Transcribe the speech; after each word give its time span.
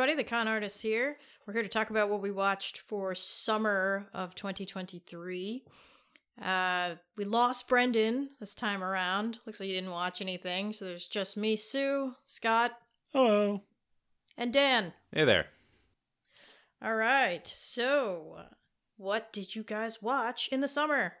everybody. 0.00 0.16
The 0.16 0.28
Con 0.30 0.48
Artist 0.48 0.80
here. 0.80 1.18
We're 1.46 1.52
here 1.52 1.62
to 1.62 1.68
talk 1.68 1.90
about 1.90 2.08
what 2.08 2.22
we 2.22 2.30
watched 2.30 2.78
for 2.78 3.14
summer 3.14 4.08
of 4.14 4.34
2023. 4.34 5.62
Uh, 6.40 6.94
we 7.16 7.24
lost 7.26 7.68
Brendan 7.68 8.30
this 8.40 8.54
time 8.54 8.82
around. 8.82 9.40
Looks 9.44 9.60
like 9.60 9.66
he 9.66 9.74
didn't 9.74 9.90
watch 9.90 10.22
anything. 10.22 10.72
So 10.72 10.86
there's 10.86 11.06
just 11.06 11.36
me, 11.36 11.54
Su, 11.56 12.14
Scott, 12.24 12.72
Hello. 13.12 13.60
and 14.38 14.54
Dan. 14.54 14.94
Hey 15.12 15.24
there. 15.26 15.48
All 16.80 16.96
right. 16.96 17.46
So, 17.46 18.38
what 18.96 19.34
did 19.34 19.54
you 19.54 19.62
guys 19.62 20.00
watch 20.00 20.48
in 20.48 20.60
the 20.62 20.68
summer? 20.68 21.12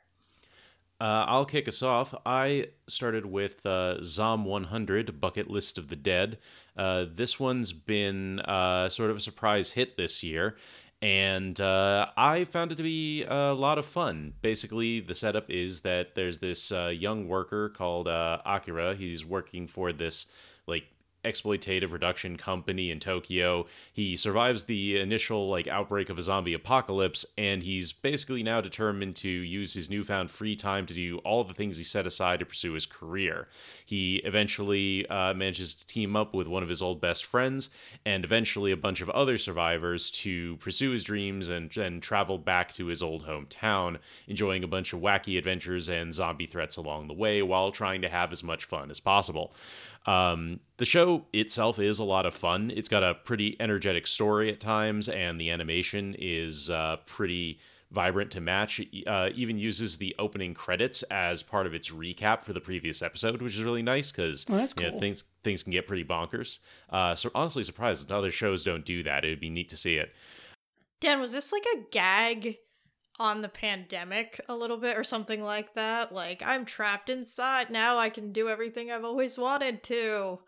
Uh, 1.00 1.24
I'll 1.26 1.46
kick 1.46 1.66
us 1.66 1.82
off. 1.82 2.14
I 2.26 2.66
started 2.86 3.24
with 3.24 3.64
uh, 3.64 4.02
Zom 4.02 4.44
100 4.44 5.18
Bucket 5.18 5.48
List 5.48 5.78
of 5.78 5.88
the 5.88 5.96
Dead. 5.96 6.38
Uh, 6.76 7.06
this 7.10 7.40
one's 7.40 7.72
been 7.72 8.40
uh, 8.40 8.90
sort 8.90 9.10
of 9.10 9.16
a 9.16 9.20
surprise 9.20 9.70
hit 9.70 9.96
this 9.96 10.22
year, 10.22 10.56
and 11.00 11.58
uh, 11.58 12.08
I 12.18 12.44
found 12.44 12.72
it 12.72 12.74
to 12.76 12.82
be 12.82 13.24
a 13.24 13.54
lot 13.54 13.78
of 13.78 13.86
fun. 13.86 14.34
Basically, 14.42 15.00
the 15.00 15.14
setup 15.14 15.48
is 15.48 15.80
that 15.80 16.14
there's 16.14 16.38
this 16.38 16.70
uh, 16.70 16.88
young 16.88 17.28
worker 17.28 17.70
called 17.70 18.06
Akira. 18.06 18.94
He's 18.94 19.24
working 19.24 19.66
for 19.66 19.92
this 19.92 20.26
like 20.66 20.84
exploitative 21.24 21.92
reduction 21.92 22.36
company 22.36 22.90
in 22.90 23.00
Tokyo. 23.00 23.66
He 23.92 24.16
survives 24.16 24.64
the 24.64 24.98
initial 24.98 25.48
like 25.48 25.66
outbreak 25.68 26.08
of 26.08 26.18
a 26.18 26.22
zombie 26.22 26.54
apocalypse 26.54 27.26
and 27.36 27.62
he's 27.62 27.92
basically 27.92 28.42
now 28.42 28.60
determined 28.60 29.16
to 29.16 29.28
use 29.28 29.74
his 29.74 29.90
newfound 29.90 30.30
free 30.30 30.56
time 30.56 30.86
to 30.86 30.94
do 30.94 31.18
all 31.18 31.44
the 31.44 31.54
things 31.54 31.78
he 31.78 31.84
set 31.84 32.06
aside 32.06 32.38
to 32.40 32.46
pursue 32.46 32.72
his 32.72 32.86
career. 32.86 33.48
He 33.84 34.16
eventually 34.16 35.06
uh, 35.08 35.34
manages 35.34 35.74
to 35.74 35.86
team 35.86 36.16
up 36.16 36.34
with 36.34 36.46
one 36.46 36.62
of 36.62 36.68
his 36.68 36.82
old 36.82 37.00
best 37.00 37.24
friends 37.24 37.68
and 38.04 38.24
eventually 38.24 38.72
a 38.72 38.76
bunch 38.76 39.00
of 39.00 39.10
other 39.10 39.36
survivors 39.36 40.10
to 40.10 40.56
pursue 40.56 40.90
his 40.90 41.04
dreams 41.04 41.48
and 41.48 41.70
then 41.70 42.00
travel 42.00 42.38
back 42.38 42.74
to 42.74 42.86
his 42.86 43.02
old 43.02 43.26
hometown, 43.26 43.98
enjoying 44.26 44.64
a 44.64 44.68
bunch 44.68 44.92
of 44.92 45.00
wacky 45.00 45.36
adventures 45.36 45.88
and 45.88 46.14
zombie 46.14 46.46
threats 46.46 46.76
along 46.76 47.08
the 47.08 47.14
way 47.14 47.42
while 47.42 47.70
trying 47.70 48.00
to 48.02 48.08
have 48.08 48.32
as 48.32 48.42
much 48.42 48.64
fun 48.64 48.90
as 48.90 49.00
possible. 49.00 49.52
Um, 50.06 50.60
the 50.78 50.84
show 50.84 51.26
itself 51.32 51.78
is 51.78 51.98
a 51.98 52.04
lot 52.04 52.26
of 52.26 52.34
fun. 52.34 52.72
It's 52.74 52.88
got 52.88 53.02
a 53.02 53.14
pretty 53.14 53.56
energetic 53.60 54.06
story 54.06 54.50
at 54.50 54.60
times, 54.60 55.08
and 55.08 55.40
the 55.40 55.50
animation 55.50 56.16
is 56.18 56.70
uh, 56.70 56.96
pretty 57.06 57.58
vibrant 57.90 58.30
to 58.30 58.40
match. 58.40 58.80
It 58.80 59.06
uh, 59.06 59.30
even 59.34 59.58
uses 59.58 59.98
the 59.98 60.14
opening 60.18 60.54
credits 60.54 61.02
as 61.04 61.42
part 61.42 61.66
of 61.66 61.74
its 61.74 61.90
recap 61.90 62.42
for 62.42 62.52
the 62.52 62.60
previous 62.60 63.02
episode, 63.02 63.42
which 63.42 63.56
is 63.56 63.62
really 63.62 63.82
nice 63.82 64.10
because 64.12 64.46
Oh, 64.48 64.56
that's 64.56 64.72
you 64.76 64.90
know, 64.90 64.98
things 64.98 65.24
things 65.42 65.62
can 65.62 65.72
get 65.72 65.86
pretty 65.86 66.04
bonkers. 66.04 66.58
Uh, 66.88 67.14
so 67.14 67.30
honestly, 67.34 67.64
surprised 67.64 68.06
that 68.08 68.14
other 68.14 68.30
shows 68.30 68.64
don't 68.64 68.84
do 68.84 69.02
that. 69.02 69.24
It 69.24 69.30
would 69.30 69.40
be 69.40 69.50
neat 69.50 69.68
to 69.70 69.76
see 69.76 69.96
it. 69.96 70.14
Dan, 71.00 71.18
was 71.20 71.32
this 71.32 71.50
like 71.52 71.64
a 71.74 71.80
gag 71.90 72.58
on 73.20 73.42
the 73.42 73.48
pandemic 73.48 74.40
a 74.48 74.56
little 74.56 74.78
bit 74.78 74.96
or 74.96 75.04
something 75.04 75.42
like 75.42 75.74
that? 75.74 76.10
Like, 76.10 76.42
I'm 76.44 76.64
trapped 76.64 77.10
inside. 77.10 77.70
Now 77.70 77.98
I 77.98 78.08
can 78.08 78.32
do 78.32 78.48
everything 78.48 78.90
I've 78.90 79.04
always 79.04 79.36
wanted 79.36 79.82
to. 79.84 80.38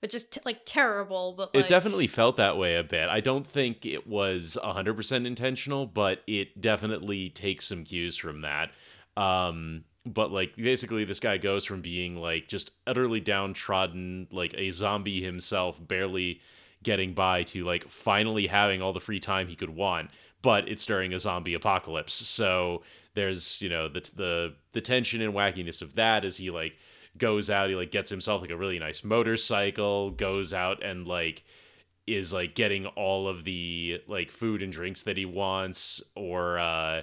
It's 0.00 0.12
just 0.12 0.32
t- 0.32 0.40
like 0.44 0.62
terrible, 0.64 1.34
but 1.36 1.54
like, 1.54 1.64
It 1.64 1.68
definitely 1.68 2.06
felt 2.06 2.38
that 2.38 2.56
way 2.56 2.76
a 2.76 2.82
bit. 2.82 3.08
I 3.08 3.20
don't 3.20 3.46
think 3.46 3.84
it 3.84 4.06
was 4.06 4.58
100% 4.64 5.26
intentional, 5.26 5.86
but 5.86 6.22
it 6.26 6.60
definitely 6.60 7.28
takes 7.28 7.66
some 7.66 7.84
cues 7.84 8.16
from 8.16 8.40
that. 8.40 8.70
Um, 9.16 9.84
but 10.06 10.32
like 10.32 10.56
basically 10.56 11.04
this 11.04 11.20
guy 11.20 11.36
goes 11.38 11.64
from 11.64 11.82
being 11.82 12.16
like 12.16 12.48
just 12.48 12.70
utterly 12.86 13.20
downtrodden, 13.20 14.28
like 14.30 14.54
a 14.56 14.70
zombie 14.70 15.22
himself, 15.22 15.78
barely 15.86 16.40
getting 16.82 17.14
by 17.14 17.42
to 17.42 17.64
like 17.64 17.88
finally 17.88 18.46
having 18.46 18.82
all 18.82 18.92
the 18.92 19.00
free 19.00 19.20
time 19.20 19.46
he 19.46 19.56
could 19.56 19.70
want, 19.70 20.10
but 20.44 20.68
it's 20.68 20.84
during 20.84 21.14
a 21.14 21.18
zombie 21.18 21.54
apocalypse. 21.54 22.12
So 22.12 22.82
there's, 23.14 23.62
you 23.62 23.70
know, 23.70 23.88
the 23.88 24.08
the 24.14 24.54
the 24.72 24.82
tension 24.82 25.22
and 25.22 25.32
wackiness 25.32 25.80
of 25.80 25.94
that 25.94 26.22
as 26.22 26.36
he 26.36 26.50
like 26.50 26.76
goes 27.16 27.48
out, 27.48 27.70
he 27.70 27.74
like 27.74 27.90
gets 27.90 28.10
himself 28.10 28.42
like 28.42 28.50
a 28.50 28.56
really 28.56 28.78
nice 28.78 29.02
motorcycle, 29.02 30.10
goes 30.10 30.52
out 30.52 30.82
and 30.84 31.08
like 31.08 31.42
is 32.06 32.30
like 32.34 32.54
getting 32.54 32.84
all 32.88 33.26
of 33.26 33.44
the 33.44 34.02
like 34.06 34.30
food 34.30 34.62
and 34.62 34.70
drinks 34.70 35.04
that 35.04 35.16
he 35.16 35.24
wants 35.24 36.02
or 36.14 36.58
uh 36.58 37.00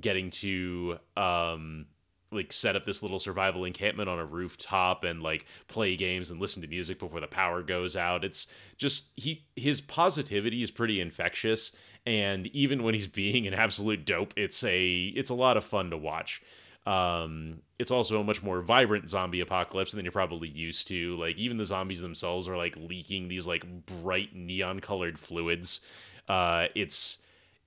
getting 0.00 0.30
to 0.30 0.96
um 1.16 1.86
like 2.30 2.52
set 2.52 2.76
up 2.76 2.84
this 2.84 3.02
little 3.02 3.18
survival 3.18 3.64
encampment 3.64 4.08
on 4.08 4.20
a 4.20 4.24
rooftop 4.24 5.02
and 5.02 5.20
like 5.20 5.46
play 5.66 5.96
games 5.96 6.30
and 6.30 6.40
listen 6.40 6.62
to 6.62 6.68
music 6.68 7.00
before 7.00 7.20
the 7.20 7.26
power 7.26 7.60
goes 7.60 7.96
out. 7.96 8.24
It's 8.24 8.46
just 8.78 9.10
he 9.16 9.44
his 9.56 9.80
positivity 9.80 10.62
is 10.62 10.70
pretty 10.70 11.00
infectious 11.00 11.72
and 12.06 12.46
even 12.48 12.82
when 12.82 12.94
he's 12.94 13.06
being 13.06 13.46
an 13.46 13.54
absolute 13.54 14.04
dope, 14.04 14.34
it's 14.36 14.62
a 14.64 15.04
it's 15.16 15.30
a 15.30 15.34
lot 15.34 15.56
of 15.56 15.64
fun 15.64 15.90
to 15.90 15.96
watch. 15.96 16.42
Um 16.86 17.62
it's 17.78 17.90
also 17.90 18.20
a 18.20 18.24
much 18.24 18.42
more 18.42 18.60
vibrant 18.60 19.08
zombie 19.08 19.40
apocalypse 19.40 19.92
than 19.92 20.04
you're 20.04 20.12
probably 20.12 20.48
used 20.48 20.88
to. 20.88 21.16
Like 21.16 21.36
even 21.38 21.56
the 21.56 21.64
zombies 21.64 22.00
themselves 22.00 22.48
are 22.48 22.56
like 22.56 22.76
leaking 22.76 23.28
these 23.28 23.46
like 23.46 23.64
bright 23.86 24.34
neon 24.34 24.80
colored 24.80 25.18
fluids. 25.18 25.80
Uh 26.28 26.66
it's 26.74 27.18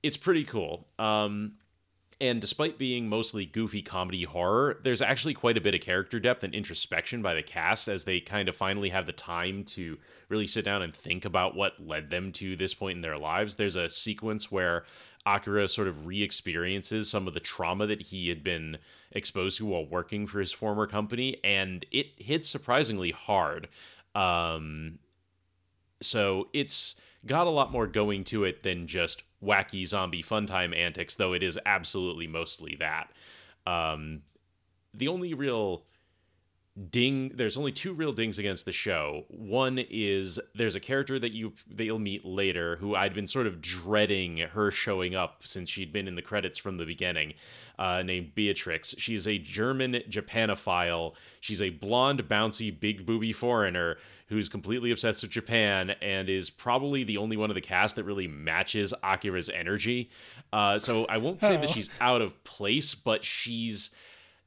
it's 0.04 0.18
pretty 0.18 0.44
cool. 0.44 0.88
Um 1.00 1.54
and 2.22 2.40
despite 2.40 2.78
being 2.78 3.10
mostly 3.10 3.46
goofy 3.46 3.82
comedy 3.82 4.24
horror, 4.24 4.80
there's 4.84 5.02
actually 5.02 5.34
quite 5.34 5.58
a 5.58 5.62
bit 5.62 5.76
of 5.76 5.82
character 5.82 6.20
depth 6.20 6.44
and 6.44 6.56
introspection 6.56 7.22
by 7.22 7.34
the 7.34 7.44
cast 7.44 7.88
as 7.88 8.06
they 8.06 8.20
kind 8.22 8.48
of 8.48 8.56
finally 8.56 8.90
have 8.90 9.06
the 9.06 9.12
time 9.12 9.64
to 9.66 9.98
really 10.30 10.48
sit 10.48 10.64
down 10.64 10.82
and 10.82 10.96
think 10.96 11.26
about 11.26 11.56
what 11.56 11.86
led 11.86 12.10
them 12.10 12.32
to 12.32 12.56
this 12.56 12.74
point 12.74 12.96
in 12.96 13.02
their 13.02 13.18
lives. 13.18 13.56
There's 13.56 13.76
a 13.76 13.90
sequence 13.90 14.50
where 14.50 14.86
Akira 15.26 15.68
sort 15.68 15.88
of 15.88 16.06
re 16.06 16.22
experiences 16.24 17.10
some 17.10 17.28
of 17.28 17.34
the 17.34 17.40
trauma 17.40 17.86
that 17.88 18.02
he 18.02 18.30
had 18.30 18.44
been 18.44 18.78
exposed 19.12 19.58
to 19.58 19.66
while 19.66 19.86
working 19.86 20.26
for 20.26 20.40
his 20.40 20.54
former 20.54 20.88
company, 20.88 21.38
and 21.44 21.86
it 21.92 22.08
hits 22.18 22.48
surprisingly 22.48 23.12
hard. 23.12 23.68
Um, 24.14 25.00
so 26.02 26.48
it's 26.54 26.96
got 27.26 27.48
a 27.48 27.52
lot 27.52 27.72
more 27.72 27.88
going 27.88 28.24
to 28.26 28.44
it 28.44 28.64
than 28.64 28.88
just 28.88 29.24
wacky 29.44 29.86
zombie 29.86 30.22
fun 30.22 30.46
time 30.46 30.74
antics, 30.74 31.16
though 31.16 31.34
it 31.34 31.44
is 31.44 31.60
absolutely 31.66 32.28
mostly 32.28 32.76
that. 32.80 33.12
Um, 33.66 34.22
the 34.94 35.08
only 35.08 35.34
real 35.34 35.84
ding 36.90 37.32
there's 37.36 37.56
only 37.56 37.72
two 37.72 37.94
real 37.94 38.12
dings 38.12 38.38
against 38.38 38.66
the 38.66 38.72
show. 38.72 39.24
One 39.30 39.80
is 39.90 40.40
there's 40.56 40.76
a 40.76 40.80
character 40.82 41.18
that 41.18 41.32
you 41.32 41.54
that 41.74 41.86
you'll 41.86 42.00
meet 42.00 42.26
later 42.26 42.76
who 42.76 42.96
i'd 42.96 43.14
been 43.14 43.28
sort 43.28 43.48
of 43.48 43.62
dreading 43.62 44.38
her 44.40 44.72
showing 44.72 45.16
up 45.16 45.42
since 45.46 45.70
she'd 45.70 45.94
been 45.94 46.08
in 46.08 46.16
the 46.16 46.22
credits 46.22 46.58
from 46.58 46.76
the 46.76 46.86
beginning 46.86 47.34
uh, 47.80 48.02
named 48.04 48.36
beatrix. 48.36 48.94
She's 48.98 49.28
a 49.28 49.38
german 49.38 49.94
japanophile. 50.10 51.14
She's 51.40 51.62
a 51.62 51.70
blonde 51.70 52.28
bouncy 52.28 52.78
big 52.78 53.06
booby 53.06 53.32
foreigner 53.32 53.98
who's 54.28 54.50
completely 54.50 54.92
obsessed 54.92 55.22
with 55.22 55.32
japan 55.32 55.96
and 56.02 56.30
is 56.30 56.50
probably 56.50 57.04
the 57.04 57.18
only 57.18 57.38
one 57.38 57.50
of 57.50 57.56
the 57.56 57.62
cast 57.62 57.96
that 57.96 58.04
really 58.04 58.28
matches 58.28 58.94
akira's 59.04 59.50
energy 59.50 60.10
uh, 60.54 60.78
so 60.78 61.06
i 61.06 61.18
won't 61.18 61.42
say 61.42 61.58
that 61.58 61.70
she's 61.70 61.90
out 62.00 62.22
of 62.22 62.44
place 62.44 62.96
but 62.96 63.24
she's 63.24 63.92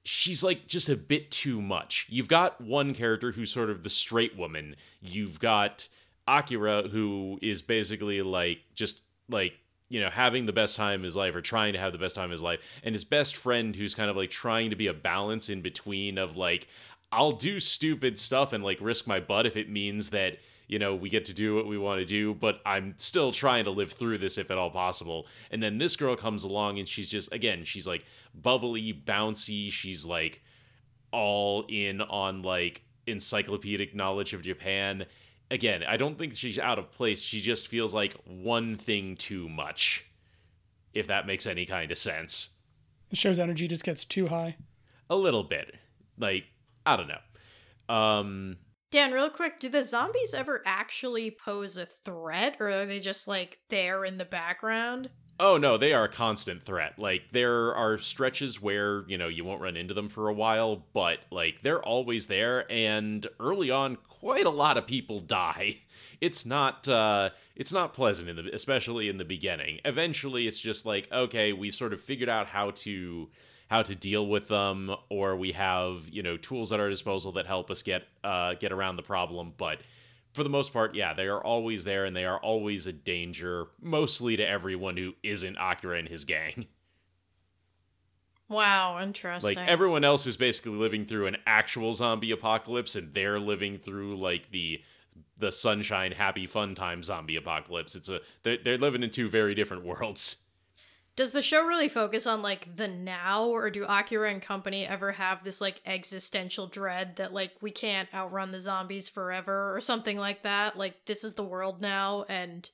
she's 0.09 0.43
like 0.43 0.67
just 0.67 0.89
a 0.89 0.97
bit 0.97 1.31
too 1.31 1.61
much. 1.61 2.07
You've 2.09 2.29
got 2.29 2.61
one 2.61 2.95
character 2.95 3.33
who's 3.33 3.53
sort 3.53 3.69
of 3.69 3.83
the 3.83 3.91
straight 3.91 4.37
woman. 4.37 4.75
You've 5.03 5.39
got 5.39 5.87
Akira 6.27 6.89
who 6.89 7.39
is 7.43 7.63
basically 7.63 8.23
like 8.23 8.59
just 8.75 9.01
like 9.29 9.55
you 9.91 10.01
know 10.01 10.11
having 10.11 10.47
the 10.47 10.53
best 10.53 10.77
time 10.77 11.01
of 11.01 11.05
his 11.05 11.17
life 11.17 11.35
or 11.35 11.41
trying 11.41 11.75
to 11.75 11.79
have 11.79 11.93
the 11.93 11.99
best 11.99 12.15
time 12.15 12.27
of 12.27 12.31
his 12.31 12.43
life 12.43 12.61
and 12.83 12.95
his 12.95 13.05
best 13.05 13.37
friend 13.37 13.75
who's 13.77 13.95
kind 13.95 14.11
of 14.11 14.17
like 14.17 14.31
trying 14.31 14.71
to 14.71 14.77
be 14.77 14.87
a 14.87 14.95
balance 14.95 15.49
in 15.49 15.63
between 15.63 16.19
of 16.19 16.37
like 16.37 16.69
I'll 17.11 17.33
do 17.33 17.59
stupid 17.61 18.19
stuff 18.19 18.53
and 18.53 18.63
like 18.63 18.79
risk 18.81 19.07
my 19.07 19.21
butt 19.21 19.47
if 19.47 19.57
it 19.57 19.69
means 19.71 20.11
that 20.11 20.39
you 20.67 20.79
know 20.79 20.95
we 20.95 21.09
get 21.09 21.25
to 21.27 21.33
do 21.33 21.55
what 21.55 21.67
we 21.67 21.79
want 21.79 21.99
to 21.99 22.05
do 22.05 22.35
but 22.35 22.61
i'm 22.67 22.93
still 22.99 23.33
trying 23.33 23.65
to 23.65 23.71
live 23.71 23.93
through 23.93 24.19
this 24.19 24.37
if 24.37 24.51
at 24.51 24.59
all 24.59 24.71
possible. 24.71 25.27
And 25.51 25.63
then 25.63 25.79
this 25.79 25.97
girl 25.97 26.15
comes 26.17 26.45
along 26.45 26.79
and 26.79 26.87
she's 26.87 27.09
just 27.09 27.33
again 27.33 27.65
she's 27.65 27.87
like 27.87 28.05
bubbly 28.35 28.93
bouncy 28.93 29.73
she's 29.73 30.05
like 30.05 30.43
all 31.11 31.65
in 31.69 32.03
on 32.03 32.43
like 32.43 32.83
encyclopedic 33.07 33.95
knowledge 33.95 34.35
of 34.35 34.43
japan. 34.43 35.07
Again 35.51 35.83
i 35.89 35.97
don't 35.97 36.19
think 36.19 36.37
she's 36.37 36.59
out 36.59 36.79
of 36.79 36.91
place. 36.93 37.23
She 37.23 37.41
just 37.41 37.69
feels 37.69 37.95
like 37.95 38.15
one 38.27 38.77
thing 38.77 39.17
too 39.17 39.49
much 39.49 40.05
if 40.93 41.07
that 41.07 41.27
makes 41.27 41.47
any 41.47 41.65
kind 41.65 41.91
of 41.91 41.97
sense. 41.97 42.51
The 43.09 43.17
show's 43.17 43.39
energy 43.39 43.69
just 43.69 43.85
gets 43.85 44.05
too 44.05 44.27
high. 44.29 44.57
a 45.09 45.17
little 45.17 45.45
bit. 45.45 45.77
Like 46.19 46.45
i 46.93 46.97
don't 46.97 47.09
know 47.09 47.95
um 47.95 48.57
Dan, 48.91 49.13
real 49.13 49.29
quick, 49.29 49.61
do 49.61 49.69
the 49.69 49.83
zombies 49.83 50.33
ever 50.33 50.63
actually 50.65 51.31
pose 51.31 51.77
a 51.77 51.85
threat, 51.85 52.57
or 52.59 52.71
are 52.71 52.87
they 52.87 53.01
just 53.01 53.29
like 53.29 53.59
there 53.69 54.03
in 54.03 54.17
the 54.17 54.25
background? 54.25 55.11
Oh 55.39 55.57
no, 55.57 55.77
they 55.77 55.93
are 55.93 56.05
a 56.05 56.09
constant 56.09 56.65
threat. 56.65 56.99
Like 56.99 57.25
there 57.33 57.75
are 57.75 57.99
stretches 57.99 58.61
where, 58.63 59.05
you 59.07 59.19
know, 59.19 59.29
you 59.29 59.45
won't 59.45 59.61
run 59.61 59.77
into 59.77 59.95
them 59.95 60.09
for 60.09 60.29
a 60.29 60.35
while, 60.35 60.87
but 60.95 61.19
like 61.31 61.61
they're 61.63 61.83
always 61.83 62.27
there 62.27 62.65
and 62.73 63.27
early 63.39 63.71
on 63.71 63.97
quite 63.97 64.47
a 64.47 64.51
lot 64.51 64.79
of 64.79 64.87
people 64.87 65.21
die. 65.21 65.79
It's 66.21 66.45
not 66.45 66.89
uh, 66.89 67.31
it's 67.55 67.73
not 67.73 67.95
pleasant 67.95 68.29
in 68.29 68.35
the 68.35 68.51
especially 68.53 69.09
in 69.09 69.19
the 69.19 69.25
beginning. 69.25 69.79
Eventually, 69.85 70.49
it's 70.49 70.59
just 70.59 70.85
like 70.85 71.11
okay, 71.13 71.53
we 71.53 71.71
sort 71.71 71.93
of 71.93 72.01
figured 72.01 72.29
out 72.29 72.49
how 72.49 72.73
to 72.73 73.29
how 73.69 73.83
to 73.83 73.95
deal 73.95 74.27
with 74.27 74.49
them, 74.49 74.95
or 75.09 75.37
we 75.37 75.53
have 75.53 76.09
you 76.09 76.23
know 76.23 76.37
tools 76.37 76.73
at 76.73 76.81
our 76.81 76.89
disposal 76.89 77.33
that 77.33 77.47
help 77.47 77.71
us 77.71 77.83
get 77.83 78.05
uh, 78.25 78.55
get 78.55 78.73
around 78.73 78.97
the 78.97 79.03
problem. 79.03 79.55
But 79.57 79.79
for 80.33 80.43
the 80.43 80.51
most 80.51 80.73
part, 80.73 80.95
yeah, 80.95 81.15
they 81.15 81.27
are 81.27 81.43
always 81.43 81.85
there, 81.85 82.05
and 82.05 82.17
they 82.17 82.25
are 82.25 82.39
always 82.39 82.87
a 82.87 82.93
danger, 82.93 83.67
mostly 83.81 84.37
to 84.37 84.47
everyone 84.47 84.97
who 84.97 85.15
isn't 85.23 85.57
Akira 85.59 85.99
and 85.99 86.09
his 86.09 86.25
gang. 86.25 86.67
Wow, 88.51 89.03
interesting. 89.03 89.57
Like 89.57 89.69
everyone 89.69 90.05
else 90.05 90.27
is 90.27 90.39
basically 90.39 90.73
living 90.73 91.05
through 91.05 91.27
an 91.27 91.37
actual 91.47 91.93
zombie 91.93 92.31
apocalypse, 92.31 92.97
and 92.97 93.13
they're 93.13 93.39
living 93.39 93.79
through 93.79 94.17
like 94.17 94.51
the 94.51 94.83
the 95.37 95.53
sunshine, 95.53 96.13
happy, 96.13 96.47
fun 96.47 96.75
time 96.75 97.03
zombie 97.03 97.37
apocalypse. 97.37 97.95
It's 97.95 98.09
a 98.09 98.21
they're, 98.43 98.57
they're 98.57 98.79
living 98.79 99.03
in 99.03 99.11
two 99.11 99.29
very 99.29 99.55
different 99.55 99.85
worlds. 99.85 100.37
Does 101.19 101.33
the 101.33 101.43
show 101.43 101.67
really 101.67 101.89
focus 101.89 102.29
on 102.29 102.43
like 102.43 102.77
the 102.77 102.87
now, 102.87 103.47
or 103.47 103.71
do 103.71 103.85
Akira 103.85 104.31
and 104.31 104.41
company 104.41 104.87
ever 104.87 105.11
have 105.11 105.43
this 105.43 105.61
like 105.61 105.81
existential 105.85 106.69
dread 106.69 107.17
that 107.17 107.33
like 107.33 107.55
we 107.61 107.73
can't 107.73 108.09
outrun 108.15 108.53
the 108.53 108.61
zombies 108.61 109.09
forever 109.09 109.75
or 109.75 109.81
something 109.81 110.17
like 110.17 110.45
that? 110.45 110.79
Like 110.79 111.07
this 111.07 111.25
is 111.25 111.35
the 111.35 111.43
world 111.43 111.81
now, 111.81 112.25
and 112.29 112.71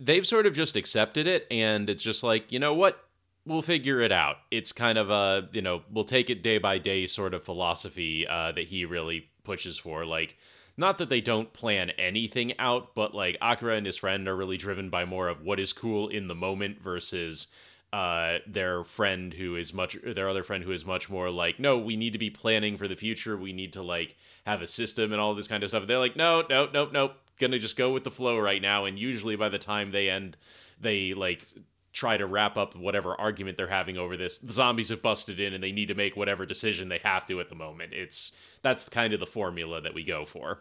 they've 0.00 0.26
sort 0.26 0.46
of 0.46 0.54
just 0.54 0.74
accepted 0.74 1.28
it, 1.28 1.46
and 1.48 1.88
it's 1.88 2.02
just 2.02 2.24
like 2.24 2.50
you 2.50 2.58
know 2.58 2.74
what 2.74 2.98
we'll 3.44 3.62
figure 3.62 4.00
it 4.00 4.10
out. 4.10 4.38
It's 4.50 4.72
kind 4.72 4.98
of 4.98 5.08
a, 5.08 5.48
you 5.52 5.62
know, 5.62 5.82
we'll 5.88 6.02
take 6.02 6.28
it 6.30 6.42
day 6.42 6.58
by 6.58 6.78
day 6.78 7.06
sort 7.06 7.32
of 7.32 7.44
philosophy 7.44 8.26
uh, 8.26 8.50
that 8.50 8.64
he 8.64 8.84
really 8.84 9.30
pushes 9.44 9.78
for. 9.78 10.04
Like, 10.04 10.36
not 10.76 10.98
that 10.98 11.08
they 11.08 11.20
don't 11.20 11.52
plan 11.52 11.90
anything 11.90 12.58
out, 12.58 12.94
but 12.94 13.14
like 13.14 13.36
Akira 13.40 13.76
and 13.76 13.86
his 13.86 13.96
friend 13.96 14.28
are 14.28 14.36
really 14.36 14.56
driven 14.56 14.90
by 14.90 15.04
more 15.04 15.28
of 15.28 15.42
what 15.42 15.60
is 15.60 15.72
cool 15.72 16.08
in 16.08 16.28
the 16.28 16.34
moment 16.34 16.80
versus 16.80 17.48
uh, 17.92 18.38
their 18.46 18.84
friend 18.84 19.32
who 19.34 19.56
is 19.56 19.72
much, 19.72 19.96
their 20.04 20.28
other 20.28 20.42
friend 20.42 20.64
who 20.64 20.72
is 20.72 20.84
much 20.84 21.08
more 21.08 21.30
like, 21.30 21.58
no, 21.58 21.78
we 21.78 21.96
need 21.96 22.12
to 22.12 22.18
be 22.18 22.30
planning 22.30 22.76
for 22.76 22.88
the 22.88 22.96
future. 22.96 23.36
We 23.36 23.52
need 23.52 23.72
to 23.74 23.82
like 23.82 24.16
have 24.44 24.60
a 24.60 24.66
system 24.66 25.12
and 25.12 25.20
all 25.20 25.34
this 25.34 25.48
kind 25.48 25.62
of 25.62 25.70
stuff. 25.70 25.86
They're 25.86 25.98
like, 25.98 26.16
no, 26.16 26.44
no, 26.50 26.68
no, 26.72 26.86
no, 26.86 27.12
gonna 27.38 27.58
just 27.58 27.76
go 27.76 27.92
with 27.92 28.04
the 28.04 28.10
flow 28.10 28.38
right 28.38 28.60
now. 28.60 28.84
And 28.84 28.98
usually 28.98 29.36
by 29.36 29.48
the 29.48 29.58
time 29.58 29.92
they 29.92 30.10
end, 30.10 30.36
they 30.80 31.14
like 31.14 31.46
try 31.96 32.14
to 32.18 32.26
wrap 32.26 32.58
up 32.58 32.76
whatever 32.76 33.18
argument 33.18 33.56
they're 33.56 33.66
having 33.66 33.96
over 33.96 34.18
this. 34.18 34.36
The 34.36 34.52
zombies 34.52 34.90
have 34.90 35.00
busted 35.00 35.40
in 35.40 35.54
and 35.54 35.64
they 35.64 35.72
need 35.72 35.88
to 35.88 35.94
make 35.94 36.14
whatever 36.14 36.44
decision 36.44 36.90
they 36.90 36.98
have 36.98 37.24
to 37.24 37.40
at 37.40 37.48
the 37.48 37.54
moment. 37.54 37.94
It's 37.94 38.36
that's 38.60 38.86
kind 38.86 39.14
of 39.14 39.20
the 39.20 39.26
formula 39.26 39.80
that 39.80 39.94
we 39.94 40.04
go 40.04 40.26
for. 40.26 40.60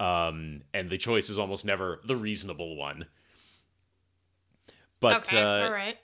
Um, 0.00 0.62
and 0.74 0.90
the 0.90 0.98
choice 0.98 1.30
is 1.30 1.38
almost 1.38 1.64
never 1.64 2.00
the 2.04 2.16
reasonable 2.16 2.74
one. 2.74 3.06
But 4.98 5.28
okay, 5.28 5.40
uh, 5.40 5.66
all 5.66 5.72
right. 5.72 5.96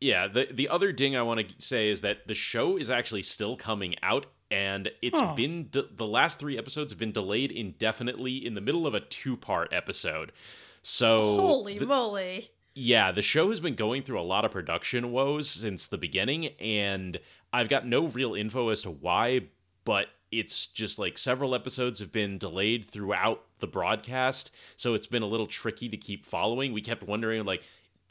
Yeah, 0.00 0.28
the 0.28 0.46
the 0.52 0.68
other 0.68 0.92
ding 0.92 1.16
I 1.16 1.22
want 1.22 1.40
to 1.48 1.54
say 1.58 1.88
is 1.88 2.02
that 2.02 2.26
the 2.28 2.34
show 2.34 2.76
is 2.76 2.90
actually 2.90 3.22
still 3.24 3.56
coming 3.56 3.96
out 4.02 4.26
and 4.50 4.88
it's 5.02 5.18
Huh. 5.18 5.34
been 5.34 5.68
de- 5.70 5.82
the 5.90 6.06
last 6.06 6.38
3 6.38 6.56
episodes 6.56 6.92
have 6.92 6.98
been 7.00 7.10
delayed 7.10 7.50
indefinitely 7.50 8.46
in 8.46 8.54
the 8.54 8.60
middle 8.60 8.86
of 8.86 8.94
a 8.94 9.00
two-part 9.00 9.72
episode. 9.72 10.30
So 10.82 11.18
Holy 11.18 11.76
the- 11.78 11.86
moly! 11.86 12.50
Yeah, 12.76 13.10
the 13.10 13.22
show 13.22 13.48
has 13.48 13.58
been 13.58 13.74
going 13.74 14.02
through 14.02 14.20
a 14.20 14.22
lot 14.22 14.44
of 14.44 14.50
production 14.50 15.10
woes 15.10 15.48
since 15.48 15.86
the 15.86 15.96
beginning, 15.96 16.48
and 16.60 17.18
I've 17.50 17.70
got 17.70 17.86
no 17.86 18.06
real 18.06 18.34
info 18.34 18.68
as 18.68 18.82
to 18.82 18.90
why, 18.90 19.46
but 19.86 20.08
it's 20.30 20.66
just 20.66 20.98
like 20.98 21.16
several 21.16 21.54
episodes 21.54 22.00
have 22.00 22.12
been 22.12 22.36
delayed 22.36 22.90
throughout 22.90 23.44
the 23.60 23.66
broadcast, 23.66 24.50
so 24.76 24.92
it's 24.92 25.06
been 25.06 25.22
a 25.22 25.26
little 25.26 25.46
tricky 25.46 25.88
to 25.88 25.96
keep 25.96 26.26
following. 26.26 26.74
We 26.74 26.82
kept 26.82 27.02
wondering, 27.02 27.46
like, 27.46 27.62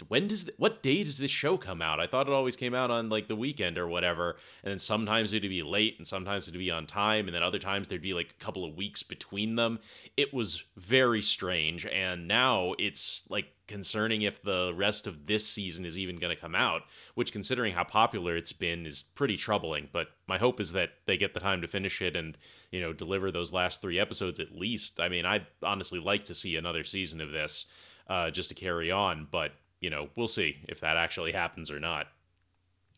when 0.07 0.27
does 0.27 0.49
what 0.57 0.83
day 0.83 1.03
does 1.03 1.17
this 1.17 1.31
show 1.31 1.57
come 1.57 1.81
out? 1.81 1.99
I 1.99 2.07
thought 2.07 2.27
it 2.27 2.33
always 2.33 2.55
came 2.55 2.73
out 2.73 2.91
on 2.91 3.09
like 3.09 3.27
the 3.27 3.35
weekend 3.35 3.77
or 3.77 3.87
whatever, 3.87 4.37
and 4.63 4.71
then 4.71 4.79
sometimes 4.79 5.33
it'd 5.33 5.49
be 5.49 5.63
late, 5.63 5.95
and 5.97 6.07
sometimes 6.07 6.47
it'd 6.47 6.59
be 6.59 6.71
on 6.71 6.85
time, 6.85 7.27
and 7.27 7.35
then 7.35 7.43
other 7.43 7.59
times 7.59 7.87
there'd 7.87 8.01
be 8.01 8.13
like 8.13 8.35
a 8.39 8.43
couple 8.43 8.65
of 8.65 8.75
weeks 8.75 9.03
between 9.03 9.55
them. 9.55 9.79
It 10.17 10.33
was 10.33 10.63
very 10.77 11.21
strange, 11.21 11.85
and 11.85 12.27
now 12.27 12.73
it's 12.77 13.23
like 13.29 13.47
concerning 13.67 14.21
if 14.21 14.43
the 14.43 14.73
rest 14.75 15.07
of 15.07 15.25
this 15.25 15.47
season 15.47 15.85
is 15.85 15.97
even 15.97 16.17
going 16.17 16.35
to 16.35 16.39
come 16.39 16.55
out, 16.55 16.83
which 17.15 17.33
considering 17.33 17.73
how 17.73 17.83
popular 17.83 18.37
it's 18.37 18.53
been 18.53 18.85
is 18.85 19.01
pretty 19.01 19.37
troubling. 19.37 19.89
But 19.91 20.09
my 20.27 20.37
hope 20.37 20.59
is 20.59 20.71
that 20.73 20.91
they 21.07 21.17
get 21.17 21.33
the 21.33 21.39
time 21.39 21.61
to 21.61 21.67
finish 21.67 22.01
it 22.01 22.15
and, 22.15 22.37
you 22.71 22.79
know, 22.79 22.93
deliver 22.93 23.31
those 23.31 23.53
last 23.53 23.81
three 23.81 23.99
episodes 23.99 24.39
at 24.39 24.55
least. 24.55 24.99
I 24.99 25.09
mean, 25.09 25.25
I'd 25.25 25.47
honestly 25.63 25.99
like 25.99 26.25
to 26.25 26.35
see 26.35 26.55
another 26.55 26.83
season 26.83 27.21
of 27.21 27.31
this 27.31 27.65
uh, 28.07 28.29
just 28.29 28.49
to 28.49 28.55
carry 28.55 28.91
on, 28.91 29.27
but, 29.31 29.53
you 29.79 29.89
know, 29.89 30.09
we'll 30.15 30.27
see 30.27 30.57
if 30.67 30.79
that 30.81 30.97
actually 30.97 31.31
happens 31.31 31.69
or 31.69 31.79
not. 31.79 32.07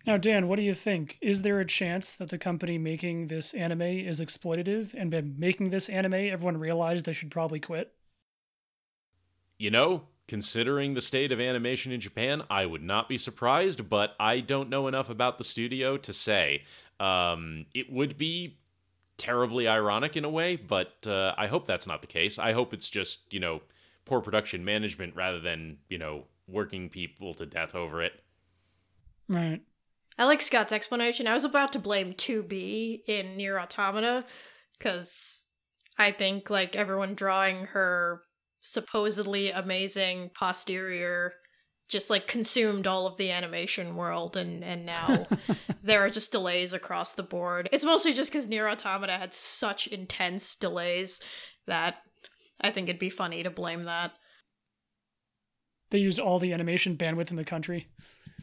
Now, 0.05 0.15
Dan, 0.15 0.47
what 0.47 0.55
do 0.55 0.61
you 0.61 0.73
think? 0.73 1.17
Is 1.21 1.41
there 1.41 1.59
a 1.59 1.65
chance 1.65 2.15
that 2.15 2.29
the 2.29 2.37
company 2.37 2.77
making 2.77 3.27
this 3.27 3.53
anime 3.53 3.81
is 3.81 4.21
exploitative 4.21 4.93
and 4.93 5.11
by 5.11 5.21
making 5.21 5.69
this 5.69 5.89
anime, 5.89 6.13
everyone 6.13 6.57
realized 6.57 7.05
they 7.05 7.13
should 7.13 7.29
probably 7.29 7.59
quit? 7.59 7.93
You 9.57 9.69
know, 9.69 10.03
considering 10.27 10.93
the 10.93 11.01
state 11.01 11.33
of 11.33 11.41
animation 11.41 11.91
in 11.91 11.99
Japan, 11.99 12.43
I 12.49 12.65
would 12.65 12.83
not 12.83 13.09
be 13.09 13.17
surprised, 13.17 13.89
but 13.89 14.15
I 14.17 14.39
don't 14.39 14.69
know 14.69 14.87
enough 14.87 15.09
about 15.09 15.37
the 15.37 15.43
studio 15.43 15.97
to 15.97 16.13
say. 16.13 16.63
Um, 17.01 17.65
it 17.73 17.91
would 17.91 18.17
be 18.17 18.59
terribly 19.17 19.67
ironic 19.67 20.15
in 20.15 20.23
a 20.23 20.29
way, 20.29 20.55
but 20.55 20.95
uh, 21.05 21.33
I 21.37 21.47
hope 21.47 21.67
that's 21.67 21.87
not 21.87 22.01
the 22.01 22.07
case. 22.07 22.39
I 22.39 22.53
hope 22.53 22.73
it's 22.73 22.89
just, 22.89 23.33
you 23.33 23.39
know, 23.39 23.61
poor 24.05 24.21
production 24.21 24.63
management 24.63 25.15
rather 25.15 25.39
than, 25.39 25.79
you 25.89 25.97
know, 25.97 26.25
working 26.47 26.89
people 26.89 27.33
to 27.35 27.45
death 27.45 27.75
over 27.75 28.01
it. 28.01 28.13
Right. 29.27 29.61
I 30.17 30.25
like 30.25 30.41
Scott's 30.41 30.73
explanation. 30.73 31.27
I 31.27 31.33
was 31.33 31.43
about 31.43 31.73
to 31.73 31.79
blame 31.79 32.13
2B 32.13 33.01
in 33.07 33.37
Nier 33.37 33.59
Automata 33.59 34.25
because 34.77 35.47
I 35.97 36.11
think 36.11 36.49
like 36.49 36.75
everyone 36.75 37.13
drawing 37.13 37.65
her 37.67 38.21
supposedly 38.59 39.51
amazing 39.51 40.31
posterior 40.33 41.33
just 41.87 42.09
like 42.09 42.27
consumed 42.27 42.85
all 42.85 43.07
of 43.07 43.17
the 43.17 43.31
animation 43.31 43.95
world 43.95 44.35
and 44.35 44.63
and 44.63 44.85
now 44.85 45.25
there 45.83 46.03
are 46.03 46.09
just 46.09 46.31
delays 46.31 46.73
across 46.73 47.13
the 47.13 47.23
board. 47.23 47.69
It's 47.71 47.85
mostly 47.85 48.13
just 48.13 48.31
because 48.31 48.47
Nier 48.47 48.67
Automata 48.67 49.13
had 49.13 49.33
such 49.33 49.87
intense 49.87 50.55
delays 50.55 51.21
that 51.65 51.95
I 52.59 52.71
think 52.71 52.89
it'd 52.89 52.99
be 52.99 53.09
funny 53.09 53.43
to 53.43 53.49
blame 53.49 53.83
that. 53.85 54.13
They 55.89 55.99
used 55.99 56.19
all 56.19 56.39
the 56.39 56.53
animation 56.53 56.97
bandwidth 56.97 57.29
in 57.29 57.37
the 57.37 57.43
country. 57.43 57.87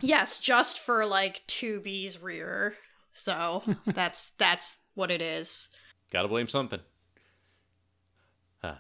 Yes, 0.01 0.39
just 0.39 0.79
for 0.79 1.05
like 1.07 1.47
2B's 1.47 2.23
rear. 2.23 2.75
So 3.13 3.63
that's 3.87 4.31
that's 4.31 4.79
what 4.95 5.11
it 5.11 5.23
is. 5.23 5.69
Gotta 6.11 6.29
blame 6.29 6.49
something. 6.49 6.81
Huh. 8.63 8.77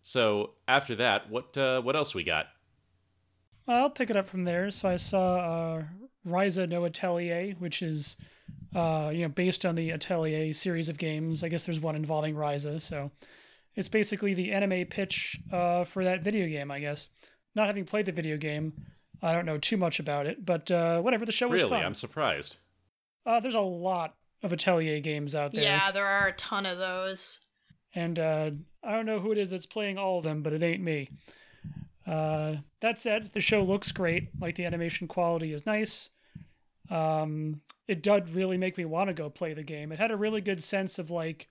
So 0.00 0.54
after 0.66 0.94
that, 0.96 1.30
what 1.30 1.56
uh, 1.56 1.80
what 1.82 1.96
else 1.96 2.14
we 2.14 2.24
got? 2.24 2.46
I'll 3.66 3.90
pick 3.90 4.10
it 4.10 4.16
up 4.16 4.26
from 4.26 4.44
there. 4.44 4.70
So 4.70 4.88
I 4.88 4.96
saw 4.96 5.36
uh, 5.36 5.82
Ryza 6.26 6.68
no 6.68 6.84
Atelier, 6.84 7.54
which 7.58 7.82
is 7.82 8.16
uh, 8.74 9.10
you 9.12 9.22
know 9.22 9.28
based 9.28 9.64
on 9.64 9.74
the 9.74 9.90
Atelier 9.90 10.52
series 10.54 10.88
of 10.88 10.98
games. 10.98 11.42
I 11.42 11.48
guess 11.48 11.64
there's 11.64 11.80
one 11.80 11.96
involving 11.96 12.34
Ryza, 12.34 12.80
so 12.80 13.10
it's 13.74 13.88
basically 13.88 14.34
the 14.34 14.52
anime 14.52 14.86
pitch 14.86 15.38
uh, 15.52 15.84
for 15.84 16.04
that 16.04 16.22
video 16.22 16.46
game. 16.48 16.70
I 16.70 16.80
guess 16.80 17.08
not 17.54 17.66
having 17.66 17.84
played 17.84 18.06
the 18.06 18.12
video 18.12 18.36
game, 18.36 18.72
I 19.22 19.32
don't 19.32 19.46
know 19.46 19.58
too 19.58 19.76
much 19.76 19.98
about 19.98 20.26
it, 20.26 20.44
but 20.44 20.70
uh, 20.70 21.00
whatever. 21.00 21.24
The 21.26 21.32
show 21.32 21.48
was 21.48 21.60
Really, 21.62 21.70
fun. 21.76 21.84
I'm 21.84 21.94
surprised. 21.94 22.56
Uh, 23.26 23.40
there's 23.40 23.54
a 23.54 23.60
lot 23.60 24.14
of 24.42 24.52
Atelier 24.52 25.00
games 25.00 25.34
out 25.34 25.52
there. 25.52 25.64
Yeah, 25.64 25.90
there 25.90 26.06
are 26.06 26.28
a 26.28 26.32
ton 26.32 26.64
of 26.66 26.78
those. 26.78 27.40
and 27.94 28.18
uh, 28.18 28.50
I 28.84 28.92
don't 28.92 29.06
know 29.06 29.18
who 29.20 29.32
it 29.32 29.38
is 29.38 29.48
that's 29.50 29.66
playing 29.66 29.98
all 29.98 30.18
of 30.18 30.24
them, 30.24 30.42
but 30.42 30.52
it 30.52 30.62
ain't 30.62 30.82
me. 30.82 31.10
Uh, 32.06 32.56
that 32.80 32.98
said, 32.98 33.30
the 33.34 33.40
show 33.40 33.62
looks 33.62 33.92
great. 33.92 34.28
Like 34.40 34.54
the 34.54 34.64
animation 34.64 35.08
quality 35.08 35.52
is 35.52 35.66
nice. 35.66 36.08
Um, 36.90 37.60
it 37.86 38.02
did 38.02 38.30
really 38.30 38.56
make 38.56 38.78
me 38.78 38.84
want 38.86 39.08
to 39.08 39.14
go 39.14 39.28
play 39.28 39.52
the 39.52 39.62
game. 39.62 39.92
It 39.92 39.98
had 39.98 40.10
a 40.10 40.16
really 40.16 40.40
good 40.40 40.62
sense 40.62 40.98
of 40.98 41.10
like 41.10 41.48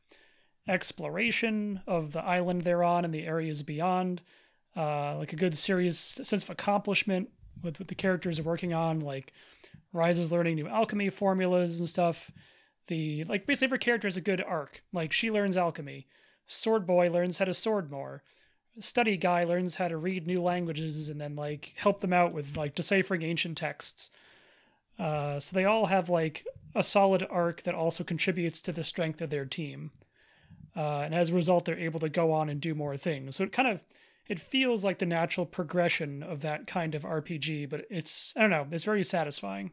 exploration 0.68 1.82
of 1.88 2.12
the 2.14 2.24
island 2.24 2.62
they're 2.62 2.84
on 2.84 3.06
and 3.06 3.14
the 3.14 3.26
areas 3.26 3.64
beyond. 3.64 4.22
Uh, 4.78 5.16
like 5.18 5.34
a 5.34 5.36
good 5.36 5.56
serious 5.58 5.98
sense 5.98 6.44
of 6.44 6.52
accomplishment 6.52 7.30
with 7.64 7.80
what 7.80 7.88
the 7.88 7.96
characters 7.96 8.38
are 8.38 8.44
working 8.44 8.74
on. 8.74 9.00
Like 9.00 9.34
Ryza 9.92 10.20
is 10.20 10.32
learning 10.32 10.56
new 10.56 10.68
alchemy 10.68 11.10
formulas 11.10 11.80
and 11.80 11.90
stuff. 11.90 12.30
The 12.86 13.24
like 13.24 13.48
basically 13.48 13.70
every 13.70 13.80
character 13.80 14.08
has 14.08 14.18
a 14.18 14.22
good 14.22 14.42
arc. 14.42 14.84
Like 14.94 15.12
she 15.12 15.32
learns 15.32 15.58
alchemy. 15.58 16.06
Sword 16.46 16.86
boy 16.86 17.08
learns 17.08 17.40
how 17.40 17.46
to 17.46 17.54
sword 17.56 17.90
more. 17.90 18.22
Study 18.80 19.18
guy 19.18 19.44
learns 19.44 19.78
how 19.78 19.88
to 19.88 19.98
read 19.98 20.28
new 20.28 20.44
languages 20.44 21.10
and 21.10 21.20
then 21.20 21.36
like 21.36 21.74
help 21.78 22.00
them 22.02 22.14
out 22.14 22.32
with 22.32 22.56
like 22.56 22.76
deciphering 22.76 23.24
ancient 23.24 23.58
texts. 23.58 24.12
Uh, 25.00 25.40
so 25.40 25.56
they 25.56 25.66
all 25.66 25.88
have 25.88 26.10
like 26.10 26.46
a 26.76 26.84
solid 26.84 27.26
arc 27.32 27.64
that 27.64 27.74
also 27.74 28.04
contributes 28.04 28.62
to 28.62 28.72
the 28.72 28.84
strength 28.84 29.22
of 29.22 29.32
their 29.32 29.46
team. 29.46 29.90
uh, 30.78 31.00
and 31.00 31.16
as 31.16 31.30
a 31.30 31.34
result, 31.34 31.66
they're 31.66 31.80
able 31.80 32.00
to 32.00 32.10
go 32.10 32.32
on 32.32 32.50
and 32.50 32.62
do 32.62 32.76
more 32.76 32.96
things. 32.98 33.36
So 33.36 33.44
it 33.44 33.52
kind 33.52 33.68
of 33.68 33.84
it 34.30 34.40
feels 34.40 34.84
like 34.84 35.00
the 35.00 35.06
natural 35.06 35.46
progression 35.46 36.24
of 36.24 36.42
that 36.42 36.68
kind 36.68 36.96
of 36.96 37.04
RPG, 37.04 37.70
but 37.70 37.86
it's 37.90 38.34
I 38.36 38.42
don't 38.42 38.50
know, 38.50 38.68
it's 38.72 38.84
very 38.84 39.04
satisfying. 39.04 39.72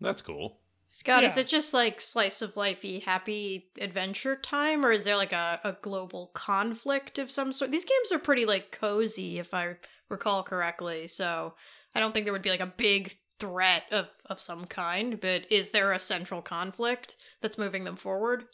That's 0.00 0.22
cool. 0.22 0.58
Scott, 0.88 1.24
is 1.24 1.36
it 1.36 1.48
just 1.48 1.74
like 1.74 2.00
slice 2.00 2.40
of 2.40 2.54
lifey 2.54 3.02
happy 3.02 3.66
adventure 3.80 4.36
time, 4.36 4.86
or 4.86 4.92
is 4.92 5.02
there 5.02 5.16
like 5.16 5.32
a, 5.32 5.60
a 5.64 5.76
global 5.82 6.30
conflict 6.34 7.18
of 7.18 7.32
some 7.32 7.52
sort? 7.52 7.72
These 7.72 7.84
games 7.84 8.12
are 8.12 8.18
pretty 8.18 8.44
like 8.44 8.70
cozy, 8.70 9.38
if 9.40 9.52
I 9.52 9.76
recall 10.08 10.44
correctly. 10.44 11.08
So 11.08 11.54
I 11.94 12.00
don't 12.00 12.12
think 12.12 12.24
there 12.24 12.32
would 12.32 12.42
be 12.42 12.50
like 12.50 12.60
a 12.60 12.66
big 12.66 13.16
threat 13.40 13.84
of 13.90 14.08
of 14.26 14.38
some 14.38 14.66
kind. 14.66 15.20
But 15.20 15.50
is 15.50 15.70
there 15.70 15.90
a 15.90 15.98
central 15.98 16.42
conflict 16.42 17.16
that's 17.40 17.58
moving 17.58 17.82
them 17.82 17.96
forward? 17.96 18.44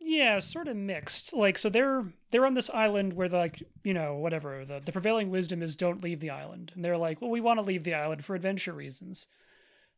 Yeah, 0.00 0.38
sort 0.38 0.68
of 0.68 0.76
mixed. 0.76 1.32
Like 1.32 1.58
so 1.58 1.68
they're 1.68 2.04
they're 2.30 2.46
on 2.46 2.54
this 2.54 2.70
island 2.70 3.12
where 3.14 3.28
like, 3.28 3.62
you 3.82 3.92
know, 3.94 4.14
whatever, 4.16 4.64
the, 4.64 4.80
the 4.80 4.92
prevailing 4.92 5.30
wisdom 5.30 5.62
is 5.62 5.76
don't 5.76 6.02
leave 6.02 6.20
the 6.20 6.30
island. 6.30 6.72
And 6.74 6.84
they're 6.84 6.96
like, 6.96 7.20
well, 7.20 7.30
we 7.30 7.40
want 7.40 7.58
to 7.58 7.64
leave 7.64 7.84
the 7.84 7.94
island 7.94 8.24
for 8.24 8.34
adventure 8.34 8.72
reasons. 8.72 9.26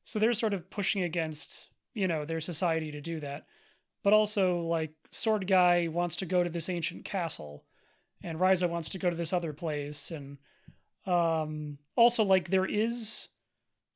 So 0.04 0.18
they're 0.18 0.32
sort 0.32 0.54
of 0.54 0.70
pushing 0.70 1.02
against, 1.02 1.68
you 1.94 2.08
know, 2.08 2.24
their 2.24 2.40
society 2.40 2.90
to 2.92 3.00
do 3.00 3.20
that. 3.20 3.46
But 4.02 4.14
also 4.14 4.60
like 4.62 4.92
Sword 5.10 5.46
Guy 5.46 5.88
wants 5.88 6.16
to 6.16 6.26
go 6.26 6.42
to 6.42 6.50
this 6.50 6.68
ancient 6.70 7.04
castle 7.04 7.64
and 8.22 8.38
Ryza 8.40 8.68
wants 8.68 8.88
to 8.90 8.98
go 8.98 9.10
to 9.10 9.16
this 9.16 9.32
other 9.32 9.52
place 9.52 10.10
and 10.10 10.38
um 11.06 11.78
also 11.96 12.22
like 12.22 12.50
there 12.50 12.66
is 12.66 13.28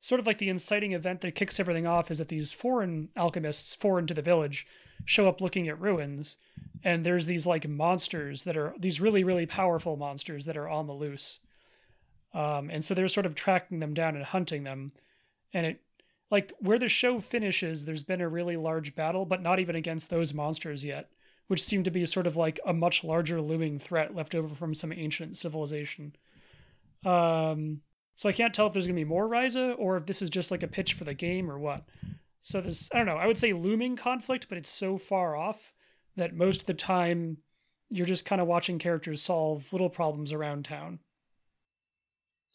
sort 0.01 0.19
of 0.19 0.27
like 0.27 0.39
the 0.39 0.49
inciting 0.49 0.93
event 0.93 1.21
that 1.21 1.35
kicks 1.35 1.59
everything 1.59 1.87
off 1.87 2.11
is 2.11 2.17
that 2.17 2.27
these 2.29 2.51
foreign 2.51 3.09
alchemists 3.15 3.75
foreign 3.75 4.07
to 4.07 4.13
the 4.13 4.21
village 4.21 4.65
show 5.05 5.27
up 5.27 5.41
looking 5.41 5.67
at 5.67 5.79
ruins 5.79 6.37
and 6.83 7.05
there's 7.05 7.25
these 7.25 7.45
like 7.45 7.67
monsters 7.67 8.43
that 8.43 8.57
are 8.57 8.73
these 8.79 8.99
really 8.99 9.23
really 9.23 9.45
powerful 9.45 9.95
monsters 9.95 10.45
that 10.45 10.57
are 10.57 10.69
on 10.69 10.87
the 10.87 10.93
loose. 10.93 11.39
Um, 12.33 12.69
and 12.69 12.83
so 12.83 12.93
they're 12.93 13.07
sort 13.07 13.25
of 13.25 13.33
tracking 13.33 13.79
them 13.79 13.93
down 13.93 14.15
and 14.15 14.25
hunting 14.25 14.63
them. 14.63 14.91
And 15.53 15.65
it 15.65 15.81
like 16.29 16.51
where 16.59 16.79
the 16.79 16.89
show 16.89 17.19
finishes 17.19 17.85
there's 17.85 18.03
been 18.03 18.21
a 18.21 18.27
really 18.27 18.57
large 18.57 18.95
battle 18.95 19.25
but 19.25 19.41
not 19.41 19.59
even 19.59 19.75
against 19.75 20.09
those 20.09 20.33
monsters 20.33 20.83
yet 20.83 21.09
which 21.47 21.63
seem 21.63 21.83
to 21.83 21.91
be 21.91 22.05
sort 22.05 22.25
of 22.25 22.35
like 22.35 22.59
a 22.65 22.73
much 22.73 23.03
larger 23.03 23.39
looming 23.39 23.77
threat 23.77 24.15
left 24.15 24.33
over 24.33 24.55
from 24.55 24.73
some 24.73 24.91
ancient 24.91 25.37
civilization. 25.37 26.15
Um, 27.05 27.81
so 28.15 28.29
i 28.29 28.31
can't 28.31 28.53
tell 28.53 28.67
if 28.67 28.73
there's 28.73 28.87
going 28.87 28.95
to 28.95 28.99
be 28.99 29.07
more 29.07 29.27
ryza 29.27 29.75
or 29.77 29.97
if 29.97 30.05
this 30.05 30.21
is 30.21 30.29
just 30.29 30.49
like 30.49 30.63
a 30.63 30.67
pitch 30.67 30.93
for 30.93 31.03
the 31.03 31.13
game 31.13 31.51
or 31.51 31.59
what 31.59 31.83
so 32.45 32.61
there's 32.61 32.89
I 32.93 32.97
don't 32.97 33.07
know, 33.07 33.17
I 33.17 33.25
would 33.25 33.39
say 33.39 33.53
looming 33.53 33.95
conflict, 33.95 34.45
but 34.47 34.59
it's 34.59 34.69
so 34.69 34.99
far 34.99 35.35
off 35.35 35.73
that 36.15 36.35
most 36.35 36.61
of 36.61 36.67
the 36.67 36.75
time 36.75 37.37
you're 37.89 38.05
just 38.05 38.23
kind 38.23 38.39
of 38.39 38.45
watching 38.45 38.77
characters 38.77 39.23
solve 39.23 39.73
little 39.73 39.89
problems 39.89 40.31
around 40.31 40.65
town. 40.65 40.99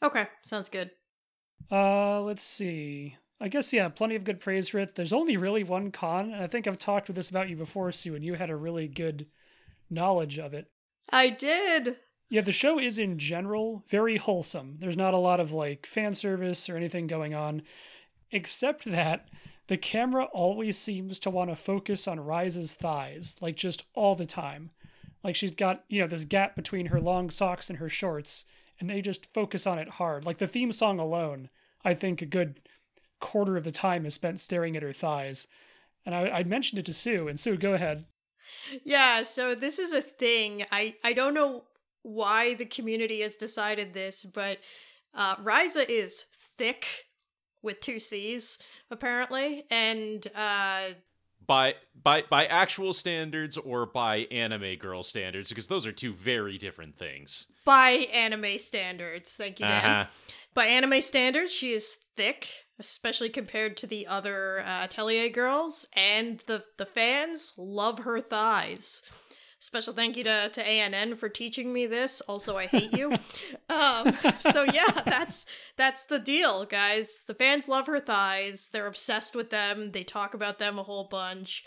Okay, 0.00 0.28
sounds 0.42 0.68
good. 0.68 0.92
Uh 1.72 2.20
let's 2.20 2.42
see. 2.42 3.16
I 3.40 3.48
guess 3.48 3.72
yeah, 3.72 3.88
plenty 3.88 4.14
of 4.14 4.22
good 4.22 4.38
praise 4.38 4.68
for 4.68 4.78
it. 4.78 4.94
There's 4.94 5.12
only 5.12 5.36
really 5.36 5.64
one 5.64 5.90
con, 5.90 6.32
and 6.32 6.40
I 6.40 6.46
think 6.46 6.68
I've 6.68 6.78
talked 6.78 7.08
with 7.08 7.16
this 7.16 7.30
about 7.30 7.48
you 7.48 7.56
before, 7.56 7.90
Su, 7.90 8.14
and 8.14 8.24
you 8.24 8.34
had 8.34 8.50
a 8.50 8.56
really 8.56 8.86
good 8.86 9.26
knowledge 9.90 10.38
of 10.38 10.54
it. 10.54 10.70
I 11.10 11.30
did. 11.30 11.96
Yeah, 12.28 12.42
the 12.42 12.52
show 12.52 12.78
is 12.78 13.00
in 13.00 13.18
general 13.18 13.82
very 13.88 14.18
wholesome. 14.18 14.76
There's 14.78 14.96
not 14.96 15.14
a 15.14 15.18
lot 15.18 15.40
of 15.40 15.52
like 15.52 15.84
fan 15.84 16.14
service 16.14 16.68
or 16.68 16.76
anything 16.76 17.08
going 17.08 17.34
on, 17.34 17.62
except 18.30 18.84
that 18.84 19.28
the 19.70 19.76
camera 19.76 20.24
always 20.32 20.76
seems 20.76 21.20
to 21.20 21.30
want 21.30 21.48
to 21.48 21.54
focus 21.54 22.08
on 22.08 22.18
Ryza's 22.18 22.72
thighs, 22.72 23.36
like 23.40 23.54
just 23.54 23.84
all 23.94 24.16
the 24.16 24.26
time. 24.26 24.70
Like 25.22 25.36
she's 25.36 25.54
got, 25.54 25.84
you 25.88 26.00
know, 26.00 26.08
this 26.08 26.24
gap 26.24 26.56
between 26.56 26.86
her 26.86 27.00
long 27.00 27.30
socks 27.30 27.70
and 27.70 27.78
her 27.78 27.88
shorts, 27.88 28.46
and 28.80 28.90
they 28.90 29.00
just 29.00 29.32
focus 29.32 29.68
on 29.68 29.78
it 29.78 29.88
hard. 29.88 30.26
Like 30.26 30.38
the 30.38 30.48
theme 30.48 30.72
song 30.72 30.98
alone, 30.98 31.50
I 31.84 31.94
think 31.94 32.20
a 32.20 32.26
good 32.26 32.58
quarter 33.20 33.56
of 33.56 33.62
the 33.62 33.70
time 33.70 34.04
is 34.06 34.14
spent 34.14 34.40
staring 34.40 34.76
at 34.76 34.82
her 34.82 34.92
thighs. 34.92 35.46
And 36.04 36.16
I, 36.16 36.28
I 36.30 36.42
mentioned 36.42 36.80
it 36.80 36.86
to 36.86 36.92
Su, 36.92 37.28
and 37.28 37.38
Su, 37.38 37.56
go 37.56 37.74
ahead. 37.74 38.06
Yeah, 38.82 39.22
so 39.22 39.54
this 39.54 39.78
is 39.78 39.92
a 39.92 40.02
thing. 40.02 40.64
I 40.72 40.96
I 41.04 41.12
don't 41.12 41.32
know 41.32 41.62
why 42.02 42.54
the 42.54 42.64
community 42.64 43.20
has 43.20 43.36
decided 43.36 43.94
this, 43.94 44.24
but 44.24 44.58
uh 45.14 45.36
Ryza 45.36 45.88
is 45.88 46.24
thick 46.58 47.06
with 47.62 47.80
two 47.80 47.98
C's 47.98 48.58
apparently, 48.90 49.64
and 49.70 50.26
uh 50.34 50.94
By 51.46 51.74
by 52.00 52.22
by 52.30 52.46
actual 52.46 52.92
standards 52.92 53.56
or 53.56 53.86
by 53.86 54.28
anime 54.30 54.76
girl 54.76 55.02
standards, 55.02 55.48
because 55.48 55.66
those 55.66 55.86
are 55.86 55.92
two 55.92 56.12
very 56.12 56.58
different 56.58 56.96
things. 56.96 57.46
by 57.64 58.06
anime 58.12 58.58
standards, 58.58 59.34
thank 59.36 59.60
you, 59.60 59.66
Dan. 59.66 59.84
Uh-huh. 59.84 60.06
By 60.52 60.66
anime 60.66 61.00
standards, 61.00 61.52
she 61.52 61.72
is 61.72 61.96
thick, 62.16 62.48
especially 62.78 63.28
compared 63.30 63.76
to 63.78 63.86
the 63.86 64.06
other 64.08 64.60
uh, 64.60 64.84
Atelier 64.84 65.28
girls, 65.28 65.86
and 65.94 66.40
the 66.46 66.64
the 66.76 66.86
fans 66.86 67.52
love 67.56 68.00
her 68.00 68.20
thighs. 68.20 69.02
Special 69.62 69.92
thank 69.92 70.16
you 70.16 70.24
to 70.24 70.48
to 70.48 70.66
ANN 70.66 71.16
for 71.16 71.28
teaching 71.28 71.70
me 71.70 71.86
this. 71.86 72.22
Also, 72.22 72.56
I 72.56 72.66
hate 72.66 72.94
you. 72.96 73.12
um, 73.68 74.16
so 74.38 74.62
yeah, 74.62 75.02
that's 75.04 75.44
that's 75.76 76.04
the 76.04 76.18
deal, 76.18 76.64
guys. 76.64 77.24
The 77.26 77.34
fans 77.34 77.68
love 77.68 77.86
her 77.86 78.00
thighs. 78.00 78.70
They're 78.72 78.86
obsessed 78.86 79.36
with 79.36 79.50
them. 79.50 79.90
They 79.90 80.02
talk 80.02 80.32
about 80.32 80.58
them 80.58 80.78
a 80.78 80.82
whole 80.82 81.04
bunch. 81.04 81.64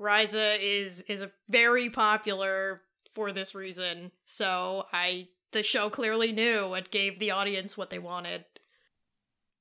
Ryza 0.00 0.58
is 0.60 1.02
is 1.02 1.22
a 1.22 1.30
very 1.48 1.88
popular 1.90 2.82
for 3.14 3.30
this 3.30 3.54
reason. 3.54 4.10
So 4.26 4.86
I 4.92 5.28
the 5.52 5.62
show 5.62 5.90
clearly 5.90 6.32
knew 6.32 6.74
and 6.74 6.90
gave 6.90 7.20
the 7.20 7.30
audience 7.30 7.76
what 7.76 7.90
they 7.90 8.00
wanted. 8.00 8.46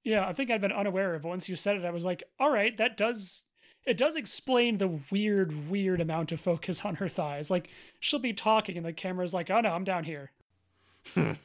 Yeah, 0.03 0.27
I 0.27 0.33
think 0.33 0.49
I'd 0.49 0.61
been 0.61 0.71
unaware 0.71 1.13
of. 1.13 1.25
Once 1.25 1.47
you 1.47 1.55
said 1.55 1.75
it, 1.75 1.85
I 1.85 1.91
was 1.91 2.05
like, 2.05 2.23
all 2.39 2.49
right, 2.49 2.75
that 2.77 2.97
does 2.97 3.45
it 3.87 3.97
does 3.97 4.15
explain 4.15 4.77
the 4.77 4.99
weird, 5.09 5.69
weird 5.69 6.01
amount 6.01 6.31
of 6.31 6.39
focus 6.39 6.85
on 6.85 6.95
her 6.95 7.09
thighs. 7.09 7.49
Like 7.49 7.69
she'll 7.99 8.19
be 8.19 8.33
talking 8.33 8.77
and 8.77 8.85
the 8.85 8.93
camera's 8.93 9.33
like, 9.33 9.49
oh 9.49 9.61
no, 9.61 9.69
I'm 9.69 9.83
down 9.83 10.03
here. 10.03 10.31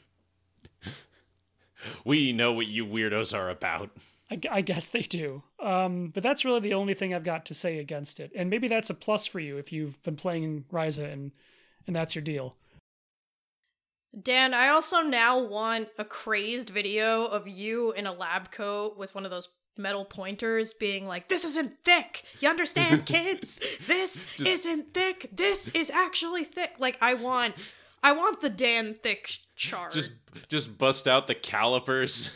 We 2.04 2.32
know 2.32 2.52
what 2.52 2.66
you 2.66 2.86
weirdos 2.86 3.36
are 3.36 3.50
about. 3.50 3.90
I, 4.30 4.40
I 4.50 4.60
guess 4.60 4.88
they 4.88 5.02
do. 5.02 5.42
Um, 5.60 6.08
but 6.08 6.22
that's 6.22 6.44
really 6.44 6.60
the 6.60 6.74
only 6.74 6.94
thing 6.94 7.12
I've 7.12 7.24
got 7.24 7.44
to 7.46 7.54
say 7.54 7.78
against 7.78 8.20
it. 8.20 8.32
And 8.34 8.50
maybe 8.50 8.68
that's 8.68 8.90
a 8.90 8.94
plus 8.94 9.26
for 9.26 9.40
you 9.40 9.58
if 9.58 9.72
you've 9.72 10.02
been 10.02 10.16
playing 10.16 10.64
Ryza 10.72 11.12
and 11.12 11.32
and 11.86 11.96
that's 11.96 12.14
your 12.14 12.22
deal. 12.22 12.56
Dan, 14.20 14.54
I 14.54 14.68
also 14.68 15.00
now 15.00 15.42
want 15.42 15.88
a 15.98 16.04
crazed 16.04 16.70
video 16.70 17.24
of 17.24 17.48
you 17.48 17.92
in 17.92 18.06
a 18.06 18.12
lab 18.12 18.52
coat 18.52 18.96
with 18.96 19.14
one 19.14 19.24
of 19.24 19.30
those 19.30 19.48
metal 19.76 20.04
pointers 20.04 20.72
being 20.72 21.06
like, 21.06 21.28
This 21.28 21.44
isn't 21.44 21.78
thick. 21.84 22.24
You 22.40 22.48
understand, 22.48 23.06
kids? 23.06 23.60
This 23.86 24.26
Just- 24.36 24.48
isn't 24.48 24.94
thick. 24.94 25.28
This 25.32 25.68
is 25.70 25.90
actually 25.90 26.44
thick. 26.44 26.72
Like 26.78 26.98
I 27.00 27.14
want 27.14 27.54
I 28.02 28.12
want 28.12 28.40
the 28.40 28.50
Dan 28.50 28.94
thick 28.94 29.30
chart. 29.56 29.92
Just 29.92 30.10
just 30.48 30.76
bust 30.78 31.06
out 31.08 31.26
the 31.26 31.34
calipers. 31.34 32.30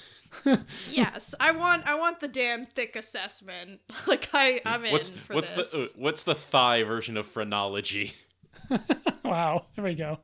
yes. 0.91 1.35
I 1.41 1.51
want 1.53 1.87
I 1.87 1.95
want 1.95 2.21
the 2.21 2.29
Dan 2.29 2.67
thick 2.67 2.95
assessment. 2.97 3.81
Like 4.07 4.29
I, 4.33 4.61
I'm 4.65 4.85
in 4.85 4.93
what's 4.93 5.11
for 5.11 5.35
what's 5.35 5.51
this. 5.51 5.73
the 5.73 5.79
uh, 5.79 5.87
what's 5.97 6.23
the 6.23 6.35
thigh 6.35 6.83
version 6.85 7.17
of 7.17 7.27
phrenology? 7.27 8.13
wow, 9.25 9.67
there 9.75 9.85
we 9.85 9.95
go. 9.95 10.19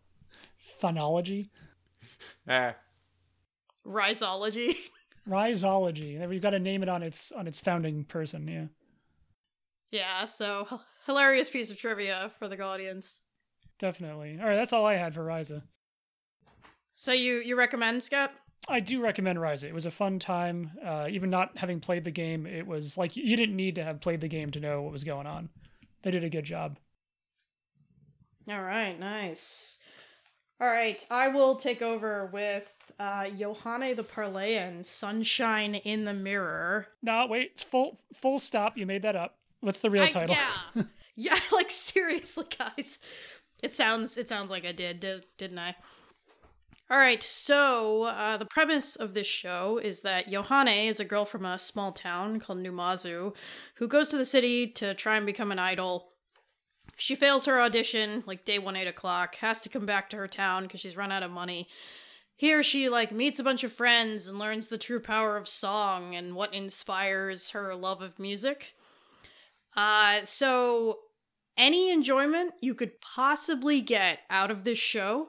Phonology, 0.80 1.48
Ah. 2.48 2.74
Rhizology. 3.86 4.76
Rhizology. 5.28 6.26
We've 6.28 6.42
got 6.42 6.50
to 6.50 6.58
name 6.58 6.82
it 6.82 6.88
on 6.88 7.02
its 7.02 7.32
on 7.32 7.46
its 7.46 7.60
founding 7.60 8.04
person. 8.04 8.48
Yeah, 8.48 8.66
yeah, 9.90 10.24
so 10.24 10.66
h- 10.72 10.80
hilarious 11.06 11.48
piece 11.48 11.70
of 11.70 11.78
trivia 11.78 12.30
for 12.38 12.48
the 12.48 12.60
audience. 12.60 13.20
definitely. 13.78 14.38
All 14.40 14.46
right, 14.48 14.56
that's 14.56 14.72
all 14.72 14.86
I 14.86 14.94
had 14.94 15.14
for 15.14 15.24
Ryza. 15.24 15.62
So 16.96 17.12
you 17.12 17.36
you 17.38 17.56
recommend 17.56 18.02
Scott? 18.02 18.32
I 18.68 18.78
do 18.80 19.00
recommend 19.00 19.38
Ryza. 19.38 19.64
It 19.64 19.74
was 19.74 19.86
a 19.86 19.90
fun 19.90 20.18
time. 20.20 20.70
Uh, 20.84 21.06
even 21.10 21.30
not 21.30 21.56
having 21.58 21.80
played 21.80 22.04
the 22.04 22.10
game, 22.12 22.46
it 22.46 22.66
was 22.66 22.96
like 22.96 23.16
you 23.16 23.36
didn't 23.36 23.56
need 23.56 23.74
to 23.76 23.84
have 23.84 24.00
played 24.00 24.20
the 24.20 24.28
game 24.28 24.50
to 24.52 24.60
know 24.60 24.82
what 24.82 24.92
was 24.92 25.02
going 25.04 25.26
on. 25.26 25.48
They 26.02 26.10
did 26.12 26.24
a 26.24 26.30
good 26.30 26.44
job. 26.44 26.78
All 28.48 28.62
right, 28.62 28.98
nice. 28.98 29.78
All 30.60 30.68
right, 30.68 31.04
I 31.10 31.28
will 31.28 31.56
take 31.56 31.82
over 31.82 32.26
with 32.32 32.72
uh 32.98 33.24
Yohane 33.24 33.96
the 33.96 34.04
Parhelion, 34.04 34.84
Sunshine 34.84 35.74
in 35.76 36.04
the 36.04 36.12
Mirror. 36.14 36.88
No, 37.02 37.26
wait, 37.28 37.50
it's 37.52 37.62
full 37.62 37.98
full 38.14 38.38
stop. 38.38 38.76
You 38.76 38.86
made 38.86 39.02
that 39.02 39.16
up. 39.16 39.36
What's 39.60 39.80
the 39.80 39.90
real 39.90 40.04
I- 40.04 40.08
title? 40.08 40.34
yeah. 40.34 40.82
yeah, 41.14 41.38
like 41.52 41.70
seriously, 41.70 42.46
guys. 42.58 42.98
It 43.62 43.72
sounds 43.72 44.16
it 44.18 44.28
sounds 44.28 44.50
like 44.50 44.64
I 44.64 44.72
did, 44.72 45.00
did 45.00 45.24
didn't 45.38 45.58
I? 45.58 45.76
All 46.90 46.98
right, 46.98 47.22
so 47.22 48.02
uh, 48.02 48.36
the 48.36 48.44
premise 48.44 48.96
of 48.96 49.14
this 49.14 49.26
show 49.26 49.78
is 49.82 50.02
that 50.02 50.28
Yohane 50.28 50.88
is 50.88 51.00
a 51.00 51.06
girl 51.06 51.24
from 51.24 51.46
a 51.46 51.58
small 51.58 51.90
town 51.90 52.38
called 52.38 52.58
Numazu 52.58 53.34
who 53.76 53.88
goes 53.88 54.10
to 54.10 54.18
the 54.18 54.26
city 54.26 54.66
to 54.72 54.92
try 54.92 55.16
and 55.16 55.24
become 55.24 55.50
an 55.50 55.58
idol. 55.58 56.08
She 56.98 57.14
fails 57.14 57.46
her 57.46 57.62
audition, 57.62 58.22
like 58.26 58.44
day 58.44 58.58
one, 58.58 58.76
eight 58.76 58.88
o'clock, 58.88 59.36
has 59.36 59.58
to 59.62 59.70
come 59.70 59.86
back 59.86 60.10
to 60.10 60.18
her 60.18 60.28
town 60.28 60.64
because 60.64 60.80
she's 60.80 60.96
run 60.96 61.10
out 61.10 61.22
of 61.22 61.30
money. 61.30 61.66
Here 62.36 62.62
she 62.62 62.88
like 62.88 63.12
meets 63.12 63.38
a 63.38 63.44
bunch 63.44 63.62
of 63.64 63.72
friends 63.72 64.26
and 64.26 64.38
learns 64.38 64.66
the 64.66 64.78
true 64.78 65.00
power 65.00 65.36
of 65.36 65.48
song 65.48 66.14
and 66.14 66.34
what 66.34 66.54
inspires 66.54 67.50
her 67.50 67.74
love 67.74 68.02
of 68.02 68.18
music. 68.18 68.74
Uh 69.76 70.24
so 70.24 70.98
any 71.56 71.90
enjoyment 71.90 72.52
you 72.60 72.74
could 72.74 73.00
possibly 73.00 73.80
get 73.80 74.20
out 74.30 74.50
of 74.50 74.64
this 74.64 74.78
show 74.78 75.28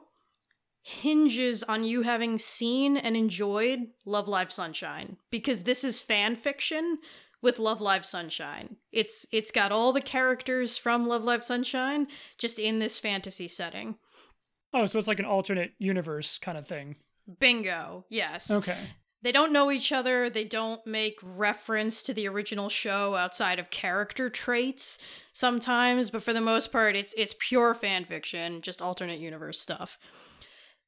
hinges 0.84 1.62
on 1.62 1.82
you 1.82 2.02
having 2.02 2.38
seen 2.38 2.96
and 2.96 3.16
enjoyed 3.16 3.86
Love 4.04 4.28
Live 4.28 4.52
Sunshine 4.52 5.16
because 5.30 5.62
this 5.62 5.82
is 5.82 6.02
fan 6.02 6.36
fiction 6.36 6.98
with 7.40 7.58
Love 7.58 7.80
Live 7.80 8.04
Sunshine. 8.04 8.76
It's 8.92 9.26
it's 9.32 9.50
got 9.50 9.72
all 9.72 9.92
the 9.92 10.02
characters 10.02 10.76
from 10.76 11.06
Love 11.08 11.24
Live 11.24 11.42
Sunshine 11.42 12.06
just 12.38 12.58
in 12.58 12.80
this 12.80 12.98
fantasy 12.98 13.48
setting. 13.48 13.96
Oh, 14.74 14.86
so 14.86 14.98
it's 14.98 15.08
like 15.08 15.20
an 15.20 15.24
alternate 15.24 15.72
universe 15.78 16.36
kind 16.38 16.58
of 16.58 16.66
thing. 16.66 16.96
Bingo. 17.38 18.04
Yes. 18.10 18.50
Okay. 18.50 18.76
They 19.22 19.32
don't 19.32 19.52
know 19.52 19.70
each 19.70 19.90
other. 19.92 20.28
They 20.28 20.44
don't 20.44 20.86
make 20.86 21.18
reference 21.22 22.02
to 22.02 22.12
the 22.12 22.28
original 22.28 22.68
show 22.68 23.14
outside 23.14 23.58
of 23.58 23.70
character 23.70 24.28
traits 24.28 24.98
sometimes, 25.32 26.10
but 26.10 26.22
for 26.22 26.34
the 26.34 26.42
most 26.42 26.70
part 26.70 26.94
it's 26.94 27.14
it's 27.16 27.34
pure 27.38 27.72
fan 27.72 28.04
fiction, 28.04 28.60
just 28.60 28.82
alternate 28.82 29.20
universe 29.20 29.58
stuff. 29.58 29.98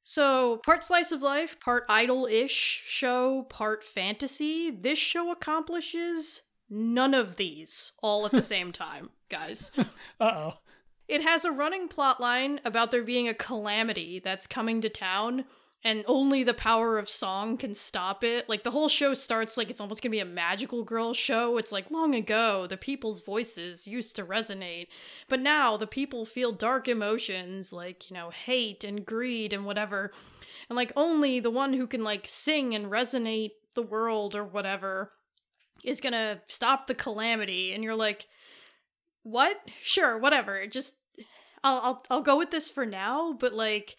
So, 0.03 0.61
part 0.63 0.83
slice 0.83 1.11
of 1.11 1.21
life, 1.21 1.59
part 1.59 1.83
idol-ish 1.89 2.53
show, 2.53 3.43
part 3.49 3.83
fantasy. 3.83 4.69
This 4.69 4.99
show 4.99 5.31
accomplishes 5.31 6.43
none 6.69 7.13
of 7.13 7.35
these 7.37 7.91
all 8.03 8.25
at 8.25 8.31
the 8.31 8.41
same 8.43 8.71
time, 8.71 9.09
guys. 9.29 9.71
Uh 10.19 10.23
oh. 10.23 10.53
It 11.07 11.21
has 11.23 11.45
a 11.45 11.51
running 11.51 11.87
plot 11.87 12.19
line 12.19 12.59
about 12.65 12.91
there 12.91 13.03
being 13.03 13.27
a 13.27 13.33
calamity 13.33 14.19
that's 14.19 14.45
coming 14.45 14.81
to 14.81 14.89
town, 14.89 15.45
and 15.83 16.03
only 16.05 16.43
the 16.43 16.53
power 16.53 16.97
of 16.97 17.07
song 17.07 17.55
can 17.55 17.73
stop 17.73 18.23
it. 18.23 18.49
Like, 18.49 18.63
the 18.63 18.71
whole 18.71 18.89
show 18.89 19.13
starts 19.13 19.55
like 19.55 19.69
it's 19.69 19.79
almost 19.79 20.01
gonna 20.01 20.11
be 20.11 20.19
a 20.19 20.25
magical 20.25 20.83
girl 20.83 21.13
show. 21.13 21.57
It's 21.57 21.71
like 21.71 21.89
long 21.91 22.13
ago, 22.13 22.67
the 22.67 22.75
people's 22.75 23.21
voices 23.21 23.87
used 23.87 24.15
to 24.17 24.25
resonate, 24.25 24.87
but 25.29 25.39
now 25.39 25.77
the 25.77 25.87
people 25.87 26.25
feel 26.25 26.51
dark 26.51 26.89
emotions 26.89 27.71
like, 27.71 28.09
you 28.09 28.15
know, 28.15 28.29
hate 28.31 28.83
and 28.83 29.05
greed 29.05 29.53
and 29.53 29.65
whatever. 29.65 30.11
And 30.67 30.75
like, 30.75 30.91
only 30.97 31.39
the 31.39 31.51
one 31.51 31.73
who 31.73 31.87
can 31.87 32.03
like 32.03 32.25
sing 32.27 32.75
and 32.75 32.87
resonate 32.87 33.51
the 33.75 33.83
world 33.83 34.35
or 34.35 34.43
whatever 34.43 35.13
is 35.85 36.01
gonna 36.01 36.41
stop 36.47 36.87
the 36.87 36.95
calamity. 36.95 37.71
And 37.71 37.81
you're 37.83 37.95
like, 37.95 38.27
what? 39.23 39.61
Sure, 39.81 40.17
whatever. 40.17 40.65
Just 40.67 40.95
I'll 41.67 41.81
I'll 41.83 42.03
I'll 42.09 42.21
go 42.21 42.37
with 42.37 42.51
this 42.51 42.69
for 42.69 42.85
now, 42.85 43.33
but 43.33 43.53
like 43.53 43.97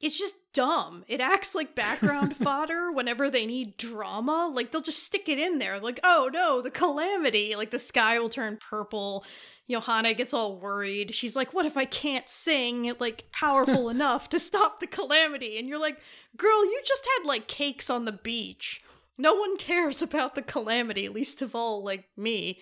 it's 0.00 0.18
just 0.18 0.34
dumb. 0.52 1.04
It 1.06 1.20
acts 1.20 1.54
like 1.54 1.74
background 1.74 2.36
fodder 2.42 2.90
whenever 2.90 3.30
they 3.30 3.46
need 3.46 3.76
drama. 3.76 4.50
Like 4.52 4.72
they'll 4.72 4.80
just 4.80 5.02
stick 5.02 5.28
it 5.28 5.38
in 5.38 5.58
there. 5.58 5.78
Like, 5.78 6.00
oh 6.02 6.30
no, 6.32 6.60
the 6.60 6.70
calamity. 6.70 7.54
Like 7.56 7.70
the 7.70 7.78
sky 7.78 8.18
will 8.18 8.28
turn 8.28 8.58
purple. 8.58 9.24
Yohane 9.70 10.16
gets 10.16 10.34
all 10.34 10.58
worried. 10.58 11.14
She's 11.14 11.36
like, 11.36 11.54
what 11.54 11.66
if 11.66 11.76
I 11.76 11.84
can't 11.84 12.28
sing 12.28 12.92
like 12.98 13.30
powerful 13.32 13.88
enough 13.88 14.28
to 14.30 14.38
stop 14.38 14.80
the 14.80 14.86
calamity? 14.86 15.58
And 15.58 15.68
you're 15.68 15.80
like, 15.80 15.98
girl, 16.36 16.64
you 16.64 16.80
just 16.84 17.06
had 17.16 17.26
like 17.26 17.46
cakes 17.46 17.88
on 17.88 18.04
the 18.04 18.12
beach. 18.12 18.82
No 19.18 19.34
one 19.34 19.56
cares 19.56 20.02
about 20.02 20.34
the 20.34 20.42
calamity, 20.42 21.08
least 21.08 21.42
of 21.42 21.54
all 21.54 21.84
like 21.84 22.06
me 22.16 22.60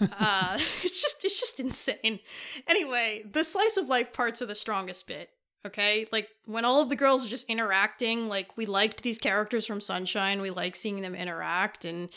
uh 0.00 0.58
it's 0.82 1.02
just 1.02 1.24
it's 1.24 1.40
just 1.40 1.60
insane. 1.60 2.20
Anyway 2.66 3.24
the 3.30 3.44
slice 3.44 3.76
of 3.76 3.88
life 3.88 4.12
parts 4.12 4.42
are 4.42 4.46
the 4.46 4.54
strongest 4.54 5.06
bit 5.06 5.30
okay? 5.66 6.06
Like 6.12 6.28
when 6.44 6.64
all 6.64 6.80
of 6.80 6.88
the 6.88 6.96
girls 6.96 7.24
are 7.24 7.28
just 7.28 7.48
interacting 7.48 8.28
like 8.28 8.56
we 8.56 8.66
liked 8.66 9.02
these 9.02 9.18
characters 9.18 9.66
from 9.66 9.80
sunshine 9.80 10.40
we 10.40 10.50
like 10.50 10.76
seeing 10.76 11.00
them 11.00 11.14
interact 11.14 11.84
and 11.84 12.10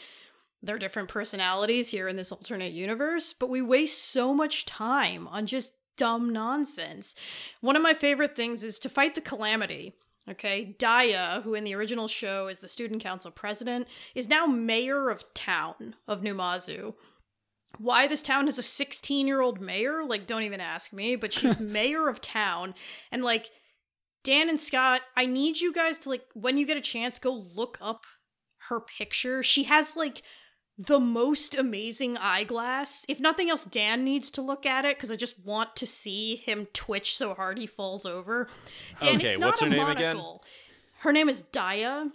their 0.62 0.78
different 0.78 1.08
personalities 1.08 1.90
here 1.90 2.10
in 2.10 2.18
this 2.18 2.32
alternate 2.32 2.74
universe 2.74 3.34
but 3.34 3.50
we 3.50 3.62
waste 3.62 4.04
so 4.12 4.34
much 4.34 4.66
time 4.66 5.28
on 5.28 5.46
just 5.46 5.74
dumb 5.98 6.32
nonsense. 6.32 7.16
One 7.62 7.76
of 7.76 7.82
my 7.82 7.94
favorite 7.94 8.36
things 8.36 8.64
is 8.64 8.80
to 8.80 8.90
fight 8.90 9.16
the 9.16 9.22
calamity 9.22 9.96
Okay, 10.30 10.76
Dia, 10.78 11.42
who 11.44 11.56
in 11.56 11.64
the 11.64 11.74
original 11.74 12.08
show 12.08 12.48
is 12.48 12.60
the 12.60 12.68
student 12.68 13.02
council 13.02 13.32
president, 13.32 13.88
is 14.14 14.30
now 14.30 14.46
mayor 14.46 15.10
of 15.10 15.34
town 15.34 15.96
of 16.08 16.22
Numazu 16.22 16.94
why 17.80 18.06
this 18.08 18.22
town 18.22 18.46
has 18.46 18.60
a 18.60 18.64
16 18.64 19.26
year 19.28 19.42
old 19.42 19.60
mayor? 19.60 20.04
Like 20.06 20.28
don't 20.28 20.44
even 20.44 20.60
ask 20.62 20.94
me 20.94 21.16
but 21.16 21.34
she's 21.34 21.60
mayor 21.78 22.08
of 22.08 22.22
town. 22.22 22.76
And 23.12 23.24
like 23.24 23.50
dan 24.24 24.50
and 24.50 24.60
scott 24.60 25.00
i 25.16 25.26
need 25.26 25.58
you 25.62 25.72
guys 25.72 25.98
to 25.98 26.10
like 26.10 26.26
when 26.34 26.58
you 26.58 26.66
get 26.68 26.76
a 26.76 26.82
chance 26.82 27.18
go 27.20 27.34
look 27.56 27.78
up 27.82 28.04
her 28.68 28.80
picture. 28.82 29.42
She 29.42 29.64
has 29.64 29.96
like 29.96 30.22
the 30.78 31.00
most 31.00 31.56
amazing 31.58 32.18
eyeglass. 32.18 33.06
If 33.10 33.20
nothing 33.20 33.50
else 33.50 33.64
dan 33.66 34.04
needs 34.04 34.30
to 34.32 34.42
look 34.42 34.66
at 34.66 34.86
it 34.86 34.98
because 34.98 35.10
i 35.12 35.16
just 35.16 35.44
want 35.46 35.76
to 35.78 35.88
see 35.88 36.36
him 36.36 36.68
twitch 36.74 37.16
so 37.16 37.34
hard 37.34 37.58
he 37.58 37.66
falls 37.68 38.06
over. 38.06 38.48
Dan, 39.02 39.16
Okay, 39.16 39.28
it's 39.30 39.40
not 39.40 39.48
what's 39.48 39.62
a 39.62 39.66
her 39.66 39.70
name 39.72 39.88
again? 39.88 40.18
monocle. 40.18 40.44
her 41.00 41.12
name 41.14 41.30
is 41.30 41.42
dia 41.42 42.12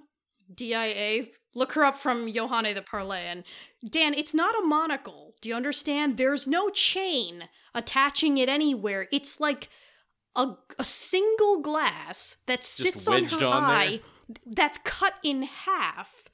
d-i-a 0.55 1.31
look 1.55 1.73
her 1.73 1.85
up 1.85 1.97
from 1.97 2.27
Yohane 2.27 2.75
the 2.75 2.81
Parhelion 2.81 3.45
Dan, 3.89 4.15
it's 4.15 4.35
not 4.35 4.55
a 4.59 4.67
monocle. 4.67 5.35
Do 5.41 5.49
you 5.49 5.55
understand? 5.55 6.17
There's 6.17 6.47
no 6.47 6.71
chain 6.71 7.49
attaching 7.75 8.39
it 8.39 8.49
anywhere. 8.49 9.09
It's 9.13 9.41
like 9.41 9.69
a, 10.35 10.55
a 10.79 10.85
single 10.85 11.61
glass 11.61 12.39
that 12.47 12.65
sits 12.65 13.07
on 13.07 13.25
her 13.27 13.47
on 13.47 13.69
there? 13.69 13.77
eye 13.77 14.01
that's 14.47 14.79
cut 14.79 15.15
in 15.23 15.43
half. 15.43 16.29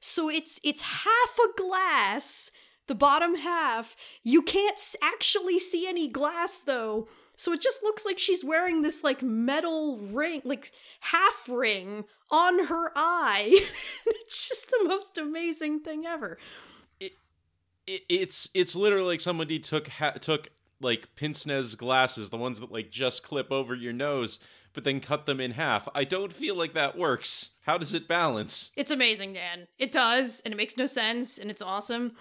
So 0.00 0.28
it's 0.28 0.60
it's 0.64 0.82
half 0.82 1.38
a 1.38 1.60
glass, 1.60 2.50
the 2.86 2.94
bottom 2.94 3.36
half. 3.36 3.96
You 4.22 4.42
can't 4.42 4.80
actually 5.02 5.58
see 5.58 5.86
any 5.86 6.08
glass 6.08 6.58
though. 6.58 7.08
So 7.36 7.52
it 7.52 7.60
just 7.60 7.82
looks 7.82 8.04
like 8.04 8.18
she's 8.18 8.44
wearing 8.44 8.82
this 8.82 9.04
like 9.04 9.22
metal 9.22 9.98
ring, 9.98 10.40
like 10.44 10.72
half 11.00 11.48
ring 11.48 12.04
on 12.30 12.66
her 12.66 12.90
eye. 12.96 13.50
it's 14.06 14.48
just 14.48 14.70
the 14.70 14.84
most 14.88 15.18
amazing 15.18 15.80
thing 15.80 16.06
ever. 16.06 16.38
it, 16.98 17.12
it's 17.86 18.48
it's 18.54 18.74
literally 18.74 19.06
like 19.06 19.20
somebody 19.20 19.58
took 19.58 19.88
ha- 19.88 20.12
took 20.12 20.48
like 20.80 21.14
pince-nez 21.14 21.74
glasses, 21.74 22.30
the 22.30 22.36
ones 22.36 22.60
that 22.60 22.72
like 22.72 22.90
just 22.90 23.22
clip 23.22 23.50
over 23.52 23.74
your 23.74 23.92
nose, 23.92 24.38
but 24.76 24.84
then 24.84 25.00
cut 25.00 25.26
them 25.26 25.40
in 25.40 25.52
half. 25.52 25.88
I 25.94 26.04
don't 26.04 26.32
feel 26.32 26.54
like 26.54 26.74
that 26.74 26.96
works. 26.96 27.54
How 27.64 27.78
does 27.78 27.94
it 27.94 28.06
balance? 28.06 28.70
It's 28.76 28.92
amazing, 28.92 29.32
Dan. 29.32 29.66
It 29.78 29.90
does, 29.90 30.40
and 30.44 30.54
it 30.54 30.56
makes 30.56 30.76
no 30.76 30.86
sense, 30.86 31.38
and 31.38 31.50
it's 31.50 31.62
awesome. 31.62 32.12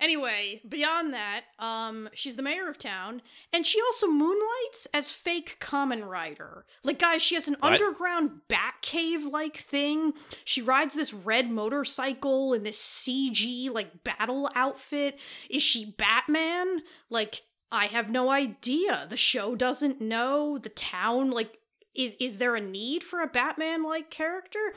Anyway, 0.00 0.62
beyond 0.66 1.12
that, 1.12 1.42
um, 1.58 2.08
she's 2.14 2.36
the 2.36 2.42
mayor 2.42 2.68
of 2.68 2.78
town, 2.78 3.20
and 3.52 3.66
she 3.66 3.80
also 3.82 4.06
moonlights 4.06 4.86
as 4.94 5.10
fake 5.10 5.58
Kamen 5.60 6.08
Rider. 6.08 6.64
Like, 6.84 6.98
guys, 7.00 7.20
she 7.20 7.34
has 7.34 7.48
an 7.48 7.56
What? 7.58 7.72
underground 7.74 8.30
bat 8.48 8.76
cave 8.80 9.24
like 9.24 9.56
thing. 9.58 10.12
She 10.44 10.62
rides 10.62 10.94
this 10.94 11.12
red 11.12 11.50
motorcycle 11.50 12.54
in 12.54 12.62
this 12.62 12.78
CG 12.80 13.68
like 13.70 14.04
battle 14.04 14.48
outfit. 14.54 15.18
Is 15.50 15.62
she 15.64 15.94
Batman? 15.98 16.82
Like, 17.10 17.42
I 17.72 17.86
have 17.86 18.08
no 18.10 18.30
idea. 18.30 19.06
The 19.10 19.16
show 19.16 19.56
doesn't 19.56 20.00
know. 20.00 20.58
The 20.58 20.68
town, 20.68 21.30
like, 21.32 21.58
is 21.94 22.16
is 22.20 22.38
there 22.38 22.56
a 22.56 22.60
need 22.60 23.02
for 23.02 23.20
a 23.20 23.26
Batman 23.26 23.82
like 23.82 24.10
character? 24.10 24.74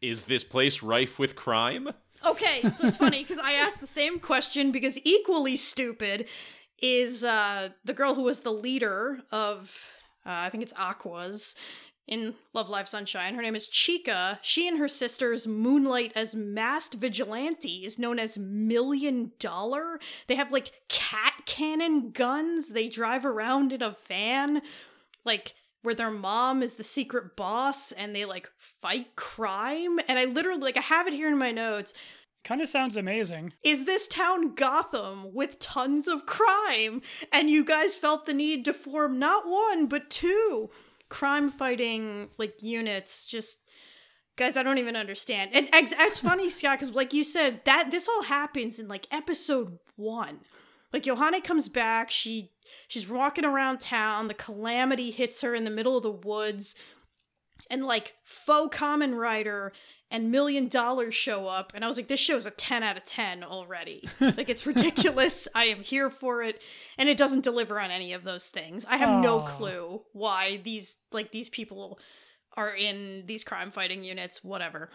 Is 0.00 0.24
this 0.24 0.44
place 0.44 0.82
rife 0.82 1.18
with 1.18 1.36
crime? 1.36 1.90
Okay, 2.26 2.62
so 2.70 2.88
it's 2.88 2.96
funny 2.96 3.22
because 3.22 3.38
I 3.38 3.52
asked 3.52 3.80
the 3.80 3.86
same 3.86 4.18
question 4.18 4.72
because 4.72 4.98
equally 5.04 5.56
stupid 5.56 6.28
is 6.80 7.24
uh, 7.24 7.70
the 7.84 7.92
girl 7.92 8.14
who 8.14 8.22
was 8.22 8.40
the 8.40 8.52
leader 8.52 9.20
of, 9.30 9.88
uh, 10.26 10.30
I 10.30 10.50
think 10.50 10.62
it's 10.62 10.72
Aqours 10.74 11.54
in 12.06 12.34
Love 12.54 12.70
Live 12.70 12.88
Sunshine. 12.88 13.34
Her 13.34 13.42
name 13.42 13.54
is 13.54 13.68
Chika. 13.68 14.38
She 14.42 14.66
and 14.66 14.78
her 14.78 14.88
sisters 14.88 15.46
moonlight 15.46 16.12
as 16.16 16.34
masked 16.34 16.94
vigilantes 16.94 17.98
known 17.98 18.18
as 18.18 18.38
Million 18.38 19.32
Dollar. 19.38 20.00
They 20.26 20.36
have 20.36 20.50
like 20.50 20.72
cat 20.88 21.34
cannon 21.46 22.10
guns. 22.10 22.70
They 22.70 22.88
drive 22.88 23.26
around 23.26 23.72
in 23.72 23.82
a 23.82 23.94
van, 24.08 24.62
like 25.24 25.54
where 25.82 25.94
their 25.94 26.10
mom 26.10 26.62
is 26.62 26.74
the 26.74 26.82
secret 26.82 27.36
boss 27.36 27.92
and 27.92 28.14
they 28.14 28.24
like 28.24 28.50
fight 28.56 29.16
crime. 29.16 29.98
And 30.08 30.18
I 30.18 30.24
literally, 30.24 30.60
like, 30.60 30.76
I 30.76 30.82
have 30.82 31.06
it 31.06 31.14
here 31.14 31.28
in 31.28 31.38
my 31.38 31.52
notes. 31.52 31.94
Kind 32.44 32.60
of 32.60 32.68
sounds 32.68 32.96
amazing. 32.96 33.52
Is 33.62 33.84
this 33.84 34.08
town 34.08 34.54
Gotham 34.54 35.34
with 35.34 35.58
tons 35.58 36.08
of 36.08 36.26
crime? 36.26 37.02
And 37.32 37.50
you 37.50 37.64
guys 37.64 37.96
felt 37.96 38.26
the 38.26 38.34
need 38.34 38.64
to 38.64 38.72
form 38.72 39.18
not 39.18 39.48
one, 39.48 39.86
but 39.86 40.10
two 40.10 40.70
crime 41.08 41.50
fighting, 41.50 42.30
like, 42.38 42.62
units. 42.62 43.26
Just. 43.26 43.60
Guys, 44.36 44.56
I 44.56 44.62
don't 44.62 44.78
even 44.78 44.94
understand. 44.94 45.50
And 45.52 45.68
it's, 45.72 45.92
it's 45.98 46.20
funny, 46.20 46.48
Scott, 46.48 46.78
because 46.78 46.94
like 46.94 47.12
you 47.12 47.24
said, 47.24 47.64
that 47.64 47.90
this 47.90 48.06
all 48.06 48.22
happens 48.22 48.78
in 48.78 48.86
like 48.86 49.08
episode 49.10 49.80
one. 49.96 50.38
Like 50.92 51.04
Yohane 51.04 51.42
comes 51.44 51.68
back, 51.68 52.10
she 52.10 52.52
she's 52.88 53.08
walking 53.08 53.44
around 53.44 53.80
town, 53.80 54.28
the 54.28 54.34
calamity 54.34 55.10
hits 55.10 55.40
her 55.42 55.54
in 55.54 55.64
the 55.64 55.70
middle 55.70 55.96
of 55.96 56.02
the 56.02 56.10
woods, 56.10 56.74
and 57.70 57.84
like 57.84 58.14
faux 58.24 58.76
Kamen 58.76 59.16
Rider 59.16 59.72
and 60.10 60.30
million 60.30 60.68
dollars 60.68 61.14
show 61.14 61.46
up 61.46 61.72
and 61.74 61.84
i 61.84 61.86
was 61.86 61.98
like 61.98 62.08
this 62.08 62.18
show's 62.20 62.46
a 62.46 62.50
10 62.50 62.82
out 62.82 62.96
of 62.96 63.04
10 63.04 63.44
already. 63.44 64.08
Like 64.20 64.48
it's 64.48 64.66
ridiculous. 64.66 65.48
I 65.54 65.64
am 65.64 65.82
here 65.82 66.10
for 66.10 66.42
it. 66.42 66.60
And 66.96 67.08
it 67.08 67.18
doesn't 67.18 67.44
deliver 67.44 67.80
on 67.80 67.90
any 67.90 68.12
of 68.12 68.24
those 68.24 68.48
things. 68.48 68.84
I 68.86 68.96
have 68.96 69.22
no 69.22 69.40
clue 69.40 70.02
why 70.12 70.60
these 70.64 70.96
like 71.12 71.32
these 71.32 71.48
people 71.48 71.98
are 72.56 72.74
in 72.74 73.24
these 73.26 73.44
crime 73.44 73.70
fighting 73.70 74.04
units 74.04 74.42
whatever. 74.42 74.90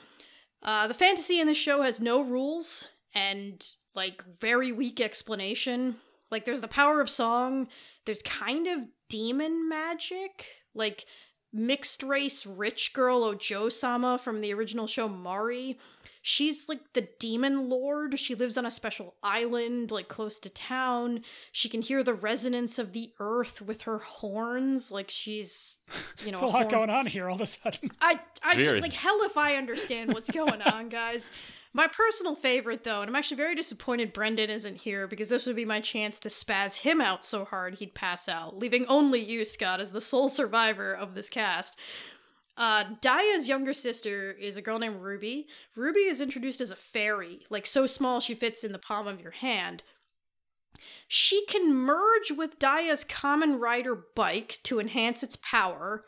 Uh 0.63 0.87
the 0.87 0.93
fantasy 0.93 1.39
in 1.39 1.47
the 1.47 1.53
show 1.53 1.81
has 1.83 1.99
no 1.99 2.21
rules 2.21 2.87
and 3.13 3.63
like 3.95 4.23
very 4.39 4.71
weak 4.71 4.99
explanation 5.01 5.95
like 6.31 6.45
there's 6.45 6.61
the 6.61 6.67
power 6.67 7.01
of 7.01 7.09
song 7.09 7.67
there's 8.05 8.21
kind 8.23 8.67
of 8.67 8.79
demon 9.09 9.67
magic 9.69 10.47
like 10.73 11.05
mixed 11.53 12.01
race 12.01 12.45
rich 12.45 12.93
girl 12.93 13.23
Ojo 13.23 13.69
Sama 13.69 14.17
from 14.17 14.41
the 14.41 14.53
original 14.53 14.87
show 14.87 15.07
Mari. 15.07 15.77
She's 16.25 16.69
like 16.69 16.79
the 16.93 17.09
demon 17.19 17.69
lord. 17.69 18.17
She 18.17 18.33
lives 18.33 18.57
on 18.57 18.65
a 18.65 18.71
special 18.71 19.13
island, 19.21 19.91
like 19.91 20.07
close 20.07 20.39
to 20.39 20.49
town. 20.49 21.21
She 21.51 21.67
can 21.67 21.81
hear 21.81 22.01
the 22.01 22.13
resonance 22.13 22.79
of 22.79 22.93
the 22.93 23.11
earth 23.19 23.61
with 23.61 23.81
her 23.83 23.99
horns. 23.99 24.89
Like 24.89 25.11
she's, 25.11 25.79
you 26.25 26.31
know, 26.31 26.39
There's 26.39 26.41
a 26.41 26.45
a 26.45 26.47
lot 26.47 26.53
horn- 26.53 26.69
going 26.69 26.89
on 26.89 27.05
here 27.07 27.29
all 27.29 27.35
of 27.35 27.41
a 27.41 27.45
sudden. 27.45 27.91
I, 28.01 28.19
I 28.41 28.55
just, 28.55 28.71
like 28.81 28.93
hell 28.93 29.19
if 29.23 29.37
I 29.37 29.57
understand 29.57 30.13
what's 30.13 30.31
going 30.31 30.61
on, 30.61 30.87
guys. 30.89 31.29
My 31.75 31.87
personal 31.87 32.35
favorite, 32.35 32.83
though, 32.83 33.01
and 33.01 33.09
I'm 33.09 33.15
actually 33.15 33.37
very 33.37 33.55
disappointed 33.55 34.13
Brendan 34.13 34.51
isn't 34.51 34.81
here 34.81 35.07
because 35.07 35.29
this 35.29 35.47
would 35.47 35.55
be 35.55 35.65
my 35.65 35.79
chance 35.79 36.19
to 36.19 36.29
spaz 36.29 36.77
him 36.77 37.01
out 37.01 37.25
so 37.25 37.45
hard 37.45 37.75
he'd 37.75 37.95
pass 37.95 38.29
out, 38.29 38.59
leaving 38.59 38.85
only 38.85 39.19
you, 39.19 39.43
Scott, 39.43 39.79
as 39.79 39.89
the 39.89 39.99
sole 39.99 40.29
survivor 40.29 40.93
of 40.93 41.15
this 41.15 41.29
cast. 41.29 41.79
Uh, 42.55 42.83
Dia's 43.01 43.47
younger 43.47 43.73
sister 43.73 44.31
is 44.31 44.55
a 44.55 44.61
girl 44.61 44.77
named 44.77 45.01
Ruby. 45.01 45.47
Ruby 45.75 46.01
is 46.01 46.21
introduced 46.21 46.61
as 46.61 46.69
a 46.69 46.75
fairy, 46.75 47.39
like 47.49 47.65
so 47.65 47.87
small 47.87 48.19
she 48.19 48.35
fits 48.35 48.63
in 48.63 48.71
the 48.71 48.77
palm 48.77 49.07
of 49.07 49.21
your 49.21 49.31
hand. 49.31 49.81
She 51.07 51.45
can 51.47 51.73
merge 51.73 52.31
with 52.35 52.59
Dia's 52.59 53.03
Kamen 53.03 53.59
Rider 53.59 54.05
bike 54.15 54.59
to 54.63 54.79
enhance 54.79 55.23
its 55.23 55.37
power. 55.37 56.05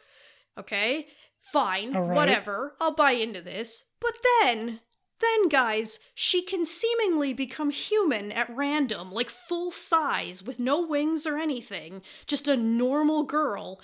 Okay, 0.58 1.08
fine, 1.40 1.94
right. 1.94 2.16
whatever. 2.16 2.76
I'll 2.80 2.94
buy 2.94 3.12
into 3.12 3.42
this. 3.42 3.86
But 4.00 4.14
then, 4.42 4.82
then, 5.22 5.48
guys, 5.48 6.00
she 6.14 6.42
can 6.42 6.66
seemingly 6.66 7.34
become 7.34 7.70
human 7.70 8.32
at 8.32 8.54
random, 8.54 9.12
like 9.12 9.30
full 9.30 9.72
size, 9.72 10.44
with 10.44 10.60
no 10.60 10.86
wings 10.86 11.26
or 11.26 11.38
anything, 11.38 12.02
just 12.28 12.48
a 12.48 12.58
normal 12.58 13.24
girl 13.24 13.80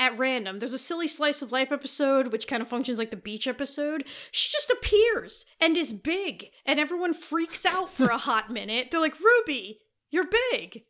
at 0.00 0.18
random. 0.18 0.58
There's 0.58 0.74
a 0.74 0.78
silly 0.78 1.06
slice 1.06 1.42
of 1.42 1.52
life 1.52 1.70
episode, 1.70 2.32
which 2.32 2.48
kind 2.48 2.62
of 2.62 2.68
functions 2.68 2.98
like 2.98 3.10
the 3.10 3.16
beach 3.16 3.46
episode. 3.46 4.04
She 4.32 4.50
just 4.50 4.70
appears 4.70 5.44
and 5.60 5.76
is 5.76 5.92
big, 5.92 6.46
and 6.66 6.80
everyone 6.80 7.14
freaks 7.14 7.64
out 7.64 7.92
for 7.92 8.06
a 8.06 8.18
hot 8.18 8.50
minute. 8.50 8.90
They're 8.90 9.00
like, 9.00 9.20
Ruby, 9.20 9.78
you're 10.10 10.28
big. 10.50 10.82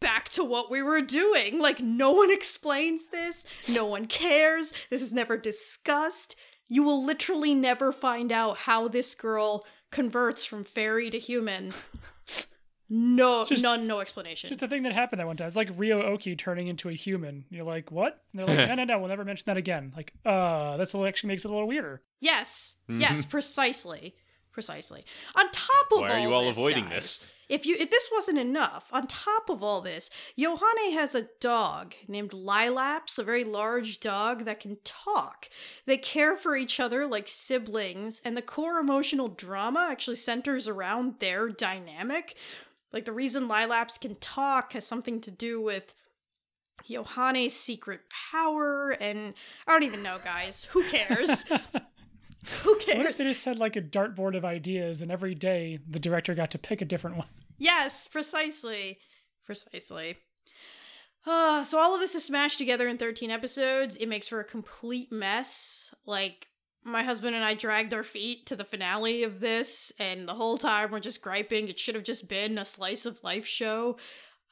Back 0.00 0.28
to 0.30 0.44
what 0.44 0.70
we 0.70 0.80
were 0.80 1.00
doing. 1.00 1.58
Like, 1.58 1.80
no 1.80 2.12
one 2.12 2.30
explains 2.32 3.08
this. 3.08 3.44
No 3.68 3.84
one 3.84 4.06
cares. 4.06 4.72
This 4.88 5.02
is 5.02 5.12
never 5.12 5.36
discussed. 5.36 6.36
You 6.68 6.82
will 6.82 7.04
literally 7.04 7.54
never 7.54 7.92
find 7.92 8.32
out 8.32 8.58
how 8.58 8.88
this 8.88 9.14
girl 9.14 9.64
converts 9.90 10.44
from 10.44 10.64
fairy 10.64 11.10
to 11.10 11.18
human. 11.18 11.72
No, 12.88 13.44
Just- 13.46 13.62
none, 13.62 13.86
no 13.86 14.00
explanation. 14.00 14.48
Just 14.48 14.60
the 14.60 14.68
thing 14.68 14.82
that 14.82 14.92
happened 14.92 15.18
that 15.20 15.26
one 15.26 15.36
time. 15.36 15.46
It's 15.46 15.56
like 15.56 15.70
Ryo-Ohki 15.74 16.36
turning 16.36 16.68
into 16.68 16.90
a 16.90 16.92
human. 16.92 17.44
You're 17.50 17.64
like, 17.64 17.90
what? 17.90 18.22
And 18.32 18.40
they're 18.40 18.46
like, 18.56 18.68
no, 18.68 18.74
no, 18.74 18.84
no, 18.84 18.98
we'll 18.98 19.08
never 19.08 19.24
mention 19.24 19.44
that 19.46 19.56
again. 19.56 19.92
Like, 19.96 20.12
uh, 20.24 20.76
that's 20.76 20.94
actually 20.94 21.28
makes 21.28 21.44
it 21.44 21.48
a 21.48 21.52
little 21.52 21.66
weirder. 21.66 22.02
Yes, 22.20 22.76
Mhm. 22.88 23.00
yes, 23.00 23.24
precisely, 23.24 24.14
precisely. 24.54 25.04
On 25.34 25.44
top 25.50 25.86
of 25.92 26.00
Why 26.00 26.08
all 26.08 26.14
are 26.14 26.20
you 26.20 26.32
all 26.32 26.44
this, 26.44 26.56
avoiding 26.56 26.84
guys, 26.84 26.92
this? 26.94 27.26
If 27.48 27.66
you 27.66 27.76
if 27.78 27.90
this 27.90 28.08
wasn't 28.10 28.38
enough, 28.38 28.88
on 28.92 29.06
top 29.06 29.50
of 29.50 29.62
all 29.62 29.82
this, 29.82 30.08
Yohane 30.38 30.94
has 30.94 31.14
a 31.14 31.28
dog 31.40 31.94
named 32.08 32.32
Lailaps, 32.32 33.18
a 33.18 33.24
very 33.24 33.44
large 33.44 34.00
dog 34.00 34.46
that 34.46 34.60
can 34.60 34.78
talk. 34.84 35.50
They 35.84 35.98
care 35.98 36.36
for 36.36 36.56
each 36.56 36.80
other 36.80 37.06
like 37.06 37.28
siblings, 37.28 38.22
and 38.24 38.36
the 38.36 38.42
core 38.42 38.78
emotional 38.78 39.28
drama 39.28 39.88
actually 39.90 40.16
centers 40.16 40.66
around 40.66 41.16
their 41.18 41.48
dynamic. 41.48 42.36
Like 42.92 43.04
the 43.04 43.12
reason 43.12 43.48
Lailaps 43.48 43.98
can 43.98 44.14
talk 44.14 44.72
has 44.72 44.86
something 44.86 45.20
to 45.22 45.30
do 45.30 45.60
with 45.60 45.94
Yohane's 46.88 47.54
secret 47.54 48.00
power, 48.30 48.90
and 48.90 49.34
I 49.66 49.72
don't 49.72 49.82
even 49.82 50.02
know, 50.02 50.18
guys. 50.24 50.64
Who 50.70 50.82
cares? 50.84 51.44
Who 52.62 52.70
What 52.74 52.82
if 52.82 52.86
cares? 52.86 53.18
they 53.18 53.24
just 53.24 53.44
had 53.44 53.58
like 53.58 53.76
a 53.76 53.82
dartboard 53.82 54.36
of 54.36 54.44
ideas 54.44 55.00
and 55.02 55.10
every 55.10 55.34
day 55.34 55.78
the 55.88 55.98
director 55.98 56.34
got 56.34 56.50
to 56.52 56.58
pick 56.58 56.80
a 56.82 56.84
different 56.84 57.16
one? 57.16 57.28
Yes, 57.58 58.08
precisely. 58.08 58.98
Precisely. 59.46 60.16
Uh, 61.26 61.64
so 61.64 61.78
all 61.78 61.94
of 61.94 62.00
this 62.00 62.14
is 62.14 62.24
smashed 62.24 62.58
together 62.58 62.86
in 62.88 62.98
13 62.98 63.30
episodes. 63.30 63.96
It 63.96 64.08
makes 64.08 64.28
for 64.28 64.40
a 64.40 64.44
complete 64.44 65.10
mess. 65.10 65.94
Like, 66.04 66.48
my 66.82 67.02
husband 67.02 67.34
and 67.34 67.44
I 67.44 67.54
dragged 67.54 67.94
our 67.94 68.02
feet 68.02 68.44
to 68.46 68.56
the 68.56 68.64
finale 68.64 69.22
of 69.22 69.40
this, 69.40 69.90
and 69.98 70.28
the 70.28 70.34
whole 70.34 70.58
time 70.58 70.90
we're 70.90 71.00
just 71.00 71.22
griping. 71.22 71.68
It 71.68 71.78
should 71.78 71.94
have 71.94 72.04
just 72.04 72.28
been 72.28 72.58
a 72.58 72.66
slice 72.66 73.06
of 73.06 73.24
life 73.24 73.46
show. 73.46 73.96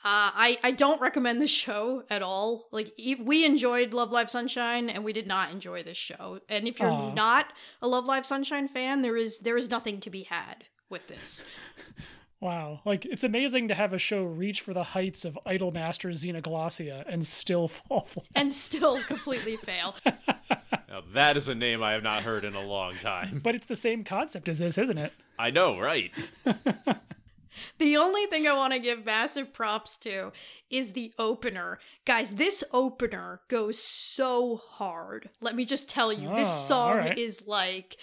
Uh, 0.05 0.35
I, 0.35 0.59
I 0.65 0.71
don't 0.73 1.01
recommend 1.01 1.41
this 1.41 1.51
show 1.51 2.03
at 2.11 2.23
all. 2.23 2.67
Like, 2.73 2.93
e- 2.97 3.15
we 3.15 3.45
enjoyed 3.45 3.93
Love 3.95 4.11
Live 4.11 4.31
Sunshine, 4.31 4.91
and 4.91 5.05
we 5.05 5.13
did 5.13 5.27
not 5.29 5.53
enjoy 5.53 5.83
this 5.85 5.97
show. 5.97 6.41
And 6.49 6.67
if 6.67 6.81
you're 6.81 6.91
Aw. 6.91 7.15
not 7.15 7.53
a 7.81 7.87
Love 7.87 8.07
Live 8.07 8.27
Sunshine 8.27 8.67
fan, 8.67 9.03
there 9.03 9.17
is 9.17 9.41
there 9.41 9.57
is 9.57 9.71
nothing 9.71 10.01
to 10.01 10.11
be 10.11 10.25
had 10.25 10.65
with 10.91 11.07
this. 11.09 11.45
Wow. 12.41 12.81
Like, 12.85 13.05
it's 13.05 13.23
amazing 13.23 13.69
to 13.69 13.75
have 13.77 13.93
a 13.93 13.99
show 13.99 14.25
reach 14.25 14.63
for 14.63 14.75
the 14.75 14.83
heights 14.83 15.25
of 15.25 15.39
Idolmaster 15.47 16.11
Xenoglossia 16.11 17.05
and 17.07 17.25
still 17.25 17.69
fall 17.89 18.01
flat. 18.01 18.27
and 18.35 18.53
still 18.53 19.01
completely 19.05 19.55
fail. 19.57 19.95
Now, 20.89 21.03
that 21.15 21.37
is 21.39 21.47
a 21.49 21.55
name 21.55 21.83
I 21.85 21.93
have 21.93 22.03
not 22.03 22.23
heard 22.25 22.45
in 22.45 22.55
a 22.57 22.61
long 22.67 22.97
time. 22.97 23.41
But 23.45 23.55
it's 23.55 23.65
the 23.67 23.77
same 23.77 24.03
concept 24.05 24.47
as 24.49 24.59
this, 24.59 24.77
isn't 24.77 24.99
it? 24.99 25.13
I 25.39 25.51
know, 25.51 25.79
right? 25.79 26.11
The 27.79 27.97
only 27.97 28.27
thing 28.27 28.47
I 28.47 28.53
want 28.55 28.73
to 28.73 28.79
give 28.79 29.05
massive 29.05 29.53
props 29.53 29.97
to 29.99 30.33
is 30.71 30.93
the 30.93 31.13
opener. 31.19 31.79
Guys, 32.05 32.37
this 32.37 32.65
opener 32.73 33.41
goes 33.49 33.79
so 33.79 34.57
hard. 34.57 35.31
Let 35.41 35.55
me 35.55 35.65
just 35.65 35.89
tell 35.89 36.13
you, 36.13 36.35
this 36.35 36.49
Oh, 36.49 36.67
song 36.69 36.91
alright. 36.93 37.19
is 37.19 37.47
like 37.47 37.97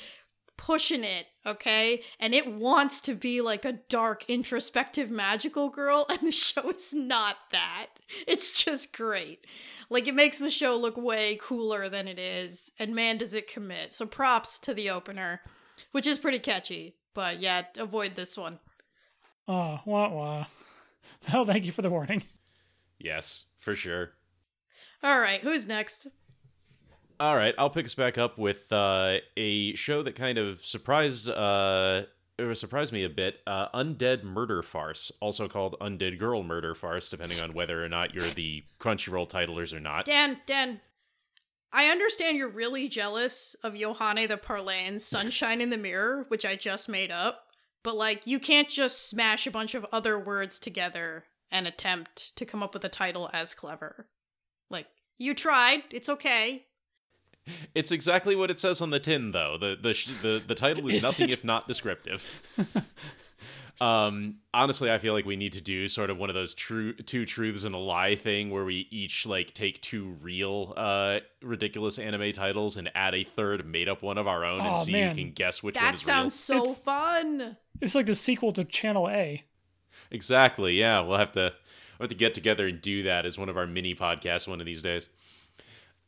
pushing 0.57 1.03
it, 1.05 1.25
okay? 1.45 2.03
And 2.19 2.35
it 2.35 2.51
wants 2.53 2.99
to 3.01 3.15
be 3.15 3.39
like 3.41 3.63
a 3.65 3.79
dark, 3.89 4.25
introspective, 4.29 5.09
magical 5.09 5.69
girl, 5.69 6.05
and 6.09 6.19
the 6.19 6.31
show 6.31 6.69
is 6.71 6.93
not 6.93 7.37
that. 7.51 7.87
It's 8.27 8.51
just 8.51 8.95
great. 8.95 9.45
Like, 9.89 10.07
it 10.07 10.13
makes 10.15 10.37
the 10.37 10.51
show 10.51 10.75
look 10.75 10.97
way 10.97 11.39
cooler 11.41 11.89
than 11.89 12.07
it 12.07 12.19
is, 12.19 12.71
and 12.77 12.93
man, 12.93 13.17
does 13.17 13.33
it 13.33 13.47
commit. 13.51 13.93
So, 13.93 14.05
props 14.05 14.59
to 14.59 14.73
the 14.73 14.89
opener, 14.89 15.41
which 15.93 16.05
is 16.05 16.19
pretty 16.19 16.39
catchy. 16.39 16.95
But 17.15 17.39
yeah, 17.39 17.63
avoid 17.77 18.15
this 18.15 18.37
one. 18.37 18.59
Oh, 19.49 19.79
wah 19.85 20.09
wah. 20.09 20.45
Well, 21.33 21.43
thank 21.43 21.65
you 21.65 21.71
for 21.71 21.81
the 21.81 21.89
warning. 21.89 22.23
Yes, 22.99 23.47
for 23.59 23.75
sure. 23.75 24.11
All 25.01 25.19
right, 25.19 25.41
who's 25.41 25.67
next? 25.67 26.07
All 27.19 27.35
right, 27.35 27.55
I'll 27.57 27.69
pick 27.69 27.85
us 27.85 27.95
back 27.95 28.17
up 28.17 28.37
with 28.37 28.71
uh, 28.71 29.17
a 29.35 29.73
show 29.73 30.03
that 30.03 30.15
kind 30.15 30.37
of 30.37 30.63
surprised 30.65 31.29
uh, 31.29 32.03
surprised 32.53 32.93
me 32.93 33.03
a 33.03 33.09
bit. 33.09 33.39
Uh, 33.47 33.69
Undead 33.69 34.23
Murder 34.23 34.61
Farce, 34.61 35.11
also 35.19 35.47
called 35.47 35.75
Undead 35.81 36.19
Girl 36.19 36.43
Murder 36.43 36.75
Farce, 36.75 37.09
depending 37.09 37.41
on 37.41 37.53
whether 37.53 37.83
or 37.83 37.89
not 37.89 38.13
you're 38.13 38.29
the 38.29 38.63
Crunchyroll 38.79 39.27
titlers 39.27 39.73
or 39.73 39.79
not. 39.79 40.05
Dan, 40.05 40.37
Dan, 40.45 40.79
I 41.73 41.87
understand 41.87 42.37
you're 42.37 42.49
really 42.49 42.87
jealous 42.87 43.55
of 43.63 43.73
Yohane 43.73 44.27
the 44.27 44.37
Parhelion's 44.37 45.03
Sunshine 45.03 45.59
in 45.59 45.69
the 45.69 45.77
Mirror, 45.77 46.25
which 46.29 46.45
I 46.45 46.55
just 46.55 46.87
made 46.87 47.11
up, 47.11 47.48
but 47.83 47.95
like 47.95 48.25
you 48.27 48.39
can't 48.39 48.69
just 48.69 49.09
smash 49.09 49.47
a 49.47 49.51
bunch 49.51 49.75
of 49.75 49.85
other 49.91 50.17
words 50.19 50.59
together 50.59 51.25
and 51.51 51.67
attempt 51.67 52.35
to 52.35 52.45
come 52.45 52.61
up 52.61 52.73
with 52.73 52.83
a 52.85 52.89
title 52.89 53.29
as 53.33 53.53
clever. 53.53 54.07
Like, 54.69 54.87
you 55.17 55.33
tried, 55.33 55.83
it's 55.91 56.07
okay. 56.09 56.65
It's 57.73 57.91
exactly 57.91 58.35
what 58.35 58.51
it 58.51 58.59
says 58.59 58.81
on 58.81 58.91
the 58.91 58.99
tin, 58.99 59.31
though. 59.31 59.57
the 59.57 59.75
the 59.81 59.93
sh- 59.93 60.11
the, 60.21 60.41
the 60.45 60.53
title 60.55 60.87
is, 60.87 60.95
Is 60.95 61.03
nothing 61.09 61.29
it? 61.29 61.33
if 61.33 61.43
not 61.43 61.67
descriptive. 61.67 62.23
um, 63.81 64.35
honestly, 64.53 64.91
I 64.91 64.97
feel 64.97 65.13
like 65.13 65.25
we 65.25 65.35
need 65.37 65.53
to 65.53 65.61
do 65.61 65.87
sort 65.87 66.09
of 66.09 66.17
one 66.17 66.29
of 66.29 66.35
those 66.35 66.53
true 66.53 66.93
two 66.93 67.25
truths 67.25 67.63
and 67.63 67.73
a 67.73 67.77
lie 67.77 68.15
thing, 68.15 68.49
where 68.51 68.65
we 68.65 68.87
each 68.91 69.25
like 69.25 69.53
take 69.53 69.81
two 69.81 70.17
real 70.21 70.73
uh 70.75 71.19
ridiculous 71.41 71.97
anime 71.97 72.31
titles 72.33 72.75
and 72.77 72.91
add 72.95 73.15
a 73.15 73.23
third 73.23 73.65
made 73.65 73.87
up 73.87 74.01
one 74.01 74.17
of 74.17 74.27
our 74.27 74.43
own, 74.43 74.59
and 74.59 74.69
Aw, 74.69 74.77
see 74.77 74.91
man. 74.91 75.09
who 75.15 75.23
can 75.23 75.31
guess 75.31 75.63
which 75.63 75.75
one 75.75 75.83
That 75.85 75.93
is 75.93 76.01
sounds 76.01 76.35
so 76.35 76.57
It's- 76.63 76.77
fun. 76.79 77.57
It's 77.81 77.95
like 77.95 78.07
the 78.07 78.15
sequel 78.15 78.51
to 78.53 78.65
Channel 78.65 79.07
A. 79.09 79.45
exactly. 80.11 80.77
Yeah, 80.77 80.99
we'll 81.01 81.17
have 81.17 81.31
to 81.33 81.53
we'll 81.97 82.05
have 82.05 82.09
to 82.09 82.15
get 82.15 82.33
together 82.33 82.67
and 82.67 82.81
do 82.81 83.03
that 83.03 83.25
as 83.25 83.37
one 83.37 83.47
of 83.49 83.57
our 83.57 83.65
mini 83.67 83.95
podcasts 83.95 84.47
one 84.47 84.59
of 84.59 84.65
these 84.65 84.81
days. 84.81 85.07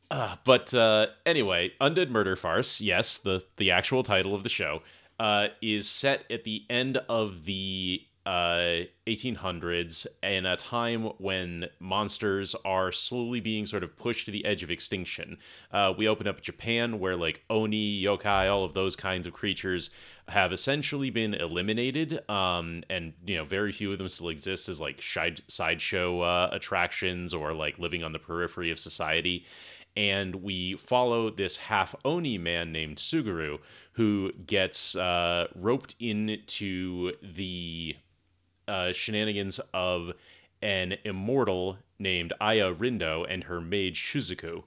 Uh, 0.09 0.35
but 0.43 0.73
uh, 0.73 1.07
anyway, 1.25 1.71
Undead 1.79 2.09
Murder 2.09 2.35
Farce, 2.35 2.81
yes, 2.81 3.17
the 3.17 3.43
the 3.55 3.71
actual 3.71 4.03
title 4.03 4.35
of 4.35 4.43
the 4.43 4.49
show, 4.49 4.81
uh, 5.21 5.49
is 5.61 5.87
set 5.87 6.23
at 6.31 6.43
the 6.45 6.65
end 6.67 6.97
of 7.07 7.45
the 7.45 8.01
uh, 8.25 8.81
1800s 9.05 10.07
in 10.23 10.47
a 10.47 10.57
time 10.57 11.03
when 11.19 11.67
monsters 11.79 12.55
are 12.65 12.91
slowly 12.91 13.39
being 13.39 13.67
sort 13.67 13.83
of 13.83 13.95
pushed 13.95 14.25
to 14.25 14.31
the 14.31 14.43
edge 14.45 14.63
of 14.63 14.71
extinction. 14.71 15.37
Uh, 15.71 15.93
we 15.95 16.07
open 16.07 16.27
up 16.27 16.41
Japan, 16.41 16.99
where 16.99 17.15
like 17.15 17.43
oni, 17.51 18.01
yokai, 18.01 18.51
all 18.51 18.63
of 18.63 18.73
those 18.73 18.95
kinds 18.95 19.27
of 19.27 19.33
creatures 19.33 19.91
have 20.27 20.51
essentially 20.51 21.11
been 21.11 21.35
eliminated, 21.35 22.27
um, 22.27 22.83
and 22.89 23.13
you 23.23 23.35
know 23.35 23.45
very 23.45 23.71
few 23.71 23.91
of 23.91 23.99
them 23.99 24.09
still 24.09 24.29
exist 24.29 24.69
as 24.69 24.81
like 24.81 25.03
sideshow 25.03 26.21
uh, 26.21 26.49
attractions 26.51 27.31
or 27.31 27.53
like 27.53 27.77
living 27.77 28.03
on 28.03 28.11
the 28.11 28.19
periphery 28.19 28.71
of 28.71 28.79
society 28.79 29.45
and 29.95 30.35
we 30.35 30.75
follow 30.75 31.29
this 31.29 31.57
half 31.57 31.95
Oni 32.05 32.37
man 32.37 32.71
named 32.71 32.97
Suguru 32.97 33.59
who 33.93 34.31
gets 34.45 34.95
uh, 34.95 35.47
roped 35.55 35.95
into 35.99 37.11
the 37.21 37.95
uh, 38.67 38.91
shenanigans 38.93 39.59
of 39.73 40.13
an 40.61 40.95
immortal 41.03 41.77
named 41.99 42.33
Aya 42.39 42.73
Rindo 42.73 43.25
and 43.29 43.45
her 43.45 43.59
maid 43.59 43.95
Shizuku. 43.95 44.63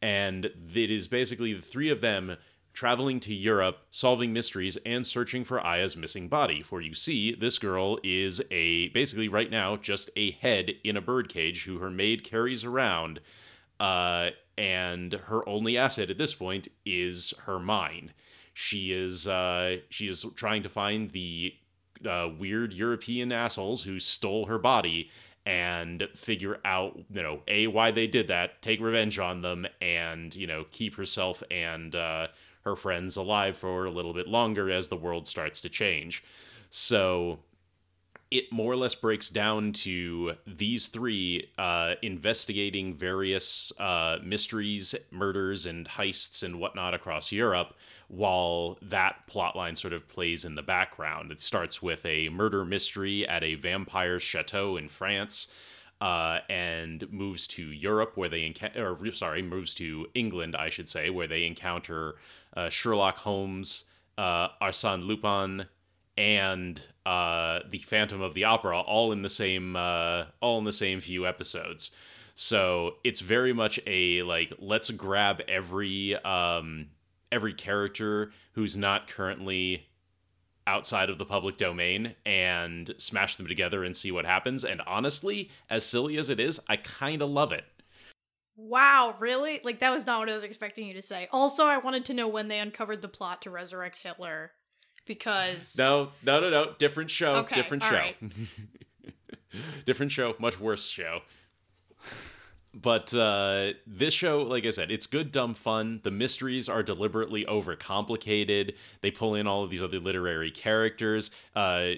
And 0.00 0.44
it 0.74 0.90
is 0.90 1.08
basically 1.08 1.54
the 1.54 1.62
three 1.62 1.90
of 1.90 2.00
them 2.00 2.36
traveling 2.72 3.18
to 3.18 3.34
Europe, 3.34 3.78
solving 3.90 4.32
mysteries, 4.32 4.78
and 4.86 5.04
searching 5.04 5.44
for 5.44 5.60
Aya's 5.60 5.96
missing 5.96 6.28
body. 6.28 6.62
For 6.62 6.80
you 6.80 6.94
see, 6.94 7.34
this 7.34 7.58
girl 7.58 7.98
is 8.04 8.40
a 8.52 8.88
basically 8.90 9.28
right 9.28 9.50
now 9.50 9.76
just 9.76 10.10
a 10.14 10.30
head 10.32 10.74
in 10.84 10.96
a 10.96 11.00
birdcage 11.00 11.64
who 11.64 11.78
her 11.78 11.90
maid 11.90 12.22
carries 12.22 12.62
around. 12.62 13.20
Uh, 13.80 14.30
and 14.58 15.12
her 15.12 15.48
only 15.48 15.78
asset 15.78 16.10
at 16.10 16.18
this 16.18 16.34
point 16.34 16.66
is 16.84 17.32
her 17.46 17.60
mind. 17.60 18.12
She 18.52 18.92
is 18.92 19.28
uh, 19.28 19.76
she 19.88 20.08
is 20.08 20.26
trying 20.34 20.64
to 20.64 20.68
find 20.68 21.10
the 21.12 21.54
uh, 22.04 22.30
weird 22.36 22.72
European 22.72 23.30
assholes 23.30 23.82
who 23.82 24.00
stole 24.00 24.46
her 24.46 24.58
body 24.58 25.10
and 25.46 26.08
figure 26.14 26.58
out 26.64 26.98
you 27.10 27.22
know 27.22 27.40
a 27.46 27.68
why 27.68 27.92
they 27.92 28.08
did 28.08 28.26
that, 28.28 28.60
take 28.60 28.80
revenge 28.80 29.18
on 29.20 29.42
them, 29.42 29.64
and 29.80 30.34
you 30.34 30.48
know 30.48 30.64
keep 30.72 30.96
herself 30.96 31.40
and 31.52 31.94
uh, 31.94 32.26
her 32.62 32.74
friends 32.74 33.16
alive 33.16 33.56
for 33.56 33.84
a 33.84 33.90
little 33.90 34.12
bit 34.12 34.26
longer 34.26 34.70
as 34.70 34.88
the 34.88 34.96
world 34.96 35.28
starts 35.28 35.60
to 35.60 35.68
change. 35.68 36.24
So 36.68 37.38
it 38.30 38.52
more 38.52 38.72
or 38.72 38.76
less 38.76 38.94
breaks 38.94 39.30
down 39.30 39.72
to 39.72 40.34
these 40.46 40.88
three 40.88 41.50
uh, 41.56 41.94
investigating 42.02 42.94
various 42.94 43.72
uh, 43.78 44.18
mysteries, 44.22 44.94
murders, 45.10 45.64
and 45.64 45.88
heists 45.88 46.42
and 46.42 46.60
whatnot 46.60 46.92
across 46.92 47.32
Europe, 47.32 47.74
while 48.08 48.76
that 48.82 49.16
plotline 49.30 49.78
sort 49.78 49.94
of 49.94 50.06
plays 50.08 50.44
in 50.44 50.56
the 50.56 50.62
background. 50.62 51.32
It 51.32 51.40
starts 51.40 51.80
with 51.82 52.04
a 52.04 52.28
murder 52.28 52.64
mystery 52.66 53.26
at 53.26 53.42
a 53.42 53.54
vampire 53.54 54.20
chateau 54.20 54.76
in 54.76 54.88
France. 54.88 55.48
Uh, 56.00 56.38
and 56.48 57.12
moves 57.12 57.48
to 57.48 57.64
Europe, 57.72 58.12
where 58.14 58.28
they 58.28 58.46
encounter, 58.46 58.88
or 58.88 59.12
sorry, 59.12 59.42
moves 59.42 59.74
to 59.74 60.06
England, 60.14 60.54
I 60.54 60.70
should 60.70 60.88
say, 60.88 61.10
where 61.10 61.26
they 61.26 61.44
encounter 61.44 62.14
uh, 62.56 62.68
Sherlock 62.68 63.16
Holmes, 63.16 63.82
uh, 64.16 64.50
Arsène 64.62 65.04
Lupin, 65.04 65.66
and 66.18 66.84
uh, 67.06 67.60
the 67.70 67.78
Phantom 67.78 68.20
of 68.20 68.34
the 68.34 68.44
Opera 68.44 68.80
all 68.80 69.12
in 69.12 69.22
the 69.22 69.28
same 69.28 69.76
uh, 69.76 70.24
all 70.42 70.58
in 70.58 70.64
the 70.64 70.72
same 70.72 71.00
few 71.00 71.26
episodes. 71.26 71.92
So 72.34 72.96
it's 73.04 73.20
very 73.20 73.52
much 73.52 73.80
a 73.86 74.22
like 74.22 74.52
let's 74.58 74.90
grab 74.90 75.40
every 75.48 76.16
um, 76.16 76.88
every 77.30 77.54
character 77.54 78.32
who's 78.52 78.76
not 78.76 79.06
currently 79.06 79.86
outside 80.66 81.08
of 81.08 81.18
the 81.18 81.24
public 81.24 81.56
domain 81.56 82.14
and 82.26 82.92
smash 82.98 83.36
them 83.36 83.46
together 83.46 83.84
and 83.84 83.96
see 83.96 84.12
what 84.12 84.26
happens. 84.26 84.64
And 84.64 84.82
honestly, 84.86 85.50
as 85.70 85.86
silly 85.86 86.18
as 86.18 86.28
it 86.28 86.38
is, 86.38 86.60
I 86.68 86.76
kind 86.76 87.22
of 87.22 87.30
love 87.30 87.52
it. 87.52 87.64
Wow, 88.56 89.14
really? 89.20 89.60
Like 89.62 89.78
that 89.78 89.94
was 89.94 90.04
not 90.04 90.18
what 90.18 90.28
I 90.28 90.34
was 90.34 90.44
expecting 90.44 90.88
you 90.88 90.94
to 90.94 91.02
say. 91.02 91.28
Also, 91.30 91.64
I 91.64 91.78
wanted 91.78 92.04
to 92.06 92.14
know 92.14 92.26
when 92.26 92.48
they 92.48 92.58
uncovered 92.58 93.02
the 93.02 93.08
plot 93.08 93.40
to 93.42 93.50
resurrect 93.50 93.98
Hitler 93.98 94.50
because 95.08 95.76
no, 95.76 96.10
no, 96.22 96.38
no, 96.38 96.50
no, 96.50 96.74
different 96.78 97.10
show, 97.10 97.36
okay, 97.36 97.56
different 97.56 97.82
show, 97.82 97.90
right. 97.90 98.16
different 99.84 100.12
show, 100.12 100.36
much 100.38 100.60
worse 100.60 100.88
show. 100.88 101.22
But 102.74 103.12
uh, 103.12 103.72
this 103.86 104.14
show, 104.14 104.42
like 104.42 104.64
I 104.64 104.70
said, 104.70 104.90
it's 104.90 105.06
good, 105.06 105.32
dumb 105.32 105.54
fun. 105.54 106.00
The 106.04 106.12
mysteries 106.12 106.68
are 106.68 106.82
deliberately 106.82 107.44
overcomplicated. 107.46 108.74
They 109.00 109.10
pull 109.10 109.34
in 109.34 109.48
all 109.48 109.64
of 109.64 109.70
these 109.70 109.82
other 109.82 109.98
literary 109.98 110.50
characters. 110.50 111.30
Uh, 111.56 111.92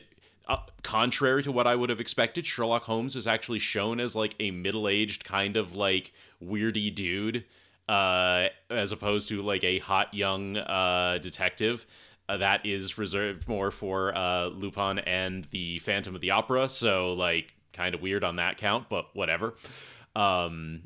uh, 0.46 0.58
contrary 0.82 1.42
to 1.42 1.52
what 1.52 1.66
I 1.66 1.74
would 1.74 1.90
have 1.90 2.00
expected, 2.00 2.46
Sherlock 2.46 2.84
Holmes 2.84 3.14
is 3.14 3.26
actually 3.26 3.58
shown 3.58 4.00
as 4.00 4.16
like 4.16 4.34
a 4.40 4.52
middle-aged 4.52 5.24
kind 5.24 5.56
of 5.56 5.74
like 5.74 6.12
weirdy 6.42 6.94
dude, 6.94 7.44
uh, 7.88 8.46
as 8.70 8.90
opposed 8.90 9.28
to 9.28 9.42
like 9.42 9.64
a 9.64 9.80
hot 9.80 10.14
young 10.14 10.56
uh, 10.56 11.18
detective 11.20 11.84
uh, 12.30 12.36
that 12.36 12.64
is 12.64 12.96
reserved 12.96 13.48
more 13.48 13.72
for 13.72 14.16
uh, 14.16 14.46
Lupin 14.46 15.00
and 15.00 15.46
the 15.50 15.80
Phantom 15.80 16.14
of 16.14 16.20
the 16.20 16.30
Opera. 16.30 16.68
So 16.68 17.12
like 17.14 17.52
kind 17.72 17.94
of 17.94 18.02
weird 18.02 18.22
on 18.22 18.36
that 18.36 18.56
count, 18.56 18.88
but 18.88 19.08
whatever. 19.14 19.54
Um, 20.14 20.82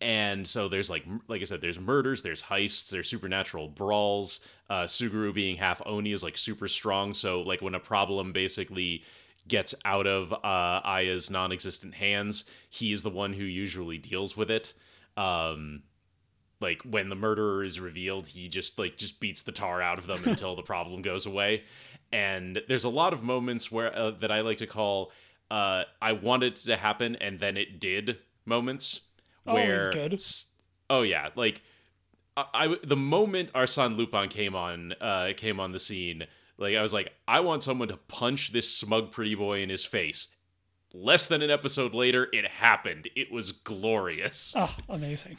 and 0.00 0.46
so 0.46 0.68
there's 0.68 0.88
like 0.88 1.04
like 1.28 1.42
I 1.42 1.44
said, 1.44 1.60
there's 1.60 1.78
murders, 1.78 2.22
there's 2.22 2.42
heists, 2.42 2.88
there's 2.88 3.08
supernatural 3.08 3.68
brawls. 3.68 4.40
Uh, 4.70 4.84
Suguru 4.84 5.34
being 5.34 5.56
half 5.56 5.82
Oni 5.84 6.12
is 6.12 6.22
like 6.22 6.38
super 6.38 6.68
strong. 6.68 7.12
So 7.12 7.42
like 7.42 7.60
when 7.60 7.74
a 7.74 7.80
problem 7.80 8.32
basically 8.32 9.04
gets 9.46 9.74
out 9.84 10.06
of 10.06 10.32
uh, 10.32 10.80
Aya's 10.84 11.30
non-existent 11.30 11.92
hands, 11.94 12.44
he 12.70 12.90
is 12.90 13.02
the 13.02 13.10
one 13.10 13.34
who 13.34 13.44
usually 13.44 13.98
deals 13.98 14.34
with 14.34 14.50
it. 14.50 14.72
Um, 15.18 15.82
like 16.64 16.80
when 16.82 17.10
the 17.10 17.14
murderer 17.14 17.62
is 17.62 17.78
revealed 17.78 18.26
he 18.26 18.48
just 18.48 18.78
like 18.78 18.96
just 18.96 19.20
beats 19.20 19.42
the 19.42 19.52
tar 19.52 19.82
out 19.82 19.98
of 19.98 20.06
them 20.06 20.22
until 20.32 20.56
the 20.56 20.62
problem 20.62 21.02
goes 21.02 21.26
away. 21.26 21.62
And 22.10 22.62
there's 22.68 22.84
a 22.84 22.88
lot 22.88 23.12
of 23.12 23.22
moments 23.22 23.70
where 23.70 23.94
uh, 23.94 24.12
that 24.22 24.30
i 24.30 24.40
like 24.40 24.58
to 24.58 24.66
call 24.66 25.12
uh 25.50 25.82
i 26.00 26.12
wanted 26.12 26.56
to 26.56 26.76
happen 26.76 27.16
and 27.16 27.38
then 27.38 27.56
it 27.56 27.80
did 27.80 28.18
moments 28.46 29.02
where 29.44 29.90
good. 29.90 30.22
oh 30.88 31.02
yeah 31.02 31.28
like 31.36 31.60
I, 32.36 32.44
I 32.54 32.76
the 32.82 32.96
moment 32.96 33.52
arsène 33.52 33.96
lupin 33.96 34.28
came 34.28 34.54
on 34.54 34.94
uh 35.00 35.32
came 35.36 35.60
on 35.60 35.72
the 35.72 35.78
scene 35.78 36.26
like 36.56 36.74
i 36.76 36.82
was 36.82 36.92
like 36.94 37.12
i 37.28 37.40
want 37.40 37.62
someone 37.62 37.88
to 37.88 37.98
punch 38.08 38.52
this 38.52 38.70
smug 38.74 39.12
pretty 39.12 39.34
boy 39.34 39.60
in 39.62 39.68
his 39.68 39.84
face. 39.84 40.28
Less 40.96 41.26
than 41.26 41.42
an 41.42 41.50
episode 41.50 41.92
later 41.92 42.28
it 42.32 42.46
happened. 42.46 43.08
It 43.16 43.32
was 43.32 43.50
glorious. 43.50 44.54
Oh 44.56 44.74
amazing 44.88 45.38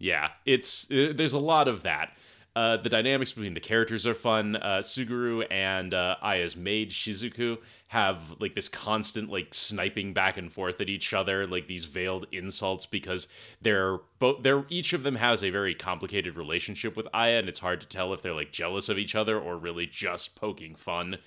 yeah, 0.00 0.30
it's 0.46 0.90
uh, 0.90 1.12
there's 1.14 1.34
a 1.34 1.38
lot 1.38 1.68
of 1.68 1.84
that. 1.84 2.16
Uh, 2.56 2.76
the 2.78 2.88
dynamics 2.88 3.30
between 3.30 3.54
the 3.54 3.60
characters 3.60 4.04
are 4.06 4.14
fun. 4.14 4.56
Uh, 4.56 4.78
Suguru 4.78 5.46
and 5.52 5.94
uh, 5.94 6.16
Aya's 6.20 6.56
maid 6.56 6.90
Shizuku 6.90 7.58
have 7.88 8.18
like 8.40 8.56
this 8.56 8.68
constant 8.68 9.30
like 9.30 9.54
sniping 9.54 10.12
back 10.12 10.36
and 10.36 10.52
forth 10.52 10.80
at 10.80 10.88
each 10.88 11.12
other, 11.12 11.46
like 11.46 11.68
these 11.68 11.84
veiled 11.84 12.26
insults 12.32 12.86
because 12.86 13.28
they're 13.62 13.98
both 14.18 14.42
they're 14.42 14.64
each 14.68 14.92
of 14.92 15.04
them 15.04 15.14
has 15.14 15.44
a 15.44 15.50
very 15.50 15.74
complicated 15.74 16.36
relationship 16.36 16.96
with 16.96 17.06
Aya, 17.14 17.38
and 17.38 17.48
it's 17.48 17.60
hard 17.60 17.80
to 17.82 17.86
tell 17.86 18.12
if 18.14 18.22
they're 18.22 18.34
like 18.34 18.50
jealous 18.50 18.88
of 18.88 18.98
each 18.98 19.14
other 19.14 19.38
or 19.38 19.56
really 19.56 19.86
just 19.86 20.34
poking 20.34 20.74
fun. 20.74 21.18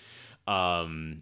Um, 0.45 1.21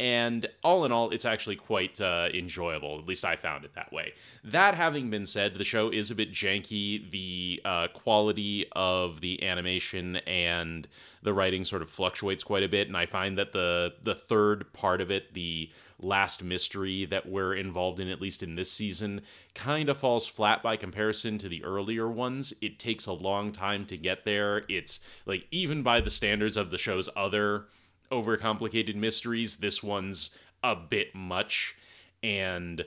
and 0.00 0.48
all 0.64 0.86
in 0.86 0.92
all, 0.92 1.10
it's 1.10 1.26
actually 1.26 1.56
quite 1.56 2.00
uh, 2.00 2.30
enjoyable. 2.32 2.98
At 2.98 3.06
least 3.06 3.22
I 3.22 3.36
found 3.36 3.66
it 3.66 3.74
that 3.74 3.92
way. 3.92 4.14
That 4.42 4.74
having 4.74 5.10
been 5.10 5.26
said, 5.26 5.54
the 5.54 5.62
show 5.62 5.90
is 5.90 6.10
a 6.10 6.14
bit 6.14 6.32
janky. 6.32 7.10
The 7.10 7.60
uh, 7.66 7.88
quality 7.92 8.64
of 8.72 9.20
the 9.20 9.42
animation 9.46 10.16
and 10.26 10.88
the 11.22 11.34
writing 11.34 11.66
sort 11.66 11.82
of 11.82 11.90
fluctuates 11.90 12.42
quite 12.42 12.62
a 12.62 12.68
bit, 12.68 12.88
and 12.88 12.96
I 12.96 13.04
find 13.04 13.36
that 13.36 13.52
the 13.52 13.92
the 14.02 14.14
third 14.14 14.72
part 14.72 15.02
of 15.02 15.10
it, 15.10 15.34
the 15.34 15.70
last 16.00 16.42
mystery 16.42 17.04
that 17.04 17.28
we're 17.28 17.52
involved 17.54 18.00
in, 18.00 18.08
at 18.08 18.22
least 18.22 18.42
in 18.42 18.54
this 18.54 18.72
season, 18.72 19.20
kind 19.54 19.90
of 19.90 19.98
falls 19.98 20.26
flat 20.26 20.62
by 20.62 20.76
comparison 20.76 21.36
to 21.36 21.48
the 21.50 21.62
earlier 21.62 22.08
ones. 22.08 22.54
It 22.62 22.78
takes 22.78 23.04
a 23.04 23.12
long 23.12 23.52
time 23.52 23.84
to 23.84 23.98
get 23.98 24.24
there. 24.24 24.62
It's 24.66 25.00
like 25.26 25.46
even 25.50 25.82
by 25.82 26.00
the 26.00 26.08
standards 26.08 26.56
of 26.56 26.70
the 26.70 26.78
show's 26.78 27.10
other 27.14 27.66
overcomplicated 28.10 28.94
mysteries. 28.94 29.56
This 29.56 29.82
one's 29.82 30.30
a 30.62 30.76
bit 30.76 31.14
much, 31.14 31.76
and 32.22 32.84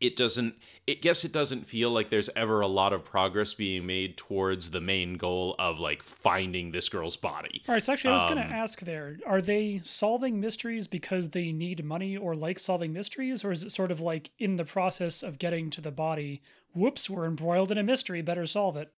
it 0.00 0.16
doesn't 0.16 0.54
it 0.84 1.00
guess 1.00 1.24
it 1.24 1.32
doesn't 1.32 1.68
feel 1.68 1.90
like 1.90 2.10
there's 2.10 2.28
ever 2.34 2.60
a 2.60 2.66
lot 2.66 2.92
of 2.92 3.04
progress 3.04 3.54
being 3.54 3.86
made 3.86 4.16
towards 4.16 4.72
the 4.72 4.80
main 4.80 5.14
goal 5.16 5.54
of 5.60 5.78
like 5.78 6.02
finding 6.02 6.72
this 6.72 6.88
girl's 6.88 7.16
body. 7.16 7.62
All 7.68 7.74
right, 7.74 7.84
so 7.84 7.92
actually, 7.92 8.10
I 8.10 8.14
was 8.14 8.24
going 8.24 8.38
Um, 8.38 8.48
to 8.48 8.54
ask 8.54 8.80
there: 8.80 9.18
Are 9.24 9.40
they 9.40 9.80
solving 9.84 10.40
mysteries 10.40 10.88
because 10.88 11.30
they 11.30 11.52
need 11.52 11.84
money 11.84 12.16
or 12.16 12.34
like 12.34 12.58
solving 12.58 12.92
mysteries, 12.92 13.44
or 13.44 13.52
is 13.52 13.62
it 13.62 13.70
sort 13.70 13.92
of 13.92 14.00
like 14.00 14.30
in 14.38 14.56
the 14.56 14.64
process 14.64 15.22
of 15.22 15.38
getting 15.38 15.70
to 15.70 15.80
the 15.80 15.92
body? 15.92 16.42
Whoops, 16.74 17.08
we're 17.08 17.26
embroiled 17.26 17.70
in 17.70 17.78
a 17.78 17.82
mystery. 17.84 18.22
Better 18.22 18.46
solve 18.46 18.76
it. 18.76 18.92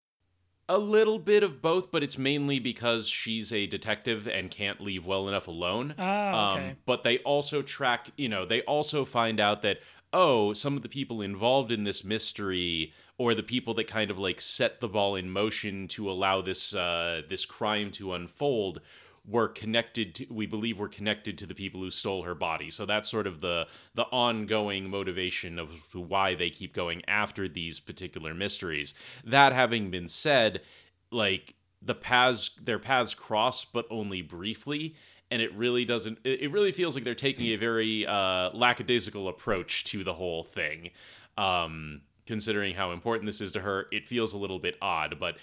A 0.69 0.77
little 0.77 1.19
bit 1.19 1.43
of 1.43 1.61
both, 1.61 1.91
but 1.91 2.03
it's 2.03 2.17
mainly 2.17 2.57
because 2.57 3.09
she's 3.09 3.51
a 3.51 3.67
detective 3.67 4.27
and 4.27 4.49
can't 4.49 4.79
leave 4.79 5.05
well 5.05 5.27
enough 5.27 5.47
alone. 5.47 5.93
Ah, 5.97 6.53
okay. 6.53 6.69
Um, 6.69 6.77
but 6.85 7.03
they 7.03 7.17
also 7.19 7.61
track, 7.61 8.11
you 8.15 8.29
know, 8.29 8.45
they 8.45 8.61
also 8.61 9.03
find 9.03 9.41
out 9.41 9.61
that, 9.63 9.79
oh, 10.13 10.53
some 10.53 10.77
of 10.77 10.81
the 10.81 10.89
people 10.89 11.21
involved 11.21 11.71
in 11.71 11.83
this 11.83 12.05
mystery 12.05 12.93
or 13.17 13.35
the 13.35 13.43
people 13.43 13.73
that 13.73 13.87
kind 13.87 14.09
of 14.09 14.17
like 14.17 14.39
set 14.39 14.79
the 14.79 14.87
ball 14.87 15.15
in 15.15 15.29
motion 15.29 15.87
to 15.89 16.09
allow 16.09 16.41
this 16.41 16.73
uh, 16.73 17.21
this 17.29 17.45
crime 17.45 17.91
to 17.91 18.13
unfold 18.13 18.79
were 19.25 19.47
connected 19.47 20.15
to 20.15 20.25
we 20.29 20.45
believe 20.45 20.77
were 20.77 20.89
connected 20.89 21.37
to 21.37 21.45
the 21.45 21.55
people 21.55 21.81
who 21.81 21.91
stole 21.91 22.23
her 22.23 22.35
body. 22.35 22.69
So 22.69 22.85
that's 22.85 23.09
sort 23.09 23.27
of 23.27 23.41
the 23.41 23.67
the 23.95 24.03
ongoing 24.03 24.89
motivation 24.89 25.59
of 25.59 25.93
why 25.95 26.35
they 26.35 26.49
keep 26.49 26.73
going 26.73 27.03
after 27.07 27.47
these 27.47 27.79
particular 27.79 28.33
mysteries. 28.33 28.93
That 29.23 29.53
having 29.53 29.89
been 29.89 30.09
said 30.09 30.61
like 31.09 31.55
the 31.81 31.95
paths 31.95 32.51
their 32.61 32.79
paths 32.79 33.13
cross 33.13 33.63
but 33.65 33.85
only 33.89 34.21
briefly 34.21 34.95
and 35.31 35.41
it 35.41 35.53
really 35.55 35.85
doesn't 35.85 36.19
it 36.23 36.51
really 36.51 36.71
feels 36.71 36.95
like 36.95 37.03
they're 37.03 37.15
taking 37.15 37.47
a 37.47 37.55
very 37.55 38.05
uh 38.05 38.49
lackadaisical 38.53 39.29
approach 39.29 39.85
to 39.85 40.03
the 40.03 40.13
whole 40.13 40.43
thing. 40.43 40.89
Um 41.37 42.01
considering 42.25 42.73
how 42.73 42.91
important 42.91 43.25
this 43.25 43.41
is 43.41 43.51
to 43.53 43.61
her 43.61 43.87
it 43.91 44.07
feels 44.07 44.33
a 44.33 44.37
little 44.37 44.59
bit 44.59 44.77
odd 44.81 45.17
but 45.19 45.35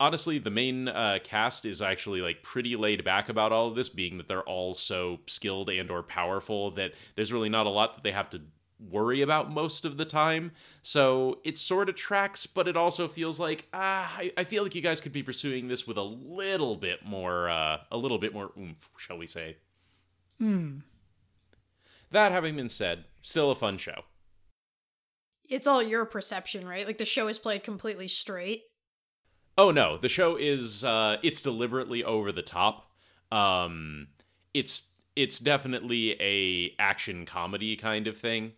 honestly 0.00 0.38
the 0.38 0.50
main 0.50 0.88
uh, 0.88 1.18
cast 1.22 1.64
is 1.64 1.80
actually 1.80 2.20
like 2.20 2.42
pretty 2.42 2.74
laid 2.76 3.04
back 3.04 3.28
about 3.28 3.52
all 3.52 3.68
of 3.68 3.74
this 3.76 3.88
being 3.88 4.18
that 4.18 4.28
they're 4.28 4.42
all 4.42 4.74
so 4.74 5.20
skilled 5.26 5.68
and 5.70 5.90
or 5.90 6.02
powerful 6.02 6.70
that 6.72 6.92
there's 7.14 7.32
really 7.32 7.48
not 7.48 7.66
a 7.66 7.70
lot 7.70 7.94
that 7.96 8.02
they 8.02 8.12
have 8.12 8.28
to 8.30 8.40
worry 8.90 9.22
about 9.22 9.48
most 9.48 9.84
of 9.84 9.96
the 9.96 10.04
time 10.04 10.50
so 10.82 11.38
it 11.44 11.56
sort 11.56 11.88
of 11.88 11.94
tracks 11.94 12.46
but 12.46 12.66
it 12.66 12.76
also 12.76 13.06
feels 13.06 13.38
like 13.38 13.68
ah 13.72 14.12
I, 14.18 14.32
I 14.36 14.42
feel 14.44 14.64
like 14.64 14.74
you 14.74 14.80
guys 14.82 15.00
could 15.00 15.12
be 15.12 15.22
pursuing 15.22 15.68
this 15.68 15.86
with 15.86 15.96
a 15.96 16.02
little 16.02 16.74
bit 16.74 17.04
more 17.04 17.48
uh, 17.48 17.78
a 17.92 17.96
little 17.96 18.18
bit 18.18 18.34
more 18.34 18.50
oomph 18.58 18.88
shall 18.96 19.18
we 19.18 19.26
say 19.28 19.56
Hmm. 20.38 20.78
that 22.10 22.32
having 22.32 22.56
been 22.56 22.68
said 22.68 23.04
still 23.22 23.52
a 23.52 23.54
fun 23.54 23.78
show 23.78 24.02
It's 25.48 25.66
all 25.66 25.82
your 25.82 26.04
perception, 26.04 26.66
right? 26.66 26.86
Like 26.86 26.98
the 26.98 27.04
show 27.04 27.28
is 27.28 27.38
played 27.38 27.62
completely 27.62 28.08
straight. 28.08 28.64
Oh 29.62 29.70
no, 29.70 29.96
the 29.96 30.08
show 30.08 30.34
is 30.34 30.82
uh 30.82 31.18
it's 31.22 31.40
deliberately 31.40 32.02
over 32.02 32.32
the 32.32 32.42
top. 32.42 32.90
Um 33.30 34.08
it's 34.52 34.88
it's 35.14 35.38
definitely 35.38 36.20
a 36.20 36.74
action 36.80 37.24
comedy 37.26 37.76
kind 37.76 38.08
of 38.08 38.18
thing. 38.18 38.54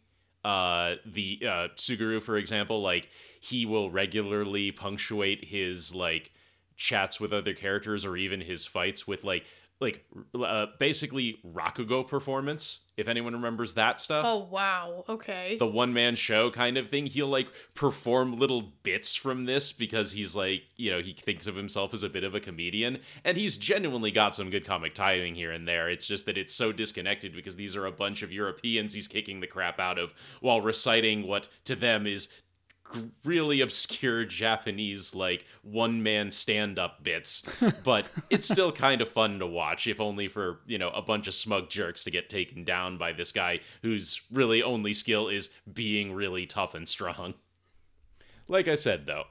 Uh 0.47 0.95
the 1.05 1.40
uh 1.43 1.69
Tsugaru 1.77 2.23
for 2.23 2.38
example, 2.38 2.81
like 2.81 3.11
he 3.38 3.67
will 3.67 3.90
regularly 3.90 4.73
punctuate 4.73 5.45
his 5.45 5.95
like 5.95 6.33
chats 6.79 7.21
with 7.21 7.35
other 7.35 7.53
characters 7.53 8.07
or 8.07 8.17
even 8.17 8.40
his 8.40 8.64
fights 8.64 9.07
with 9.07 9.25
like 9.25 9.45
like 9.81 10.05
uh, 10.35 10.67
basically 10.79 11.39
Rakugo 11.45 12.07
performance 12.07 12.85
if 12.97 13.09
anyone 13.09 13.33
remembers 13.33 13.75
that 13.75 14.01
stuff 14.01 14.25
Oh 14.25 14.49
wow. 14.51 15.05
Okay. 15.09 15.57
the 15.59 15.67
one 15.67 15.93
man 15.93 16.15
show 16.17 16.51
kind 16.51 16.79
of 16.79 16.89
thing. 16.89 17.07
He'll 17.07 17.29
like 17.29 17.49
perform 17.75 18.39
little 18.39 18.63
bits 18.83 19.15
from 19.15 19.45
this 19.47 19.73
because 19.73 20.13
he's 20.13 20.37
like, 20.37 20.63
you 20.77 20.91
know, 20.91 21.01
he 21.01 21.13
thinks 21.13 21.47
of 21.47 21.57
himself 21.57 21.93
as 21.93 22.03
a 22.03 22.09
bit 22.09 22.25
of 22.25 22.35
a 22.35 22.41
comedian. 22.41 23.01
And 23.25 23.37
he's 23.37 23.57
genuinely 23.57 24.11
got 24.11 24.35
some 24.35 24.51
good 24.51 24.65
comic 24.65 24.95
timing 24.95 25.35
here 25.35 25.51
and 25.51 25.67
there. 25.67 25.89
It's 25.89 26.07
just 26.07 26.27
that 26.27 26.39
it's 26.39 26.55
so 26.55 26.73
disconnected 26.73 27.35
because 27.35 27.57
these 27.57 27.75
are 27.77 27.87
a 27.87 27.93
bunch 27.93 28.23
of 28.23 28.33
Europeans 28.33 28.95
he's 28.95 29.09
kicking 29.09 29.41
the 29.41 29.47
crap 29.47 29.81
out 29.81 29.99
of 29.99 30.15
while 30.41 30.61
reciting 30.61 31.27
what 31.27 31.49
to 31.65 31.75
them 31.75 32.07
is 32.07 32.29
really 33.25 33.61
obscure 33.61 34.25
Japanese 34.25 35.14
like 35.14 35.44
one 35.62 36.03
man 36.03 36.31
stand 36.31 36.79
up 36.79 37.03
bits, 37.03 37.42
but 37.83 38.09
it's 38.31 38.49
still 38.49 38.73
kind 38.73 39.01
of 39.01 39.09
fun 39.09 39.38
to 39.38 39.47
watch, 39.47 39.87
if 39.87 40.01
only 40.01 40.29
for, 40.29 40.61
you 40.66 40.79
know, 40.79 40.90
a 40.90 41.03
bunch 41.03 41.27
of 41.27 41.35
smug 41.35 41.70
jerks 41.70 42.05
to 42.05 42.11
get 42.11 42.29
taken 42.29 42.64
down 42.64 42.97
by 42.97 43.12
this 43.12 43.33
guy 43.33 43.61
whose 43.83 44.20
really 44.31 44.62
only 44.62 44.92
skill 44.92 45.29
is 45.29 45.51
being 45.73 46.12
really 46.12 46.47
tough 46.47 46.75
and 46.75 46.88
strong. 46.88 47.35
Like 48.49 48.68
I 48.68 48.75
said 48.75 49.07
though, 49.07 49.25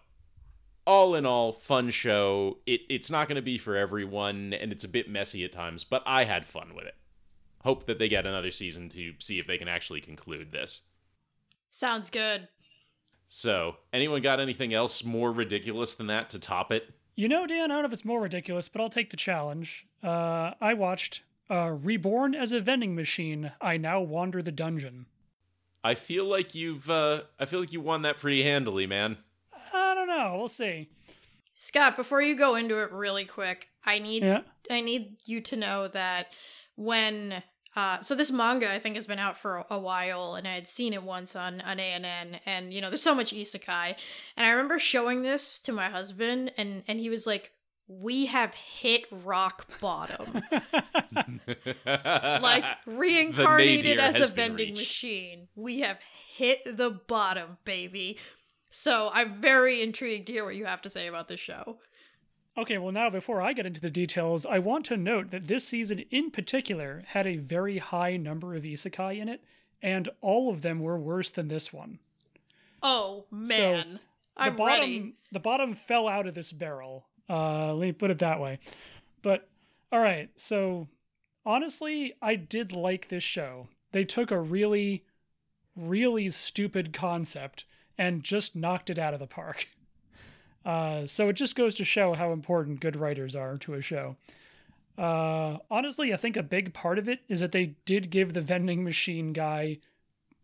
all 0.85 1.15
in 1.15 1.25
all, 1.25 1.53
fun 1.53 1.91
show. 1.91 2.57
It 2.65 2.81
it's 2.89 3.11
not 3.11 3.27
going 3.27 3.35
to 3.35 3.41
be 3.41 3.57
for 3.57 3.75
everyone 3.75 4.53
and 4.53 4.71
it's 4.71 4.83
a 4.83 4.89
bit 4.89 5.09
messy 5.09 5.45
at 5.45 5.51
times, 5.51 5.83
but 5.83 6.03
I 6.05 6.25
had 6.25 6.45
fun 6.45 6.73
with 6.75 6.85
it. 6.85 6.95
Hope 7.63 7.85
that 7.85 7.97
they 7.97 8.09
get 8.09 8.25
another 8.25 8.51
season 8.51 8.89
to 8.89 9.13
see 9.19 9.39
if 9.39 9.47
they 9.47 9.57
can 9.57 9.69
actually 9.69 10.01
conclude 10.01 10.51
this. 10.51 10.81
Sounds 11.71 12.09
good. 12.09 12.49
So, 13.27 13.77
anyone 13.91 14.21
got 14.21 14.39
anything 14.39 14.73
else 14.73 15.03
more 15.03 15.31
ridiculous 15.31 15.95
than 15.95 16.07
that 16.07 16.29
to 16.31 16.39
top 16.39 16.71
it? 16.71 16.89
You 17.15 17.27
know, 17.27 17.47
Dan, 17.47 17.71
I 17.71 17.75
don't 17.75 17.83
know 17.83 17.88
if 17.88 17.93
it's 17.93 18.05
more 18.05 18.21
ridiculous, 18.21 18.69
but 18.69 18.81
I'll 18.81 18.89
take 18.89 19.09
the 19.09 19.17
challenge. 19.17 19.86
Uh, 20.03 20.51
I 20.62 20.73
watched 20.73 21.21
uh, 21.49 21.75
Reborn 21.81 22.36
as 22.36 22.51
a 22.51 22.59
Vending 22.59 22.95
Machine. 22.95 23.51
I 23.62 23.77
now 23.77 24.01
wander 24.01 24.41
the 24.41 24.51
dungeon. 24.51 25.05
I 25.83 25.95
feel 25.95 26.23
like 26.25 26.55
you've 26.55 26.89
uh 26.89 27.23
I 27.38 27.45
feel 27.45 27.59
like 27.59 27.73
you 27.73 27.81
won 27.81 28.03
that 28.03 28.17
pretty 28.17 28.43
handily, 28.43 28.88
man. 28.88 29.17
I 29.73 29.93
don't 29.93 30.07
know. 30.07 30.38
We'll 30.38 30.47
see. 30.47 30.89
Scott, 31.55 31.97
before 31.97 32.21
you 32.21 32.36
go 32.36 32.55
into 32.55 32.81
it 32.81 32.91
really 32.93 33.25
quick, 33.25 33.69
I 33.86 33.99
need 33.99 34.23
Yeah. 34.23 34.41
I 34.71 34.79
need 34.79 35.17
you 35.25 35.41
to 35.41 35.57
know 35.57 35.89
that 35.89 36.33
when 36.75 37.43
uh 37.75 38.01
so 38.01 38.15
this 38.15 38.31
manga 38.31 38.71
I 38.71 38.79
think 38.79 38.95
has 38.95 39.07
been 39.07 39.19
out 39.19 39.38
for 39.38 39.57
a, 39.57 39.65
a 39.71 39.79
while 39.79 40.36
and 40.36 40.47
I 40.47 40.55
had 40.55 40.67
seen 40.67 40.93
it 40.93 41.03
once 41.03 41.36
on 41.36 41.62
on 41.62 41.79
ANN 41.79 42.39
and 42.45 42.73
you 42.73 42.81
know 42.81 42.89
there's 42.89 43.01
so 43.01 43.15
much 43.15 43.33
isekai. 43.33 43.95
And 44.38 44.45
I 44.45 44.49
remember 44.51 44.79
showing 44.79 45.21
this 45.21 45.59
to 45.62 45.71
my 45.73 45.89
husband 45.89 46.51
and 46.57 46.83
and 46.88 46.99
he 46.99 47.09
was 47.09 47.25
like 47.27 47.51
we 47.88 48.27
have 48.27 48.53
hit 48.53 49.05
rock 49.12 49.67
bottom. 49.79 50.41
Like 51.86 52.65
reincarnated 52.86 53.99
as 53.99 54.19
a 54.19 54.27
vending 54.27 54.69
reached. 54.69 54.79
machine. 54.79 55.47
We 55.55 55.81
have 55.81 55.99
hit 56.36 56.77
the 56.77 56.89
bottom 56.89 57.57
baby. 57.65 58.17
So 58.69 59.12
I'm 59.13 59.39
very 59.39 59.81
intrigued 59.81 60.27
to 60.27 60.33
hear 60.33 60.45
what 60.45 60.55
you 60.55 60.65
have 60.65 60.81
to 60.83 60.89
say 60.89 61.07
about 61.07 61.27
this 61.27 61.39
show 61.39 61.77
Okay, 62.55 62.77
well, 62.77 62.91
now 62.91 63.09
before 63.09 63.41
I 63.41 63.53
get 63.53 63.65
into 63.65 63.81
the 63.81 63.89
details, 63.89 64.45
I 64.45 64.59
want 64.59 64.85
to 64.85 64.97
note 64.97 65.31
that 65.31 65.47
this 65.47 65.67
season 65.67 66.03
in 66.11 66.29
particular 66.29 67.03
had 67.07 67.25
a 67.25 67.37
very 67.37 67.79
high 67.79 68.15
number 68.15 68.53
of 68.53 68.63
isekai 68.63 69.17
in 69.19 69.27
it, 69.27 69.43
and 69.81 70.07
all 70.21 70.51
of 70.51 70.61
them 70.61 70.79
were 70.79 70.99
worse 70.99 71.29
than 71.29 71.47
this 71.47 71.73
one. 71.73 71.99
oh 72.83 73.25
man 73.31 73.99
the 74.35 74.43
I'm 74.43 74.55
bottom, 74.55 74.79
ready 74.79 75.13
The 75.31 75.39
bottom 75.39 75.73
fell 75.73 76.07
out 76.07 76.27
of 76.27 76.33
this 76.33 76.51
barrel. 76.51 77.05
Uh, 77.29 77.73
let 77.73 77.85
me 77.85 77.91
put 77.91 78.11
it 78.11 78.19
that 78.19 78.39
way. 78.39 78.59
But 79.21 79.47
all 79.91 79.99
right, 79.99 80.29
so 80.37 80.87
honestly, 81.45 82.13
I 82.21 82.35
did 82.35 82.71
like 82.71 83.09
this 83.09 83.23
show. 83.23 83.67
They 83.91 84.03
took 84.03 84.31
a 84.31 84.39
really, 84.39 85.05
really 85.75 86.29
stupid 86.29 86.93
concept 86.93 87.65
and 87.97 88.23
just 88.23 88.55
knocked 88.55 88.89
it 88.89 88.97
out 88.97 89.13
of 89.13 89.19
the 89.19 89.27
park. 89.27 89.67
Uh, 90.65 91.06
so 91.06 91.30
it 91.30 91.34
just 91.34 91.56
goes 91.56 91.76
to 91.76 91.84
show 91.84 92.13
how 92.13 92.32
important 92.32 92.80
good 92.80 92.95
writers 92.95 93.36
are 93.36 93.58
to 93.58 93.73
a 93.73 93.82
show. 93.82 94.15
Uh, 94.97 95.58
honestly, 95.71 96.13
I 96.13 96.17
think 96.17 96.38
a 96.38 96.43
big 96.43 96.73
part 96.73 96.99
of 96.99 97.10
it 97.10 97.19
is 97.28 97.39
that 97.39 97.52
they 97.52 97.76
did 97.86 98.10
give 98.10 98.34
the 98.34 98.41
vending 98.41 98.84
machine 98.84 99.34
guy 99.34 99.80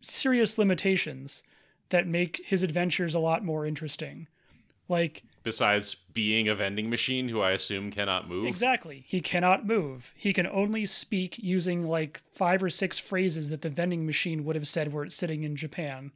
serious 0.00 0.58
limitations 0.58 1.42
that 1.90 2.06
make 2.06 2.40
his 2.44 2.62
adventures 2.62 3.14
a 3.14 3.18
lot 3.18 3.44
more 3.44 3.66
interesting. 3.66 4.26
Like, 4.88 5.22
Besides 5.44 5.94
being 6.12 6.48
a 6.48 6.54
vending 6.54 6.90
machine 6.90 7.28
who 7.28 7.40
I 7.40 7.52
assume 7.52 7.90
cannot 7.90 8.28
move. 8.28 8.46
exactly, 8.46 9.04
he 9.06 9.20
cannot 9.20 9.64
move. 9.64 10.12
He 10.16 10.32
can 10.32 10.46
only 10.46 10.84
speak 10.84 11.38
using 11.38 11.86
like 11.86 12.20
five 12.32 12.62
or 12.62 12.70
six 12.70 12.98
phrases 12.98 13.50
that 13.50 13.62
the 13.62 13.70
vending 13.70 14.04
machine 14.04 14.44
would 14.44 14.56
have 14.56 14.68
said 14.68 14.92
were 14.92 15.04
it 15.04 15.12
sitting 15.12 15.44
in 15.44 15.54
Japan. 15.54 16.10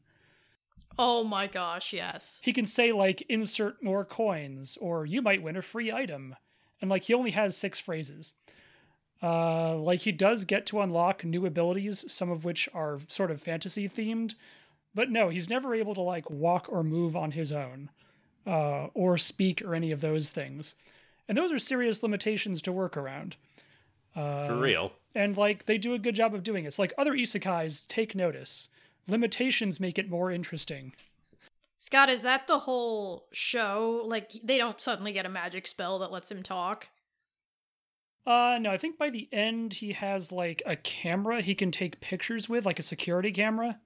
Oh 0.98 1.24
my 1.24 1.46
gosh, 1.46 1.92
yes. 1.92 2.40
He 2.42 2.52
can 2.52 2.66
say 2.66 2.92
like 2.92 3.22
insert 3.28 3.82
more 3.82 4.04
coins 4.04 4.78
or 4.80 5.04
you 5.06 5.22
might 5.22 5.42
win 5.42 5.56
a 5.56 5.62
free 5.62 5.90
item. 5.92 6.36
And 6.80 6.90
like 6.90 7.04
he 7.04 7.14
only 7.14 7.32
has 7.32 7.56
six 7.56 7.78
phrases. 7.80 8.34
Uh 9.22 9.76
like 9.76 10.00
he 10.00 10.12
does 10.12 10.44
get 10.44 10.66
to 10.66 10.80
unlock 10.80 11.24
new 11.24 11.46
abilities, 11.46 12.04
some 12.12 12.30
of 12.30 12.44
which 12.44 12.68
are 12.74 13.00
sort 13.08 13.30
of 13.30 13.40
fantasy 13.42 13.88
themed, 13.88 14.34
but 14.94 15.10
no, 15.10 15.28
he's 15.30 15.48
never 15.50 15.74
able 15.74 15.94
to 15.94 16.00
like 16.00 16.30
walk 16.30 16.66
or 16.68 16.84
move 16.84 17.16
on 17.16 17.32
his 17.32 17.50
own. 17.52 17.90
Uh 18.46 18.86
or 18.94 19.16
speak 19.16 19.62
or 19.62 19.74
any 19.74 19.90
of 19.90 20.00
those 20.00 20.28
things. 20.30 20.74
And 21.28 21.38
those 21.38 21.52
are 21.52 21.58
serious 21.58 22.02
limitations 22.02 22.60
to 22.62 22.72
work 22.72 22.96
around. 22.96 23.36
Uh, 24.14 24.46
For 24.46 24.56
real. 24.58 24.92
and 25.14 25.36
like 25.36 25.64
they 25.66 25.76
do 25.78 25.94
a 25.94 25.98
good 25.98 26.14
job 26.14 26.34
of 26.34 26.44
doing 26.44 26.64
it. 26.64 26.68
It's 26.68 26.78
like 26.78 26.92
other 26.96 27.14
isekais 27.14 27.84
take 27.88 28.14
notice. 28.14 28.68
Limitations 29.08 29.80
make 29.80 29.98
it 29.98 30.10
more 30.10 30.30
interesting. 30.30 30.94
Scott, 31.78 32.08
is 32.08 32.22
that 32.22 32.46
the 32.46 32.60
whole 32.60 33.26
show? 33.32 34.02
Like, 34.06 34.32
they 34.42 34.56
don't 34.56 34.80
suddenly 34.80 35.12
get 35.12 35.26
a 35.26 35.30
magic 35.30 35.66
spell 35.66 35.98
that 35.98 36.10
lets 36.10 36.30
him 36.30 36.42
talk? 36.42 36.88
Uh, 38.26 38.56
no, 38.58 38.70
I 38.70 38.78
think 38.78 38.96
by 38.96 39.10
the 39.10 39.28
end 39.32 39.74
he 39.74 39.92
has 39.92 40.32
like 40.32 40.62
a 40.64 40.76
camera 40.76 41.42
he 41.42 41.54
can 41.54 41.70
take 41.70 42.00
pictures 42.00 42.48
with, 42.48 42.64
like 42.64 42.78
a 42.78 42.82
security 42.82 43.30
camera. 43.30 43.78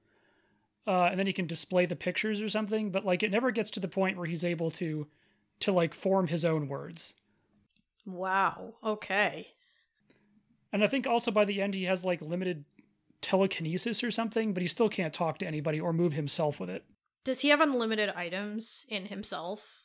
Uh, 0.86 1.08
and 1.10 1.18
then 1.18 1.26
he 1.26 1.32
can 1.32 1.46
display 1.46 1.86
the 1.86 1.96
pictures 1.96 2.40
or 2.40 2.48
something, 2.48 2.90
but 2.90 3.04
like 3.04 3.22
it 3.22 3.30
never 3.30 3.50
gets 3.50 3.68
to 3.70 3.80
the 3.80 3.88
point 3.88 4.16
where 4.16 4.26
he's 4.26 4.44
able 4.44 4.70
to 4.70 5.06
to 5.60 5.72
like 5.72 5.92
form 5.92 6.28
his 6.28 6.44
own 6.44 6.68
words. 6.68 7.14
Wow. 8.06 8.74
Okay. 8.84 9.48
And 10.72 10.84
I 10.84 10.86
think 10.86 11.06
also 11.06 11.30
by 11.30 11.44
the 11.44 11.60
end 11.60 11.74
he 11.74 11.84
has 11.84 12.04
like 12.04 12.22
limited 12.22 12.64
telekinesis 13.20 14.02
or 14.04 14.10
something, 14.10 14.52
but 14.52 14.62
he 14.62 14.68
still 14.68 14.88
can't 14.88 15.12
talk 15.12 15.38
to 15.38 15.46
anybody 15.46 15.80
or 15.80 15.92
move 15.92 16.12
himself 16.12 16.60
with 16.60 16.70
it. 16.70 16.84
Does 17.24 17.40
he 17.40 17.48
have 17.48 17.60
unlimited 17.60 18.10
items 18.10 18.86
in 18.88 19.06
himself? 19.06 19.84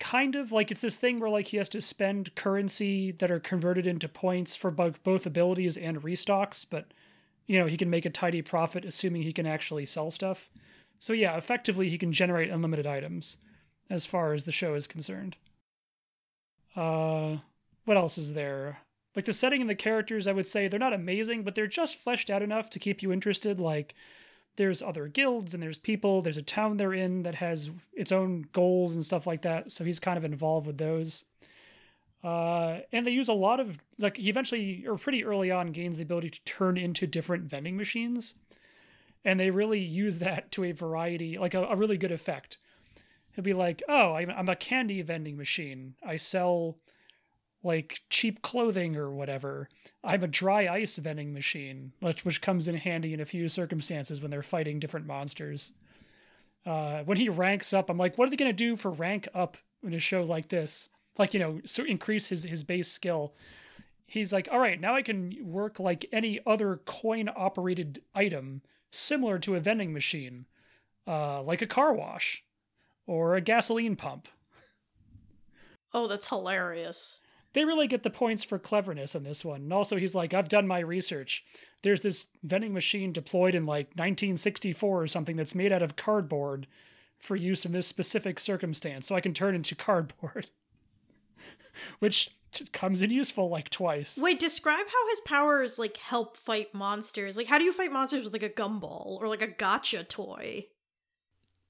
Kind 0.00 0.34
of 0.34 0.50
like 0.50 0.70
it's 0.70 0.80
this 0.80 0.96
thing 0.96 1.20
where 1.20 1.30
like 1.30 1.46
he 1.48 1.56
has 1.58 1.68
to 1.70 1.80
spend 1.80 2.34
currency 2.34 3.12
that 3.12 3.30
are 3.30 3.40
converted 3.40 3.86
into 3.86 4.08
points 4.08 4.56
for 4.56 4.70
both 4.70 5.26
abilities 5.26 5.76
and 5.76 6.02
restocks, 6.02 6.66
but 6.68 6.92
you 7.46 7.58
know, 7.58 7.66
he 7.66 7.76
can 7.76 7.90
make 7.90 8.06
a 8.06 8.10
tidy 8.10 8.42
profit 8.42 8.84
assuming 8.84 9.22
he 9.22 9.32
can 9.32 9.46
actually 9.46 9.86
sell 9.86 10.10
stuff. 10.10 10.48
So 10.98 11.12
yeah, 11.12 11.36
effectively 11.36 11.90
he 11.90 11.98
can 11.98 12.12
generate 12.12 12.50
unlimited 12.50 12.86
items 12.86 13.36
as 13.90 14.06
far 14.06 14.32
as 14.32 14.44
the 14.44 14.52
show 14.52 14.74
is 14.74 14.86
concerned. 14.86 15.36
Uh 16.74 17.36
what 17.84 17.96
else 17.96 18.16
is 18.18 18.32
there? 18.32 18.78
Like 19.14 19.26
the 19.26 19.32
setting 19.32 19.60
and 19.60 19.70
the 19.70 19.74
characters, 19.74 20.26
I 20.26 20.32
would 20.32 20.48
say 20.48 20.66
they're 20.66 20.80
not 20.80 20.92
amazing, 20.92 21.44
but 21.44 21.54
they're 21.54 21.66
just 21.66 21.96
fleshed 21.96 22.30
out 22.30 22.42
enough 22.42 22.68
to 22.70 22.78
keep 22.78 23.02
you 23.02 23.12
interested. 23.12 23.60
Like 23.60 23.94
there's 24.56 24.82
other 24.82 25.08
guilds 25.08 25.54
and 25.54 25.62
there's 25.62 25.78
people, 25.78 26.22
there's 26.22 26.36
a 26.36 26.42
town 26.42 26.76
they're 26.76 26.92
in 26.92 27.22
that 27.22 27.36
has 27.36 27.70
its 27.92 28.12
own 28.12 28.46
goals 28.52 28.94
and 28.94 29.04
stuff 29.04 29.26
like 29.26 29.42
that. 29.42 29.70
So 29.70 29.84
he's 29.84 30.00
kind 30.00 30.18
of 30.18 30.24
involved 30.24 30.66
with 30.66 30.78
those. 30.78 31.24
Uh, 32.24 32.80
and 32.90 33.06
they 33.06 33.10
use 33.10 33.28
a 33.28 33.34
lot 33.34 33.60
of 33.60 33.78
like 33.98 34.16
he 34.16 34.30
eventually 34.30 34.86
or 34.86 34.96
pretty 34.96 35.22
early 35.24 35.50
on 35.50 35.72
gains 35.72 35.98
the 35.98 36.02
ability 36.02 36.30
to 36.30 36.40
turn 36.44 36.78
into 36.78 37.06
different 37.06 37.44
vending 37.44 37.76
machines, 37.76 38.36
and 39.26 39.38
they 39.38 39.50
really 39.50 39.80
use 39.80 40.18
that 40.18 40.50
to 40.50 40.64
a 40.64 40.72
variety, 40.72 41.36
like 41.36 41.52
a, 41.52 41.62
a 41.64 41.76
really 41.76 41.98
good 41.98 42.10
effect. 42.10 42.56
He'll 43.32 43.44
be 43.44 43.52
like, 43.52 43.82
"Oh, 43.90 44.14
I'm, 44.14 44.30
I'm 44.30 44.48
a 44.48 44.56
candy 44.56 45.02
vending 45.02 45.36
machine. 45.36 45.96
I 46.02 46.16
sell 46.16 46.78
like 47.64 48.02
cheap 48.10 48.42
clothing 48.42 48.94
or 48.94 49.10
whatever. 49.10 49.68
I'm 50.04 50.22
a 50.22 50.28
dry 50.28 50.68
ice 50.68 50.96
vending 50.98 51.32
machine, 51.32 51.92
which 52.00 52.24
which 52.24 52.42
comes 52.42 52.68
in 52.68 52.76
handy 52.76 53.14
in 53.14 53.20
a 53.20 53.26
few 53.26 53.48
circumstances 53.48 54.20
when 54.20 54.30
they're 54.30 54.42
fighting 54.42 54.78
different 54.78 55.06
monsters. 55.06 55.72
Uh, 56.66 57.02
when 57.04 57.16
he 57.18 57.28
ranks 57.28 57.72
up, 57.72 57.90
I'm 57.90 57.98
like, 57.98 58.16
what 58.16 58.28
are 58.28 58.30
they 58.30 58.36
gonna 58.36 58.52
do 58.52 58.76
for 58.76 58.90
rank 58.90 59.26
up 59.34 59.56
in 59.82 59.94
a 59.94 59.98
show 59.98 60.22
like 60.22 60.50
this? 60.50 60.90
Like 61.18 61.32
you 61.32 61.40
know, 61.40 61.60
so 61.64 61.84
increase 61.84 62.28
his 62.28 62.44
his 62.44 62.62
base 62.62 62.92
skill. 62.92 63.34
He's 64.06 64.32
like, 64.32 64.48
all 64.52 64.60
right, 64.60 64.78
now 64.78 64.94
I 64.94 65.02
can 65.02 65.34
work 65.40 65.80
like 65.80 66.04
any 66.12 66.40
other 66.46 66.80
coin 66.84 67.30
operated 67.34 68.02
item 68.14 68.60
similar 68.90 69.38
to 69.40 69.56
a 69.56 69.60
vending 69.60 69.94
machine, 69.94 70.44
uh, 71.06 71.42
like 71.42 71.62
a 71.62 71.66
car 71.66 71.94
wash 71.94 72.44
or 73.06 73.34
a 73.34 73.40
gasoline 73.40 73.96
pump. 73.96 74.28
Oh, 75.94 76.06
that's 76.06 76.28
hilarious 76.28 77.18
they 77.54 77.64
really 77.64 77.86
get 77.86 78.02
the 78.02 78.10
points 78.10 78.44
for 78.44 78.58
cleverness 78.58 79.14
in 79.14 79.22
this 79.22 79.44
one. 79.44 79.62
And 79.62 79.72
also, 79.72 79.96
he's 79.96 80.14
like, 80.14 80.34
I've 80.34 80.48
done 80.48 80.66
my 80.66 80.80
research. 80.80 81.44
There's 81.82 82.02
this 82.02 82.26
vending 82.42 82.74
machine 82.74 83.12
deployed 83.12 83.54
in 83.54 83.64
like 83.64 83.86
1964 83.94 85.02
or 85.02 85.06
something 85.06 85.36
that's 85.36 85.54
made 85.54 85.72
out 85.72 85.82
of 85.82 85.96
cardboard 85.96 86.66
for 87.18 87.36
use 87.36 87.64
in 87.64 87.72
this 87.72 87.86
specific 87.86 88.38
circumstance, 88.38 89.06
so 89.06 89.14
I 89.14 89.20
can 89.20 89.32
turn 89.32 89.54
into 89.54 89.74
cardboard. 89.76 90.50
Which 92.00 92.36
t- 92.52 92.66
comes 92.72 93.02
in 93.02 93.10
useful 93.10 93.48
like 93.48 93.70
twice. 93.70 94.18
Wait, 94.18 94.40
describe 94.40 94.86
how 94.86 95.08
his 95.08 95.20
powers 95.20 95.78
like 95.78 95.96
help 95.96 96.36
fight 96.36 96.74
monsters. 96.74 97.36
Like, 97.36 97.46
how 97.46 97.58
do 97.58 97.64
you 97.64 97.72
fight 97.72 97.92
monsters 97.92 98.24
with 98.24 98.32
like 98.32 98.42
a 98.42 98.48
gumball 98.48 99.20
or 99.20 99.28
like 99.28 99.42
a 99.42 99.46
gotcha 99.46 100.02
toy? 100.02 100.66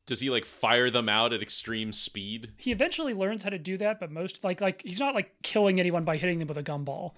Does 0.07 0.20
he 0.20 0.30
like 0.30 0.44
fire 0.44 0.90
them 0.90 1.09
out 1.09 1.32
at 1.32 1.42
extreme 1.42 1.92
speed? 1.92 2.52
He 2.57 2.72
eventually 2.72 3.14
learns 3.14 3.42
how 3.42 3.50
to 3.50 3.59
do 3.59 3.76
that, 3.78 4.00
but 4.00 4.11
most 4.11 4.44
like 4.44 4.61
like 4.61 4.82
he's 4.82 5.00
not 5.00 5.14
like 5.14 5.32
killing 5.42 5.80
anyone 5.80 6.05
by 6.05 6.16
hitting 6.16 6.38
them 6.38 6.48
with 6.48 6.59
a 6.59 6.62
gumball. 6.62 7.12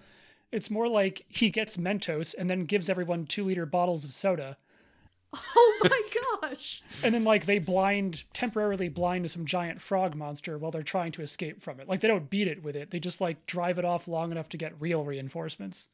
It's 0.52 0.70
more 0.70 0.88
like 0.88 1.24
he 1.28 1.50
gets 1.50 1.76
Mentos 1.76 2.34
and 2.36 2.48
then 2.48 2.64
gives 2.64 2.88
everyone 2.88 3.26
two 3.26 3.44
liter 3.44 3.66
bottles 3.66 4.04
of 4.04 4.14
soda. 4.14 4.56
Oh 5.34 5.78
my 5.82 6.02
gosh. 6.40 6.82
and 7.02 7.12
then 7.14 7.24
like 7.24 7.46
they 7.46 7.58
blind 7.58 8.22
temporarily 8.32 8.88
blind 8.88 9.24
to 9.24 9.28
some 9.28 9.44
giant 9.44 9.82
frog 9.82 10.14
monster 10.14 10.56
while 10.56 10.70
they're 10.70 10.82
trying 10.82 11.12
to 11.12 11.22
escape 11.22 11.60
from 11.60 11.80
it. 11.80 11.88
Like 11.88 12.00
they 12.00 12.08
don't 12.08 12.30
beat 12.30 12.48
it 12.48 12.62
with 12.62 12.76
it. 12.76 12.90
They 12.90 13.00
just 13.00 13.20
like 13.20 13.46
drive 13.46 13.78
it 13.78 13.84
off 13.84 14.06
long 14.06 14.30
enough 14.30 14.48
to 14.50 14.56
get 14.56 14.80
real 14.80 15.04
reinforcements. 15.04 15.88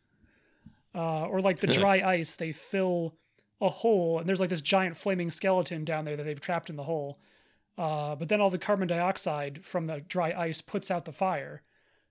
Uh, 0.94 1.24
or 1.26 1.40
like 1.40 1.60
the 1.60 1.66
dry 1.72 2.02
ice, 2.02 2.34
they 2.34 2.52
fill 2.52 3.14
a 3.62 3.70
hole 3.70 4.18
and 4.18 4.28
there's 4.28 4.40
like 4.40 4.50
this 4.50 4.60
giant 4.60 4.96
flaming 4.96 5.30
skeleton 5.30 5.84
down 5.84 6.04
there 6.04 6.16
that 6.16 6.24
they've 6.24 6.40
trapped 6.40 6.68
in 6.68 6.76
the 6.76 6.82
hole. 6.82 7.18
Uh, 7.78 8.14
but 8.16 8.28
then 8.28 8.40
all 8.40 8.50
the 8.50 8.58
carbon 8.58 8.88
dioxide 8.88 9.64
from 9.64 9.86
the 9.86 10.00
dry 10.00 10.34
ice 10.36 10.60
puts 10.60 10.90
out 10.90 11.06
the 11.06 11.12
fire 11.12 11.62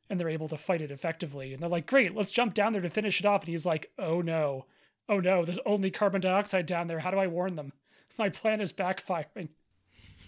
and 0.09 0.19
they're 0.19 0.29
able 0.29 0.47
to 0.47 0.57
fight 0.57 0.81
it 0.81 0.91
effectively. 0.91 1.53
And 1.53 1.61
they're 1.61 1.69
like, 1.69 1.85
great, 1.85 2.15
let's 2.15 2.31
jump 2.31 2.53
down 2.53 2.73
there 2.73 2.81
to 2.81 2.89
finish 2.89 3.19
it 3.19 3.25
off. 3.25 3.41
And 3.41 3.49
he's 3.49 3.65
like, 3.65 3.91
oh 3.99 4.21
no, 4.21 4.65
oh 5.07 5.19
no, 5.19 5.45
there's 5.45 5.59
only 5.65 5.91
carbon 5.91 6.21
dioxide 6.21 6.65
down 6.65 6.87
there. 6.87 6.99
How 6.99 7.11
do 7.11 7.17
I 7.17 7.27
warn 7.27 7.55
them? 7.55 7.73
My 8.17 8.29
plan 8.29 8.61
is 8.61 8.73
backfiring. 8.73 9.49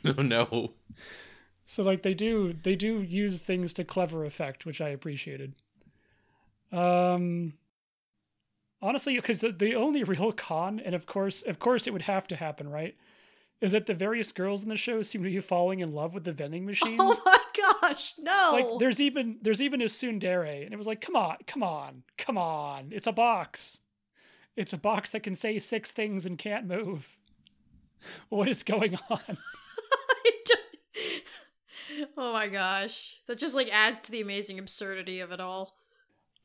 Oh 0.05 0.21
no. 0.21 0.73
So 1.65 1.81
like 1.81 2.01
they 2.01 2.13
do 2.13 2.53
they 2.63 2.75
do 2.75 3.01
use 3.01 3.39
things 3.39 3.73
to 3.75 3.85
clever 3.85 4.25
effect, 4.25 4.65
which 4.65 4.81
I 4.81 4.89
appreciated. 4.89 5.53
Um 6.73 7.53
honestly, 8.83 9.15
because 9.15 9.39
the, 9.39 9.51
the 9.51 9.73
only 9.73 10.03
real 10.03 10.31
con, 10.31 10.79
and 10.79 10.93
of 10.93 11.07
course, 11.07 11.41
of 11.41 11.57
course, 11.57 11.87
it 11.87 11.93
would 11.93 12.03
have 12.03 12.27
to 12.27 12.35
happen, 12.35 12.69
right? 12.69 12.95
Is 13.61 13.71
that 13.71 13.85
the 13.85 13.93
various 13.93 14.33
girls 14.33 14.61
in 14.61 14.69
the 14.69 14.75
show 14.75 15.01
seem 15.01 15.23
to 15.23 15.29
be 15.29 15.39
falling 15.39 15.79
in 15.79 15.93
love 15.93 16.13
with 16.13 16.25
the 16.25 16.33
vending 16.33 16.63
oh 16.65 16.67
machine? 16.67 16.97
Oh 16.99 17.19
my 17.25 17.39
gosh, 17.81 18.15
no! 18.19 18.49
Like, 18.51 18.79
there's 18.79 19.01
even 19.01 19.37
there's 19.41 19.61
even 19.61 19.81
a 19.81 19.85
tsundere, 19.85 20.63
and 20.63 20.73
it 20.73 20.77
was 20.77 20.85
like, 20.87 21.01
come 21.01 21.15
on, 21.15 21.37
come 21.47 21.63
on, 21.63 22.03
come 22.17 22.37
on! 22.37 22.89
It's 22.91 23.07
a 23.07 23.13
box. 23.13 23.79
It's 24.55 24.73
a 24.73 24.77
box 24.77 25.09
that 25.11 25.23
can 25.23 25.33
say 25.33 25.57
six 25.57 25.89
things 25.89 26.27
and 26.27 26.37
can't 26.37 26.67
move. 26.67 27.17
What 28.27 28.49
is 28.49 28.63
going 28.63 28.99
on? 29.09 29.37
oh 32.17 32.33
my 32.33 32.49
gosh, 32.49 33.15
that 33.27 33.37
just 33.37 33.55
like 33.55 33.69
adds 33.71 34.01
to 34.01 34.11
the 34.11 34.19
amazing 34.19 34.59
absurdity 34.59 35.21
of 35.21 35.31
it 35.31 35.39
all 35.39 35.73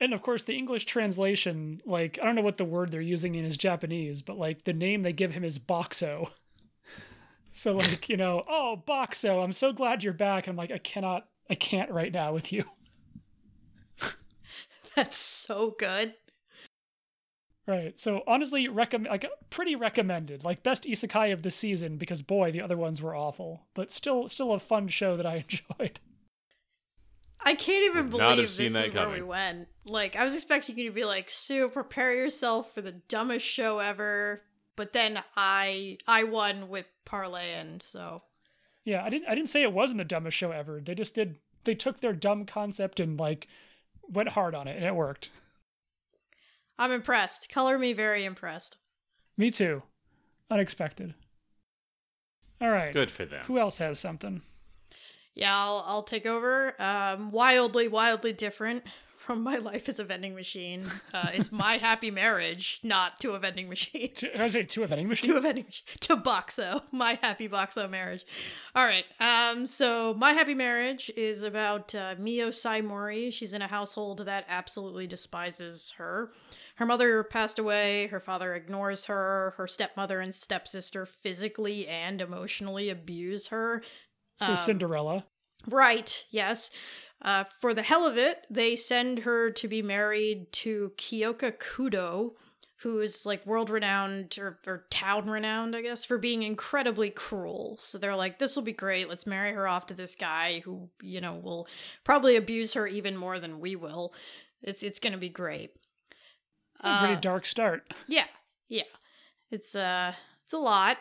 and 0.01 0.13
of 0.13 0.23
course 0.23 0.43
the 0.43 0.57
english 0.57 0.85
translation 0.85 1.81
like 1.85 2.19
i 2.21 2.25
don't 2.25 2.35
know 2.35 2.43
what 2.43 2.57
the 2.57 2.65
word 2.65 2.91
they're 2.91 3.01
using 3.01 3.35
in 3.35 3.45
is 3.45 3.57
japanese 3.57 4.23
but 4.23 4.39
like 4.39 4.65
the 4.65 4.73
name 4.73 5.03
they 5.03 5.13
give 5.13 5.33
him 5.33 5.45
is 5.45 5.59
Boxxo. 5.59 6.31
So 7.51 7.73
like 7.73 8.09
you 8.09 8.17
know 8.17 8.45
oh 8.49 8.83
Boxxo 8.87 9.43
i'm 9.43 9.53
so 9.53 9.73
glad 9.73 10.05
you're 10.05 10.13
back. 10.13 10.47
And 10.47 10.53
i'm 10.53 10.57
like 10.57 10.71
i 10.71 10.79
cannot 10.79 11.27
i 11.51 11.55
can't 11.55 11.91
right 11.91 12.13
now 12.13 12.33
with 12.33 12.53
you. 12.53 12.63
That's 14.95 15.17
so 15.17 15.75
good. 15.77 16.15
Right. 17.67 17.99
So 17.99 18.23
honestly 18.27 18.69
recommend 18.69 19.11
like 19.11 19.27
pretty 19.51 19.77
recommended. 19.77 20.45
Like 20.45 20.63
best 20.63 20.85
isekai 20.85 21.33
of 21.33 21.43
the 21.43 21.51
season 21.51 21.97
because 21.97 22.23
boy 22.23 22.53
the 22.53 22.63
other 22.63 22.77
ones 22.77 23.03
were 23.03 23.15
awful. 23.17 23.67
But 23.75 23.91
still 23.91 24.29
still 24.29 24.53
a 24.53 24.59
fun 24.59 24.89
show 24.89 25.17
that 25.17 25.27
i 25.27 25.37
enjoyed 25.79 26.01
I 27.45 27.55
can't 27.55 27.85
even 27.85 28.11
believe 28.11 28.37
this 28.37 28.59
is 28.59 28.73
coming. 28.73 28.95
where 28.95 29.09
we 29.09 29.23
went. 29.23 29.69
Like, 29.87 30.17
I 30.17 30.25
was 30.25 30.35
expecting 30.35 30.77
you 30.79 30.89
to 30.89 30.95
be 30.95 31.05
like, 31.05 31.31
Su, 31.31 31.69
prepare 31.69 32.13
yourself 32.15 32.75
for 32.75 32.81
the 32.81 32.93
dumbest 32.93 33.47
show 33.47 33.79
ever. 33.79 34.43
But 34.77 34.93
then 34.93 35.23
I 35.37 35.99
I 36.07 36.25
won 36.25 36.69
with 36.69 36.87
parlay, 37.05 37.53
and 37.53 37.83
so 37.83 38.23
yeah, 38.85 39.03
I 39.05 39.09
didn't 39.09 39.29
I 39.29 39.35
didn't 39.35 39.49
say 39.49 39.63
it 39.63 39.73
wasn't 39.73 39.99
the 39.99 40.05
dumbest 40.05 40.37
show 40.37 40.53
ever. 40.53 40.81
They 40.81 40.95
just 40.95 41.17
did 41.17 41.37
they 41.65 41.75
took 41.75 42.01
their 42.01 42.13
dumb 42.13 42.47
concept 42.47 43.01
and 43.01 43.19
like 43.19 43.49
went 44.09 44.31
hard 44.31 44.55
on 44.55 44.69
it, 44.69 44.77
and 44.77 44.85
it 44.85 44.95
worked. 44.95 45.31
I'm 46.79 46.93
impressed. 46.93 47.49
Color 47.51 47.77
me 47.77 47.93
very 47.93 48.25
impressed. 48.25 48.77
Me 49.37 49.51
too. 49.51 49.83
Unexpected. 50.49 51.15
All 52.61 52.71
right. 52.71 52.93
Good 52.93 53.11
for 53.11 53.25
them. 53.25 53.45
Who 53.47 53.59
else 53.59 53.79
has 53.79 53.99
something? 53.99 54.43
Yeah, 55.39 55.57
I'll, 55.57 55.85
I'll 55.87 56.03
take 56.03 56.27
over. 56.27 56.75
Um, 56.83 57.31
wildly, 57.31 57.87
wildly 57.87 58.33
different 58.33 58.83
from 59.17 59.41
my 59.43 59.59
life 59.59 59.89
as 59.89 60.01
a 60.01 60.05
vending 60.05 60.35
machine 60.35 60.85
uh, 61.15 61.29
is 61.33 61.53
my 61.53 61.77
happy 61.79 62.11
marriage, 62.11 62.81
not 62.83 63.21
to 63.21 63.33
a 63.33 63.39
vending 63.39 63.69
machine. 63.69 64.11
To, 64.15 64.43
I 64.43 64.49
say 64.49 64.65
to 64.65 64.83
a 64.83 64.87
vending 64.89 65.07
machine. 65.07 65.31
to 65.31 65.37
a 65.37 65.41
vending 65.41 65.67
machine. 65.67 65.85
To 66.01 66.17
Boxxo, 66.17 66.83
my 66.91 67.19
happy 67.23 67.49
Boxxo 67.49 67.89
marriage. 67.89 68.27
All 68.75 68.85
right. 68.85 69.05
Um. 69.21 69.65
So 69.67 70.13
my 70.15 70.33
happy 70.33 70.55
marriage 70.55 71.09
is 71.17 71.45
about 71.45 71.95
uh, 71.95 72.17
Mio 72.19 72.49
Saimori. 72.49 73.33
She's 73.33 73.53
in 73.53 73.63
a 73.63 73.69
household 73.69 74.25
that 74.25 74.45
absolutely 74.49 75.07
despises 75.07 75.95
her. 75.99 76.33
her 76.75 76.87
mother 76.87 77.23
passed 77.23 77.61
away, 77.61 78.09
her 78.09 78.21
father 78.21 78.55
ignores 78.55 79.05
her, 79.05 79.55
her 79.57 79.69
stepmother 79.69 80.19
and 80.19 80.35
stepsister 80.35 81.07
physically 81.07 81.87
and 81.87 82.21
emotionally 82.21 82.91
abuse 82.91 83.49
her. 83.49 83.83
So 84.41 84.51
Um, 84.51 84.57
Cinderella. 84.57 85.25
Right, 85.67 86.25
yes. 86.31 86.71
Uh, 87.21 87.45
for 87.61 87.75
the 87.75 87.83
hell 87.83 88.05
of 88.07 88.17
it, 88.17 88.47
they 88.49 88.77
send 88.77 89.21
her 89.21 89.51
to 89.51 89.69
be 89.69 89.83
married 89.83 90.53
to 90.53 90.93
Kyoka 90.97 91.53
Kudo, 91.59 92.35
who 92.83 93.01
is 93.01 93.27
like 93.27 93.45
world 93.45 93.71
renowned 93.71 94.37
or, 94.39 94.61
or 94.65 94.87
town 94.89 95.29
renowned, 95.29 95.75
I 95.75 95.83
guess, 95.83 96.05
for 96.05 96.17
being 96.17 96.45
incredibly 96.45 97.11
cruel. 97.11 97.77
So 97.81 97.99
they're 97.99 98.15
like, 98.15 98.39
this 98.39 98.55
will 98.55 98.63
be 98.63 98.73
great. 98.73 99.09
Let's 99.09 99.27
marry 99.27 99.53
her 99.53 99.67
off 99.67 99.87
to 99.87 99.95
this 99.95 100.15
guy 100.15 100.61
who, 100.65 100.89
you 101.03 101.21
know, 101.21 101.35
will 101.35 101.67
probably 102.05 102.37
abuse 102.37 102.75
her 102.75 102.87
even 102.87 103.17
more 103.17 103.41
than 103.41 103.59
we 103.59 103.75
will. 103.75 104.15
It's 104.63 104.85
it's 104.85 105.01
gonna 105.01 105.19
be 105.19 105.29
great. 105.29 105.73
A 106.81 106.99
pretty 107.01 107.15
Uh, 107.15 107.21
dark 107.21 107.47
start. 107.47 107.93
yeah, 108.07 108.27
yeah. 108.69 108.85
It's 109.51 109.75
uh 109.75 110.13
it's 110.45 110.53
a 110.53 110.59
lot. 110.59 110.99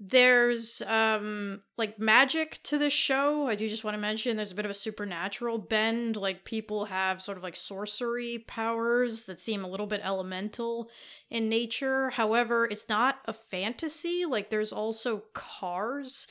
There's 0.00 0.82
um 0.82 1.62
like 1.78 1.98
magic 1.98 2.60
to 2.64 2.78
this 2.78 2.92
show. 2.92 3.46
I 3.46 3.54
do 3.54 3.68
just 3.68 3.84
want 3.84 3.94
to 3.94 4.00
mention 4.00 4.36
there's 4.36 4.50
a 4.50 4.56
bit 4.56 4.64
of 4.64 4.70
a 4.70 4.74
supernatural 4.74 5.58
bend. 5.58 6.16
Like 6.16 6.44
people 6.44 6.86
have 6.86 7.22
sort 7.22 7.38
of 7.38 7.44
like 7.44 7.56
sorcery 7.56 8.44
powers 8.46 9.24
that 9.24 9.40
seem 9.40 9.64
a 9.64 9.68
little 9.68 9.86
bit 9.86 10.00
elemental 10.02 10.90
in 11.30 11.48
nature. 11.48 12.10
However, 12.10 12.64
it's 12.64 12.88
not 12.88 13.20
a 13.26 13.32
fantasy. 13.32 14.24
Like 14.24 14.50
there's 14.50 14.72
also 14.72 15.24
cars 15.32 16.26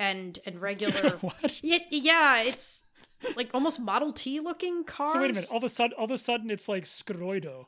and 0.00 0.38
and 0.44 0.60
regular 0.60 1.10
what? 1.20 1.60
yeah, 1.62 1.78
yeah, 1.90 2.42
it's 2.42 2.82
like 3.36 3.50
almost 3.54 3.80
Model 3.80 4.12
T 4.12 4.40
looking 4.40 4.84
cars. 4.84 5.12
So 5.12 5.20
wait 5.20 5.30
a 5.30 5.34
minute. 5.34 5.50
All 5.50 5.58
of 5.58 5.64
a 5.64 5.68
sudden, 5.68 5.94
all 5.98 6.06
of 6.06 6.10
a 6.10 6.18
sudden, 6.18 6.50
it's 6.50 6.68
like 6.68 6.84
Scroido. 6.84 7.66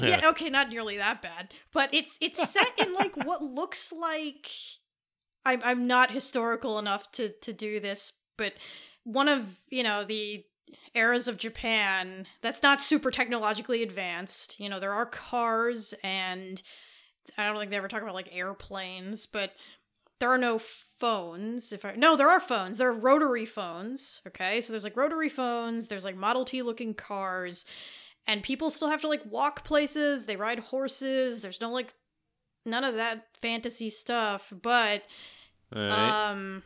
Yeah. 0.00 0.28
Okay 0.28 0.50
not 0.50 0.68
nearly 0.68 0.96
that 0.96 1.22
bad 1.22 1.52
but 1.72 1.92
it's 1.92 2.18
it's 2.20 2.50
set 2.50 2.72
in 2.78 2.94
like 2.94 3.16
what 3.26 3.42
looks 3.42 3.92
like 3.92 4.50
i'm 5.44 5.60
i'm 5.64 5.86
not 5.86 6.10
historical 6.10 6.78
enough 6.78 7.10
to 7.12 7.30
to 7.40 7.52
do 7.52 7.80
this 7.80 8.12
but 8.36 8.54
one 9.04 9.28
of 9.28 9.58
you 9.70 9.82
know 9.82 10.04
the 10.04 10.44
eras 10.94 11.26
of 11.26 11.36
japan 11.36 12.26
that's 12.42 12.62
not 12.62 12.80
super 12.80 13.10
technologically 13.10 13.82
advanced 13.82 14.58
you 14.60 14.68
know 14.68 14.78
there 14.78 14.92
are 14.92 15.06
cars 15.06 15.94
and 16.04 16.62
i 17.36 17.46
don't 17.46 17.58
think 17.58 17.70
they 17.70 17.76
ever 17.76 17.88
talk 17.88 18.02
about 18.02 18.14
like 18.14 18.28
airplanes 18.32 19.26
but 19.26 19.52
there 20.20 20.30
are 20.30 20.38
no 20.38 20.58
phones 20.58 21.72
if 21.72 21.84
i 21.84 21.94
no 21.96 22.14
there 22.14 22.28
are 22.30 22.40
phones 22.40 22.78
there 22.78 22.88
are 22.88 22.92
rotary 22.92 23.46
phones 23.46 24.20
okay? 24.26 24.60
So 24.60 24.72
there's 24.72 24.84
like 24.84 24.96
rotary 24.96 25.28
phones 25.28 25.88
there's 25.88 26.04
like 26.04 26.16
model 26.16 26.44
t 26.44 26.62
looking 26.62 26.94
cars 26.94 27.64
and 28.26 28.42
people 28.42 28.70
still 28.70 28.88
have 28.90 29.00
to 29.00 29.08
like 29.08 29.22
walk 29.26 29.64
places 29.64 30.24
they 30.26 30.36
ride 30.36 30.58
horses 30.58 31.40
there's 31.40 31.60
no 31.60 31.70
like 31.70 31.94
none 32.66 32.84
of 32.84 32.94
that 32.96 33.26
fantasy 33.34 33.90
stuff 33.90 34.52
but 34.62 35.02
All 35.74 35.82
right. 35.82 36.30
um 36.30 36.62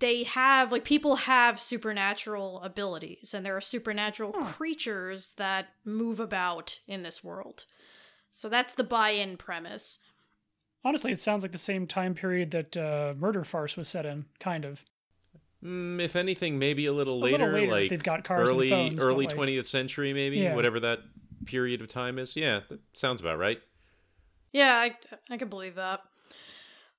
they 0.00 0.22
have 0.22 0.72
like 0.72 0.84
people 0.84 1.16
have 1.16 1.60
supernatural 1.60 2.60
abilities 2.62 3.34
and 3.34 3.44
there 3.44 3.56
are 3.56 3.60
supernatural 3.60 4.34
Huh. 4.38 4.52
creatures 4.52 5.34
that 5.36 5.68
move 5.84 6.20
about 6.20 6.80
in 6.88 7.02
this 7.02 7.22
world 7.22 7.66
so 8.32 8.48
that's 8.48 8.74
the 8.74 8.84
buy-in 8.84 9.36
premise 9.36 9.98
Honestly, 10.86 11.10
it 11.12 11.18
sounds 11.18 11.42
like 11.42 11.52
the 11.52 11.56
same 11.56 11.86
time 11.86 12.12
period 12.12 12.50
that 12.50 12.76
uh, 12.76 13.14
Murder 13.16 13.42
Farce 13.42 13.74
was 13.74 13.88
set 13.88 14.04
in, 14.04 14.26
kind 14.38 14.66
of. 14.66 14.84
Mm, 15.64 16.00
if 16.00 16.14
anything, 16.14 16.58
maybe 16.58 16.84
a 16.86 16.92
little 16.92 17.14
A 17.14 17.24
little 17.24 17.46
later, 17.46 17.52
later 17.52 17.72
like 17.72 17.90
they've 17.90 18.02
got 18.02 18.22
cars 18.24 18.50
and 18.50 18.58
early 18.58 18.68
phones, 18.70 18.98
but, 18.98 19.04
early 19.04 19.24
like- 19.26 19.34
twentieth 19.34 19.66
century, 19.66 20.12
maybe 20.12 20.36
Yeah. 20.38 20.54
whatever 20.54 20.78
that 20.80 21.00
period 21.46 21.80
of 21.80 21.88
time 21.88 22.18
is. 22.18 22.36
Yeah, 22.36 22.60
that 22.68 22.80
sounds 22.92 23.20
about 23.20 23.38
right. 23.38 23.60
Yeah, 24.52 24.74
I 24.76 24.96
I 25.30 25.36
can 25.38 25.48
believe 25.48 25.74
that. 25.76 26.00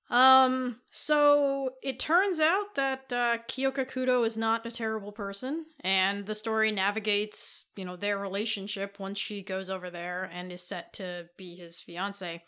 Um, 0.10 0.82
so 0.92 1.74
it 1.82 2.00
turns 2.00 2.40
out 2.40 2.76
that 2.76 3.12
uh, 3.12 3.38
Kyoka 3.48 3.90
Kudo 3.90 4.26
is 4.26 4.38
not 4.38 4.64
a 4.66 4.72
terrible 4.72 5.12
person, 5.12 5.66
and 5.80 6.28
the 6.28 6.36
story 6.36 6.72
navigates, 6.72 7.68
you 7.76 7.86
know, 7.86 7.96
their 7.96 8.18
relationship 8.20 9.00
once 9.00 9.18
she 9.18 9.42
goes 9.42 9.68
over 9.70 9.90
there 9.90 10.30
and 10.32 10.52
is 10.52 10.62
set 10.62 10.94
to 10.94 11.28
be 11.38 11.56
his 11.56 11.82
fiance. 11.82 12.44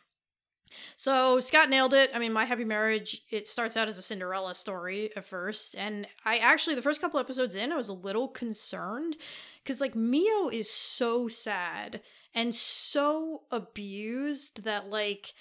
So 0.96 1.40
Scott 1.40 1.70
nailed 1.70 1.94
it. 1.94 2.12
I 2.14 2.20
mean, 2.20 2.34
My 2.34 2.46
Happy 2.46 2.66
Marriage, 2.66 3.24
it 3.30 3.48
starts 3.48 3.78
out 3.78 3.88
as 3.88 3.98
a 3.98 4.02
Cinderella 4.02 4.56
story 4.56 5.12
at 5.16 5.26
first, 5.26 5.76
and 5.76 6.08
I 6.26 6.38
actually 6.38 6.76
the 6.76 6.82
first 6.82 7.02
couple 7.02 7.20
episodes 7.20 7.56
in, 7.56 7.72
I 7.72 7.78
was 7.78 7.90
a 7.90 7.94
little 7.94 8.28
concerned 8.28 9.16
because 9.64 9.82
like 9.82 9.96
Mio 9.96 10.50
is 10.50 10.70
so 10.70 11.28
sad 11.28 12.02
and 12.34 12.54
so 12.54 13.44
abused 13.52 14.64
that 14.64 14.90
like 14.90 15.34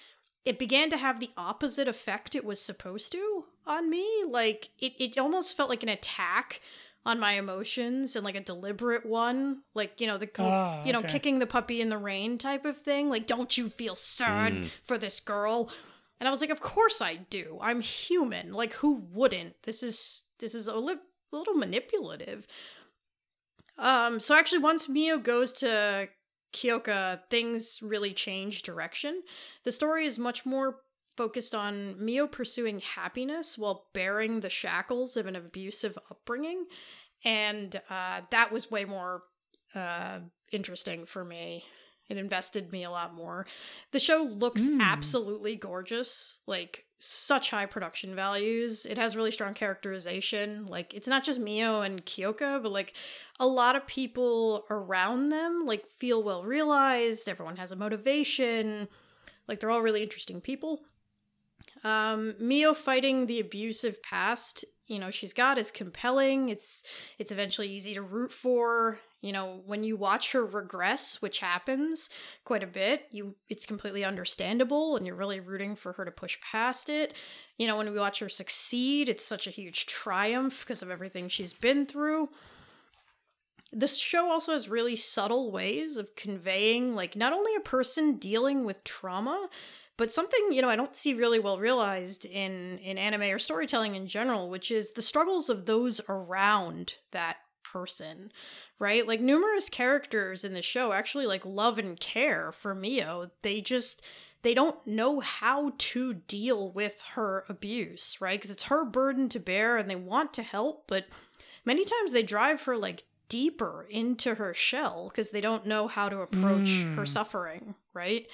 it 0.45 0.57
began 0.57 0.89
to 0.89 0.97
have 0.97 1.19
the 1.19 1.31
opposite 1.37 1.87
effect 1.87 2.33
it 2.33 2.45
was 2.45 2.61
supposed 2.61 3.11
to 3.11 3.45
on 3.65 3.89
me. 3.89 4.23
Like 4.27 4.69
it, 4.79 4.93
it 4.97 5.17
almost 5.17 5.57
felt 5.57 5.69
like 5.69 5.83
an 5.83 5.89
attack 5.89 6.61
on 7.07 7.19
my 7.19 7.33
emotions 7.33 8.15
and 8.15 8.23
like 8.25 8.35
a 8.35 8.41
deliberate 8.41 9.05
one. 9.05 9.61
Like, 9.73 9.99
you 10.01 10.05
know, 10.07 10.17
the 10.17 10.29
Ah, 10.39 10.83
you 10.83 10.91
know, 10.93 10.99
okay. 10.99 11.07
kicking 11.13 11.39
the 11.39 11.47
puppy 11.47 11.81
in 11.81 11.89
the 11.89 11.97
rain 11.97 12.37
type 12.37 12.65
of 12.65 12.77
thing. 12.77 13.09
Like, 13.09 13.25
don't 13.25 13.57
you 13.57 13.69
feel 13.69 13.95
sad 13.95 14.53
Mm. 14.53 14.69
for 14.83 14.97
this 14.97 15.19
girl? 15.19 15.71
And 16.19 16.27
I 16.27 16.31
was 16.31 16.41
like, 16.41 16.49
of 16.49 16.59
course 16.61 17.01
I 17.01 17.15
do. 17.15 17.57
I'm 17.61 17.79
human. 17.81 18.51
Like, 18.51 18.73
who 18.73 18.95
wouldn't? 19.13 19.63
This 19.63 19.81
is 19.81 20.23
this 20.39 20.53
is 20.53 20.67
a, 20.67 20.75
li- 20.75 20.95
a 21.33 21.35
little 21.35 21.55
manipulative. 21.55 22.45
Um, 23.77 24.19
so 24.19 24.35
actually, 24.35 24.59
once 24.59 24.89
Mio 24.89 25.17
goes 25.17 25.53
to 25.53 26.09
Kyoka, 26.53 27.21
things 27.29 27.79
really 27.81 28.13
change 28.13 28.63
direction. 28.63 29.21
The 29.63 29.71
story 29.71 30.05
is 30.05 30.17
much 30.19 30.45
more 30.45 30.77
focused 31.17 31.53
on 31.55 32.03
Mio 32.03 32.27
pursuing 32.27 32.79
happiness 32.79 33.57
while 33.57 33.87
bearing 33.93 34.39
the 34.39 34.49
shackles 34.49 35.17
of 35.17 35.25
an 35.25 35.35
abusive 35.35 35.97
upbringing, 36.11 36.65
and 37.25 37.81
uh, 37.89 38.21
that 38.31 38.51
was 38.51 38.71
way 38.71 38.85
more 38.85 39.23
uh, 39.75 40.19
interesting 40.51 41.05
for 41.05 41.25
me. 41.25 41.65
It 42.09 42.15
invested 42.15 42.71
me 42.71 42.85
a 42.85 42.89
lot 42.89 43.13
more. 43.13 43.45
The 43.91 43.99
show 43.99 44.23
looks 44.23 44.69
Mm. 44.69 44.79
absolutely 44.81 45.57
gorgeous, 45.57 46.39
like 46.47 46.85
such 46.99 47.51
high 47.51 47.65
production 47.65 48.15
values. 48.15 48.85
It 48.85 48.97
has 48.97 49.17
really 49.17 49.31
strong 49.31 49.53
characterization. 49.53 50.67
Like 50.67 50.93
it's 50.93 51.07
not 51.07 51.25
just 51.25 51.37
Mio 51.39 51.81
and 51.81 52.05
Kyoka, 52.05 52.63
but 52.63 52.71
like 52.71 52.93
a 53.41 53.45
lot 53.47 53.75
of 53.75 53.85
people 53.87 54.65
around 54.69 55.29
them 55.29 55.65
like 55.65 55.85
feel 55.85 56.23
well 56.23 56.43
realized. 56.45 57.27
Everyone 57.27 57.57
has 57.57 57.73
a 57.73 57.75
motivation. 57.75 58.87
Like 59.49 59.59
they're 59.59 59.69
all 59.69 59.81
really 59.81 60.01
interesting 60.01 60.39
people. 60.39 60.79
Um, 61.87 62.35
Mio 62.37 62.73
fighting 62.73 63.27
the 63.27 63.39
abusive 63.39 64.03
past, 64.03 64.65
you 64.87 64.99
know, 64.99 65.09
she's 65.09 65.31
got 65.31 65.57
is 65.57 65.71
compelling. 65.71 66.49
It's 66.49 66.83
it's 67.17 67.31
eventually 67.31 67.69
easy 67.69 67.93
to 67.93 68.01
root 68.01 68.33
for. 68.33 68.99
You 69.21 69.31
know, 69.31 69.61
when 69.65 69.85
you 69.85 69.95
watch 69.95 70.33
her 70.33 70.45
regress, 70.45 71.21
which 71.21 71.39
happens 71.39 72.09
quite 72.43 72.61
a 72.61 72.67
bit, 72.67 73.05
you 73.11 73.35
it's 73.47 73.65
completely 73.65 74.03
understandable 74.03 74.97
and 74.97 75.07
you're 75.07 75.15
really 75.15 75.39
rooting 75.39 75.77
for 75.77 75.93
her 75.93 76.03
to 76.03 76.11
push 76.11 76.37
past 76.41 76.89
it. 76.89 77.13
You 77.57 77.67
know, 77.67 77.77
when 77.77 77.89
we 77.89 77.97
watch 77.97 78.19
her 78.19 78.27
succeed, 78.27 79.07
it's 79.07 79.25
such 79.25 79.47
a 79.47 79.51
huge 79.51 79.85
triumph 79.85 80.65
because 80.65 80.81
of 80.81 80.91
everything 80.91 81.29
she's 81.29 81.53
been 81.53 81.85
through. 81.85 82.27
This 83.71 83.97
show 83.97 84.29
also 84.29 84.51
has 84.51 84.67
really 84.67 84.97
subtle 84.97 85.53
ways 85.53 85.95
of 85.95 86.17
conveying 86.17 86.95
like 86.95 87.15
not 87.15 87.31
only 87.31 87.55
a 87.55 87.61
person 87.61 88.17
dealing 88.17 88.65
with 88.65 88.83
trauma, 88.83 89.47
but 89.97 90.11
something 90.11 90.39
you 90.51 90.61
know 90.61 90.69
i 90.69 90.75
don't 90.75 90.95
see 90.95 91.13
really 91.13 91.39
well 91.39 91.57
realized 91.59 92.25
in 92.25 92.77
in 92.79 92.97
anime 92.97 93.23
or 93.23 93.39
storytelling 93.39 93.95
in 93.95 94.07
general 94.07 94.49
which 94.49 94.71
is 94.71 94.91
the 94.91 95.01
struggles 95.01 95.49
of 95.49 95.65
those 95.65 95.99
around 96.07 96.95
that 97.11 97.37
person 97.63 98.31
right? 98.79 99.07
Like 99.07 99.19
numerous 99.19 99.69
characters 99.69 100.43
in 100.43 100.53
the 100.53 100.61
show 100.61 100.93
actually 100.93 101.25
like 101.25 101.43
love 101.45 101.77
and 101.79 101.99
care 101.99 102.51
for 102.51 102.73
mio. 102.75 103.31
They 103.41 103.59
just 103.59 104.03
they 104.43 104.53
don't 104.53 104.85
know 104.85 105.19
how 105.19 105.73
to 105.77 106.13
deal 106.13 106.71
with 106.71 107.01
her 107.15 107.43
abuse 107.49 108.17
right? 108.21 108.39
Because 108.39 108.51
it's 108.51 108.63
her 108.63 108.85
burden 108.85 109.27
to 109.29 109.39
bear 109.39 109.75
and 109.77 109.89
they 109.89 109.95
want 109.95 110.31
to 110.35 110.43
help 110.43 110.85
but 110.87 111.05
many 111.65 111.83
times 111.83 112.13
they 112.13 112.23
drive 112.23 112.61
her 112.63 112.77
like 112.77 113.03
deeper 113.29 113.85
into 113.89 114.35
her 114.35 114.53
shell 114.53 115.09
because 115.09 115.31
they 115.31 115.41
don't 115.41 115.65
know 115.65 115.87
how 115.87 116.07
to 116.07 116.21
approach 116.21 116.83
her 116.95 117.03
Mm. 117.03 117.07
suffering 117.07 117.75
right 117.93 118.27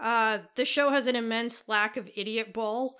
uh, 0.00 0.38
the 0.56 0.64
show 0.64 0.90
has 0.90 1.06
an 1.06 1.16
immense 1.16 1.68
lack 1.68 1.96
of 1.96 2.10
idiot 2.16 2.52
ball. 2.52 2.98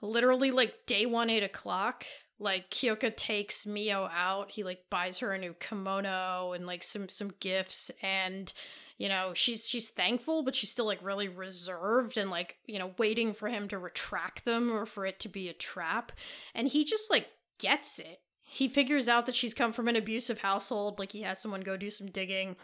Literally, 0.00 0.50
like 0.50 0.86
day 0.86 1.06
one, 1.06 1.30
eight 1.30 1.42
o'clock. 1.42 2.06
Like 2.38 2.70
Kyoka 2.70 3.16
takes 3.16 3.66
Mio 3.66 4.08
out. 4.12 4.50
He 4.50 4.64
like 4.64 4.84
buys 4.90 5.20
her 5.20 5.32
a 5.32 5.38
new 5.38 5.54
kimono 5.54 6.52
and 6.52 6.66
like 6.66 6.82
some 6.82 7.08
some 7.08 7.32
gifts, 7.38 7.90
and 8.02 8.52
you 8.98 9.08
know 9.08 9.32
she's 9.34 9.68
she's 9.68 9.88
thankful, 9.88 10.42
but 10.42 10.56
she's 10.56 10.70
still 10.70 10.86
like 10.86 10.98
really 11.04 11.28
reserved 11.28 12.16
and 12.16 12.30
like 12.30 12.56
you 12.66 12.80
know 12.80 12.92
waiting 12.98 13.32
for 13.32 13.48
him 13.48 13.68
to 13.68 13.78
retract 13.78 14.44
them 14.44 14.72
or 14.72 14.86
for 14.86 15.06
it 15.06 15.20
to 15.20 15.28
be 15.28 15.48
a 15.48 15.52
trap. 15.52 16.10
And 16.54 16.66
he 16.66 16.84
just 16.84 17.10
like 17.10 17.28
gets 17.58 18.00
it. 18.00 18.20
He 18.40 18.68
figures 18.68 19.08
out 19.08 19.26
that 19.26 19.36
she's 19.36 19.54
come 19.54 19.72
from 19.72 19.86
an 19.86 19.96
abusive 19.96 20.38
household. 20.38 20.98
Like 20.98 21.12
he 21.12 21.22
has 21.22 21.40
someone 21.40 21.60
go 21.60 21.76
do 21.76 21.90
some 21.90 22.10
digging 22.10 22.56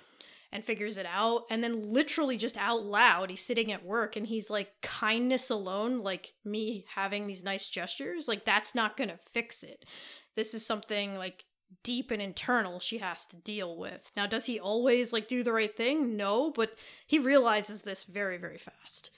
and 0.51 0.64
figures 0.64 0.96
it 0.96 1.07
out 1.07 1.44
and 1.51 1.62
then 1.62 1.92
literally 1.92 2.36
just 2.36 2.57
out 2.57 2.82
loud 2.84 3.30
he's 3.30 3.44
sitting 3.44 3.70
at 3.70 3.84
work 3.84 4.16
and 4.16 4.26
he's 4.26 4.51
like 4.51 4.72
kindness 4.82 5.51
alone 5.51 5.99
like 6.03 6.32
me 6.44 6.84
having 6.94 7.26
these 7.26 7.44
nice 7.44 7.68
gestures 7.68 8.28
like 8.28 8.44
that's 8.44 8.74
not 8.74 8.96
going 8.96 9.11
to 9.11 9.18
fix 9.18 9.62
it 9.62 9.84
this 10.36 10.55
is 10.55 10.64
something 10.64 11.16
like 11.16 11.44
deep 11.82 12.11
and 12.11 12.22
internal 12.22 12.80
she 12.80 12.99
has 12.99 13.26
to 13.26 13.36
deal 13.36 13.76
with 13.76 14.11
now 14.16 14.26
does 14.26 14.46
he 14.46 14.59
always 14.59 15.12
like 15.12 15.28
do 15.28 15.42
the 15.42 15.53
right 15.53 15.76
thing 15.76 16.16
no 16.16 16.51
but 16.51 16.74
he 17.07 17.18
realizes 17.18 17.82
this 17.82 18.05
very 18.05 18.38
very 18.38 18.59
fast 18.59 19.11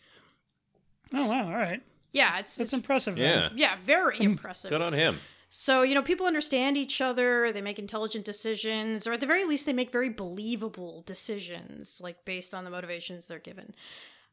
Oh 1.15 1.29
wow, 1.29 1.47
all 1.47 1.53
right. 1.53 1.83
yeah 2.13 2.39
it's, 2.39 2.57
That's 2.57 2.69
it's 2.69 2.73
impressive. 2.73 3.17
though. 3.17 3.23
Yeah. 3.23 3.49
yeah 3.55 3.77
very 3.85 4.17
hmm. 4.17 4.23
impressive 4.23 4.71
Good 4.71 4.83
on 4.83 4.93
him. 4.93 5.19
So, 5.51 5.83
you 5.83 5.95
know, 5.95 6.03
people 6.03 6.27
understand 6.27 6.77
each 6.77 7.01
other, 7.01 7.53
they 7.53 7.61
make 7.61 7.79
intelligent 7.79 8.25
decisions, 8.25 9.07
or 9.07 9.13
at 9.13 9.21
the 9.21 9.27
very 9.27 9.45
least, 9.45 9.67
they 9.67 9.73
make 9.73 9.91
very 9.91 10.09
believable 10.09 11.03
decisions, 11.07 12.01
like 12.01 12.25
based 12.25 12.55
on 12.55 12.65
the 12.65 12.71
motivations 12.71 13.27
they're 13.27 13.41
given. 13.41 13.75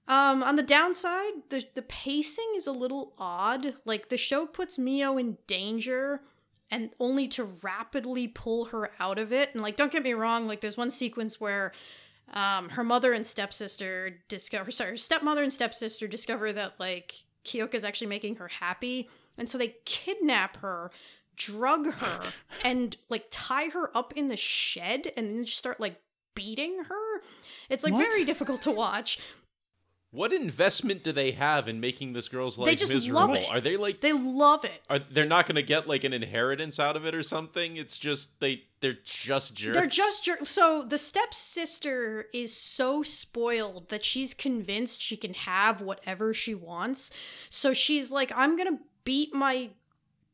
Um, 0.08 0.42
on 0.42 0.56
the 0.56 0.64
downside, 0.64 1.34
the, 1.50 1.66
the 1.74 1.82
pacing 1.82 2.54
is 2.56 2.66
a 2.66 2.72
little 2.72 3.14
odd. 3.18 3.74
Like, 3.84 4.08
the 4.08 4.16
show 4.16 4.46
puts 4.46 4.78
Mio 4.78 5.18
in 5.18 5.38
danger 5.48 6.22
and 6.72 6.92
only 7.00 7.28
to 7.30 7.44
rapidly 7.44 8.28
pull 8.28 8.66
her 8.66 8.92
out 9.00 9.18
of 9.18 9.34
it. 9.34 9.50
And, 9.54 9.62
like, 9.62 9.76
don't 9.76 9.92
get 9.92 10.04
me 10.04 10.14
wrong, 10.14 10.48
like, 10.48 10.62
there's 10.62 10.78
one 10.78 10.92
sequence 10.92 11.42
where 11.42 11.74
um, 12.34 12.70
her 12.70 12.84
mother 12.84 13.12
and 13.12 13.26
stepsister 13.26 14.20
discover, 14.30 14.72
sorry, 14.72 14.92
her 14.92 14.98
stepmother 14.98 15.44
and 15.44 15.52
stepsister 15.52 16.08
discover 16.08 16.54
that, 16.54 16.80
like, 16.80 17.24
Kyoka's 17.44 17.84
actually 17.84 18.08
making 18.08 18.36
her 18.36 18.48
happy. 18.48 19.10
And 19.38 19.50
so 19.50 19.58
they 19.58 19.76
kidnap 19.86 20.58
her, 20.58 20.92
drug 21.36 21.94
her, 21.94 22.24
and 22.64 22.98
like 23.10 23.26
tie 23.30 23.70
her 23.70 23.96
up 23.96 24.14
in 24.16 24.28
the 24.28 24.38
shed 24.38 25.12
and 25.16 25.28
then 25.28 25.46
just 25.46 25.58
start 25.58 25.80
like 25.80 26.02
beating 26.36 26.84
her. 26.90 27.22
It's 27.70 27.84
like 27.84 27.94
What? 27.94 28.06
very 28.10 28.24
difficult 28.26 28.62
to 28.64 28.72
watch. 28.72 29.20
What 30.12 30.32
investment 30.32 31.04
do 31.04 31.12
they 31.12 31.32
have 31.32 31.68
in 31.68 31.82
making 31.82 32.14
this 32.14 32.30
girl's 32.30 32.58
life 32.58 32.80
miserable? 32.80 33.46
Are 33.50 33.60
they 33.60 33.76
like 33.76 34.00
They 34.00 34.14
love 34.14 34.64
it. 34.64 34.82
are 34.90 35.00
they're 35.00 35.26
not 35.26 35.46
going 35.48 35.58
to 35.58 35.62
get 35.64 35.86
like 35.86 36.06
an 36.06 36.14
inheritance 36.14 36.80
out 36.80 36.96
of 36.96 37.06
it 37.06 37.14
or 37.14 37.22
something? 37.22 37.76
It's 37.76 37.98
just 37.98 38.40
they 38.40 38.64
they're 38.80 38.98
just 39.04 39.56
jerks. 39.56 39.78
They're 39.78 39.86
just 39.86 40.24
jer- 40.24 40.46
so 40.46 40.82
the 40.82 40.98
stepsister 40.98 42.28
is 42.34 42.56
so 42.56 43.04
spoiled 43.04 43.90
that 43.90 44.04
she's 44.06 44.34
convinced 44.34 45.02
she 45.02 45.18
can 45.18 45.34
have 45.34 45.82
whatever 45.82 46.34
she 46.34 46.56
wants. 46.56 47.12
So 47.50 47.74
she's 47.74 48.10
like, 48.12 48.32
I'm 48.34 48.56
gonna 48.58 48.80
beat 49.08 49.34
my 49.34 49.70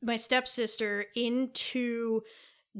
my 0.01 0.15
stepsister 0.15 1.05
into 1.15 2.23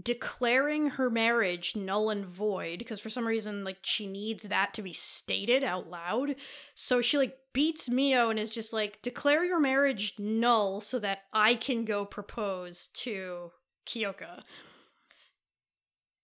declaring 0.01 0.89
her 0.89 1.07
marriage 1.07 1.75
null 1.75 2.09
and 2.09 2.25
void 2.25 2.79
because 2.79 2.99
for 2.99 3.11
some 3.11 3.27
reason 3.27 3.63
like 3.63 3.77
she 3.83 4.07
needs 4.07 4.45
that 4.45 4.73
to 4.73 4.81
be 4.81 4.91
stated 4.91 5.63
out 5.63 5.87
loud. 5.87 6.35
So 6.73 6.99
she 6.99 7.19
like 7.19 7.37
beats 7.53 7.87
mio 7.87 8.31
and 8.31 8.39
is 8.39 8.49
just 8.49 8.73
like 8.73 9.03
declare 9.03 9.45
your 9.45 9.59
marriage 9.59 10.15
null 10.17 10.81
so 10.81 10.97
that 10.97 11.25
i 11.31 11.53
can 11.53 11.85
go 11.85 12.05
propose 12.05 12.87
to 12.95 13.51
kyoka. 13.85 14.41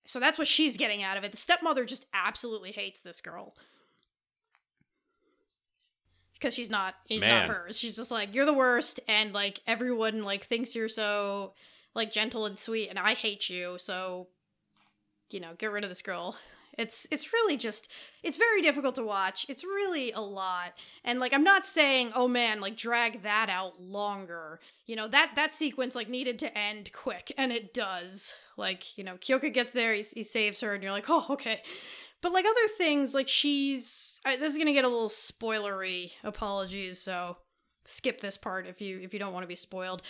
So 0.07 0.19
that's 0.19 0.39
what 0.39 0.47
she's 0.47 0.77
getting 0.77 1.03
out 1.03 1.15
of 1.17 1.23
it. 1.23 1.31
The 1.31 1.37
stepmother 1.37 1.85
just 1.85 2.07
absolutely 2.11 2.71
hates 2.71 3.01
this 3.01 3.21
girl 3.21 3.53
because 6.39 6.53
she's 6.53 6.69
not 6.69 6.95
she's 7.07 7.21
Man. 7.21 7.47
not 7.47 7.55
hers. 7.55 7.77
She's 7.77 7.95
just 7.95 8.11
like 8.11 8.33
you're 8.33 8.45
the 8.45 8.53
worst 8.53 8.99
and 9.07 9.33
like 9.33 9.61
everyone 9.67 10.23
like 10.23 10.45
thinks 10.45 10.75
you're 10.75 10.87
so 10.87 11.53
like 11.93 12.11
gentle 12.11 12.45
and 12.45 12.57
sweet 12.57 12.89
and 12.89 12.99
i 12.99 13.13
hate 13.13 13.49
you 13.49 13.75
so 13.79 14.27
you 15.31 15.39
know 15.39 15.53
get 15.57 15.71
rid 15.71 15.83
of 15.83 15.89
this 15.89 16.01
girl. 16.01 16.35
It's 16.77 17.05
it's 17.11 17.33
really 17.33 17.57
just 17.57 17.89
it's 18.23 18.37
very 18.37 18.61
difficult 18.61 18.95
to 18.95 19.03
watch. 19.03 19.45
It's 19.49 19.65
really 19.65 20.13
a 20.13 20.21
lot. 20.21 20.73
And 21.03 21.19
like 21.19 21.33
i'm 21.33 21.43
not 21.43 21.65
saying 21.65 22.13
oh 22.15 22.27
man 22.27 22.61
like 22.61 22.77
drag 22.77 23.23
that 23.23 23.49
out 23.49 23.81
longer. 23.81 24.59
You 24.85 24.95
know 24.95 25.07
that 25.09 25.33
that 25.35 25.53
sequence 25.53 25.93
like 25.93 26.09
needed 26.09 26.39
to 26.39 26.57
end 26.57 26.91
quick 26.93 27.33
and 27.37 27.51
it 27.51 27.73
does. 27.73 28.33
Like 28.55 28.97
you 28.97 29.03
know 29.03 29.15
kyoka 29.15 29.53
gets 29.53 29.73
there 29.73 29.93
he, 29.93 30.03
he 30.03 30.23
saves 30.23 30.61
her 30.61 30.73
and 30.73 30.81
you're 30.81 30.93
like 30.93 31.09
oh 31.09 31.25
okay 31.31 31.61
but 32.21 32.33
like 32.33 32.45
other 32.45 32.67
things 32.77 33.13
like 33.13 33.27
she's 33.27 34.19
I, 34.25 34.35
this 34.37 34.51
is 34.51 34.57
gonna 34.57 34.73
get 34.73 34.85
a 34.85 34.89
little 34.89 35.09
spoilery. 35.09 36.11
Apologies 36.23 37.01
so 37.01 37.37
skip 37.85 38.21
this 38.21 38.37
part 38.37 38.67
if 38.67 38.81
you 38.81 38.99
if 38.99 39.13
you 39.13 39.19
don't 39.19 39.33
want 39.33 39.43
to 39.43 39.47
be 39.47 39.55
spoiled. 39.55 40.01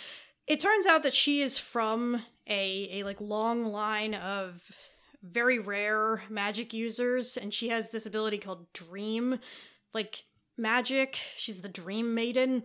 It 0.46 0.60
turns 0.60 0.86
out 0.86 1.02
that 1.04 1.14
she 1.14 1.42
is 1.42 1.58
from 1.58 2.22
a 2.48 2.88
a 3.00 3.04
like 3.04 3.20
long 3.20 3.64
line 3.66 4.14
of 4.14 4.62
very 5.22 5.58
rare 5.58 6.22
magic 6.28 6.72
users 6.72 7.36
and 7.36 7.52
she 7.52 7.68
has 7.68 7.90
this 7.90 8.06
ability 8.06 8.38
called 8.38 8.72
dream 8.72 9.38
like 9.92 10.24
magic. 10.56 11.18
She's 11.36 11.60
the 11.60 11.68
dream 11.68 12.14
maiden. 12.14 12.64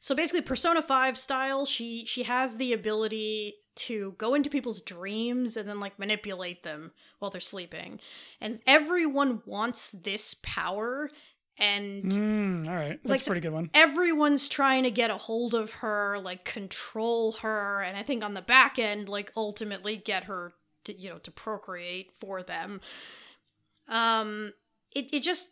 So 0.00 0.14
basically 0.14 0.42
persona 0.42 0.82
5 0.82 1.16
style 1.16 1.64
she 1.64 2.04
she 2.06 2.24
has 2.24 2.56
the 2.56 2.72
ability 2.72 3.54
to 3.74 4.14
go 4.18 4.34
into 4.34 4.50
people's 4.50 4.80
dreams 4.80 5.56
and 5.56 5.68
then 5.68 5.80
like 5.80 5.98
manipulate 5.98 6.62
them 6.62 6.92
while 7.18 7.30
they're 7.30 7.40
sleeping 7.40 8.00
and 8.40 8.60
everyone 8.66 9.42
wants 9.46 9.90
this 9.92 10.34
power 10.42 11.08
and 11.58 12.04
Mm, 12.04 12.66
all 12.66 12.74
right, 12.74 12.98
that's 13.04 13.10
Like, 13.10 13.20
a 13.22 13.24
pretty 13.24 13.40
good 13.42 13.52
one. 13.52 13.70
everyone's 13.74 14.48
trying 14.48 14.84
to 14.84 14.90
get 14.90 15.10
a 15.10 15.16
hold 15.18 15.54
of 15.54 15.70
her, 15.74 16.18
like 16.18 16.44
control 16.44 17.32
her, 17.42 17.82
and 17.82 17.94
I 17.96 18.02
think 18.02 18.24
on 18.24 18.32
the 18.32 18.40
back 18.40 18.78
end, 18.78 19.08
like 19.08 19.30
ultimately 19.36 19.96
get 19.98 20.24
her 20.24 20.54
to 20.84 20.98
you 20.98 21.10
know 21.10 21.18
to 21.18 21.30
procreate 21.30 22.10
for 22.18 22.42
them. 22.42 22.80
Um, 23.88 24.54
it 24.94 25.12
it 25.12 25.22
just 25.22 25.51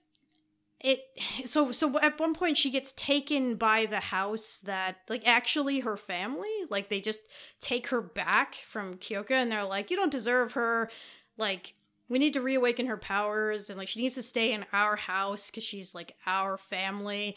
it 0.80 1.04
so 1.44 1.72
so 1.72 1.98
at 2.00 2.18
one 2.18 2.34
point 2.34 2.56
she 2.56 2.70
gets 2.70 2.92
taken 2.94 3.56
by 3.56 3.84
the 3.84 4.00
house 4.00 4.60
that 4.60 4.96
like 5.10 5.26
actually 5.26 5.80
her 5.80 5.96
family 5.96 6.48
like 6.70 6.88
they 6.88 7.00
just 7.00 7.20
take 7.60 7.88
her 7.88 8.00
back 8.00 8.54
from 8.66 8.94
Kyoka 8.94 9.32
and 9.32 9.52
they're 9.52 9.64
like 9.64 9.90
you 9.90 9.96
don't 9.96 10.12
deserve 10.12 10.52
her. 10.52 10.90
Like 11.36 11.74
we 12.08 12.18
need 12.18 12.32
to 12.32 12.40
reawaken 12.40 12.86
her 12.86 12.96
powers 12.96 13.68
and 13.68 13.78
like 13.78 13.88
she 13.88 14.00
needs 14.00 14.14
to 14.14 14.22
stay 14.22 14.52
in 14.52 14.64
our 14.72 14.96
house 14.96 15.50
because 15.50 15.64
she's 15.64 15.94
like 15.94 16.16
our 16.26 16.56
family. 16.56 17.36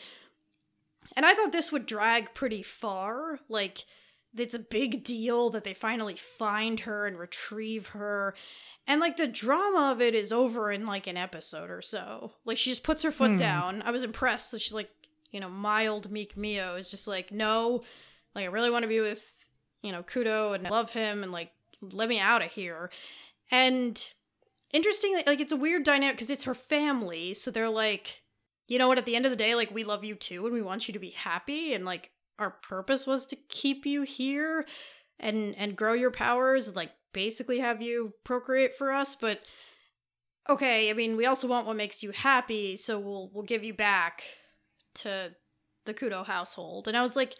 And 1.15 1.25
i 1.25 1.33
thought 1.33 1.51
this 1.51 1.71
would 1.71 1.85
drag 1.85 2.33
pretty 2.33 2.63
far 2.63 3.39
like 3.49 3.85
it's 4.36 4.53
a 4.53 4.59
big 4.59 5.03
deal 5.03 5.49
that 5.51 5.63
they 5.63 5.73
finally 5.73 6.15
find 6.15 6.81
her 6.81 7.05
and 7.05 7.17
retrieve 7.19 7.88
her. 7.89 8.34
And 8.88 8.99
like 8.99 9.17
the 9.17 9.27
drama 9.27 9.91
of 9.91 10.01
it 10.01 10.13
is 10.15 10.31
over 10.31 10.71
in 10.71 10.86
like 10.86 11.07
an 11.07 11.17
episode 11.17 11.69
or 11.69 11.81
so. 11.81 12.34
Like 12.45 12.57
she 12.57 12.69
just 12.71 12.84
puts 12.84 13.03
her 13.03 13.11
foot 13.11 13.31
Hmm. 13.31 13.38
down. 13.38 13.81
I 13.84 13.91
was 13.91 14.03
impressed 14.03 14.51
that 14.51 14.61
she's 14.61 14.73
like 14.73 14.89
you 15.31 15.39
know 15.39 15.49
mild 15.49 16.11
meek 16.11 16.38
mio 16.38 16.75
is 16.75 16.91
just 16.91 17.07
like 17.07 17.31
no 17.31 17.81
like 18.36 18.43
i 18.43 18.47
really 18.49 18.69
want 18.69 18.84
to 18.84 18.88
be 18.88 18.99
with 18.99 19.34
you 19.81 19.91
know 19.91 20.03
kudo 20.03 20.53
and 20.53 20.67
I 20.67 20.69
love 20.69 20.91
him 20.91 21.23
and 21.23 21.31
like 21.31 21.51
let 21.81 22.07
me 22.09 22.19
out 22.19 22.41
of 22.43 22.51
here. 22.51 22.91
And 23.51 23.99
interestingly 24.71 25.23
like 25.25 25.39
it's 25.39 25.51
a 25.51 25.57
weird 25.57 25.84
dynamic 25.84 26.15
because 26.15 26.29
it's 26.29 26.43
her 26.45 26.55
family. 26.55 27.34
So 27.34 27.51
they're 27.51 27.69
like 27.69 28.21
you 28.67 28.79
know 28.79 28.88
what? 28.88 28.97
At 28.97 29.05
the 29.05 29.15
end 29.15 29.25
of 29.25 29.31
the 29.31 29.36
day 29.38 29.55
like 29.55 29.71
we 29.71 29.84
love 29.84 30.03
you 30.03 30.15
too 30.15 30.45
and 30.45 30.53
we 30.53 30.61
want 30.61 30.88
you 30.88 30.93
to 30.93 30.99
be 30.99 31.11
happy 31.11 31.73
and 31.73 31.84
like 31.86 32.11
our 32.43 32.51
purpose 32.51 33.07
was 33.07 33.25
to 33.25 33.35
keep 33.35 33.85
you 33.85 34.03
here 34.03 34.65
and 35.19 35.55
and 35.57 35.75
grow 35.75 35.93
your 35.93 36.11
powers 36.11 36.75
like 36.75 36.91
basically 37.13 37.59
have 37.59 37.81
you 37.81 38.13
procreate 38.23 38.75
for 38.75 38.91
us 38.91 39.15
but 39.15 39.41
okay 40.49 40.89
i 40.89 40.93
mean 40.93 41.15
we 41.15 41.25
also 41.25 41.47
want 41.47 41.65
what 41.65 41.75
makes 41.75 42.03
you 42.03 42.11
happy 42.11 42.75
so 42.75 42.99
we'll 42.99 43.29
we'll 43.33 43.43
give 43.43 43.63
you 43.63 43.73
back 43.73 44.23
to 44.93 45.33
the 45.85 45.93
kudo 45.93 46.25
household. 46.25 46.87
And 46.87 46.97
i 46.97 47.01
was 47.01 47.15
like 47.15 47.35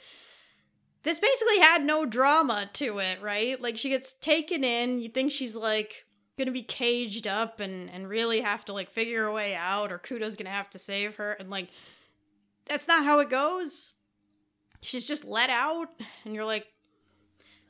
this 1.04 1.20
basically 1.20 1.60
had 1.60 1.84
no 1.84 2.06
drama 2.06 2.70
to 2.74 3.00
it 3.00 3.22
right? 3.22 3.62
Like 3.62 3.78
she 3.78 3.90
gets 3.90 4.14
taken 4.14 4.64
in 4.64 5.02
you 5.02 5.10
think 5.10 5.32
she's 5.32 5.56
like 5.56 6.06
gonna 6.38 6.52
be 6.52 6.64
caged 6.64 7.28
up 7.28 7.60
and 7.60 7.90
and 7.90 8.08
really 8.08 8.42
have 8.42 8.66
to 8.66 8.74
like 8.74 8.90
figure 8.90 9.26
a 9.26 9.34
way 9.34 9.56
out 9.56 9.92
or 9.92 10.00
kudo's 10.00 10.36
gonna 10.36 10.50
have 10.50 10.70
to 10.72 10.80
save 10.80 11.16
her 11.18 11.34
and 11.34 11.50
like 11.50 11.70
that's 12.66 12.88
not 12.88 13.04
how 13.04 13.20
it 13.20 13.30
goes 13.30 13.93
she's 14.84 15.06
just 15.06 15.26
let 15.26 15.50
out 15.50 15.88
and 16.26 16.36
you're 16.36 16.46
like 16.46 16.68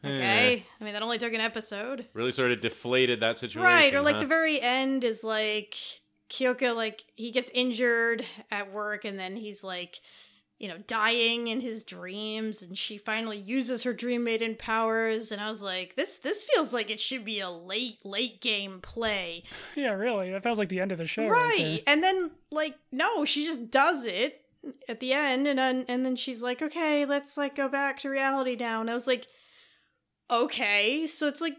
okay 0.05 0.65
i 0.79 0.83
mean 0.83 0.93
that 0.93 1.01
only 1.01 1.17
took 1.17 1.33
an 1.33 1.39
episode 1.41 2.05
Really 2.13 2.31
sort 2.31 2.51
of 2.51 2.59
deflated 2.59 3.21
that 3.21 3.37
situation. 3.37 3.61
right 3.61 3.93
or 3.93 4.01
like 4.01 4.15
huh? 4.15 4.21
the 4.21 4.27
very 4.27 4.59
end 4.59 5.03
is 5.03 5.23
like 5.23 5.75
kyoka 6.29 6.75
like 6.75 7.03
he 7.15 7.31
gets 7.31 7.49
injured 7.53 8.25
at 8.51 8.71
work 8.73 9.05
and 9.05 9.17
then 9.17 9.35
he's 9.35 9.63
like 9.63 9.97
you 10.59 10.67
know 10.67 10.77
dying 10.87 11.47
in 11.47 11.59
his 11.61 11.83
dreams 11.83 12.61
and 12.61 12.77
she 12.77 12.97
finally 12.97 13.37
uses 13.37 13.83
her 13.83 13.93
dream 13.93 14.23
maiden 14.23 14.55
powers 14.55 15.31
and 15.31 15.41
i 15.41 15.49
was 15.49 15.61
like 15.61 15.95
this 15.95 16.17
this 16.17 16.43
feels 16.43 16.73
like 16.73 16.89
it 16.89 16.99
should 16.99 17.23
be 17.23 17.39
a 17.39 17.49
late 17.49 17.99
late 18.03 18.41
game 18.41 18.79
play 18.81 19.43
Yeah, 19.75 19.91
really. 19.91 20.31
That 20.31 20.43
feels 20.43 20.57
like 20.59 20.69
the 20.69 20.79
end 20.79 20.91
of 20.91 20.97
the 20.97 21.07
show. 21.07 21.27
right, 21.27 21.49
Right. 21.57 21.83
and 21.87 22.03
then 22.03 22.31
like 22.51 22.75
no 22.91 23.25
she 23.25 23.45
just 23.45 23.69
does 23.71 24.05
it 24.05 24.41
at 24.87 24.99
the 24.99 25.13
end 25.13 25.47
and 25.47 25.59
then 25.59 25.85
and 25.87 26.05
then 26.05 26.15
she's 26.15 26.41
like 26.41 26.61
okay 26.61 27.05
let's 27.05 27.37
like 27.37 27.55
go 27.55 27.67
back 27.67 27.99
to 27.99 28.09
reality 28.09 28.55
now 28.55 28.79
and 28.79 28.89
i 28.89 28.93
was 28.93 29.07
like 29.07 29.27
okay 30.31 31.05
so 31.05 31.27
it's 31.27 31.41
like 31.41 31.57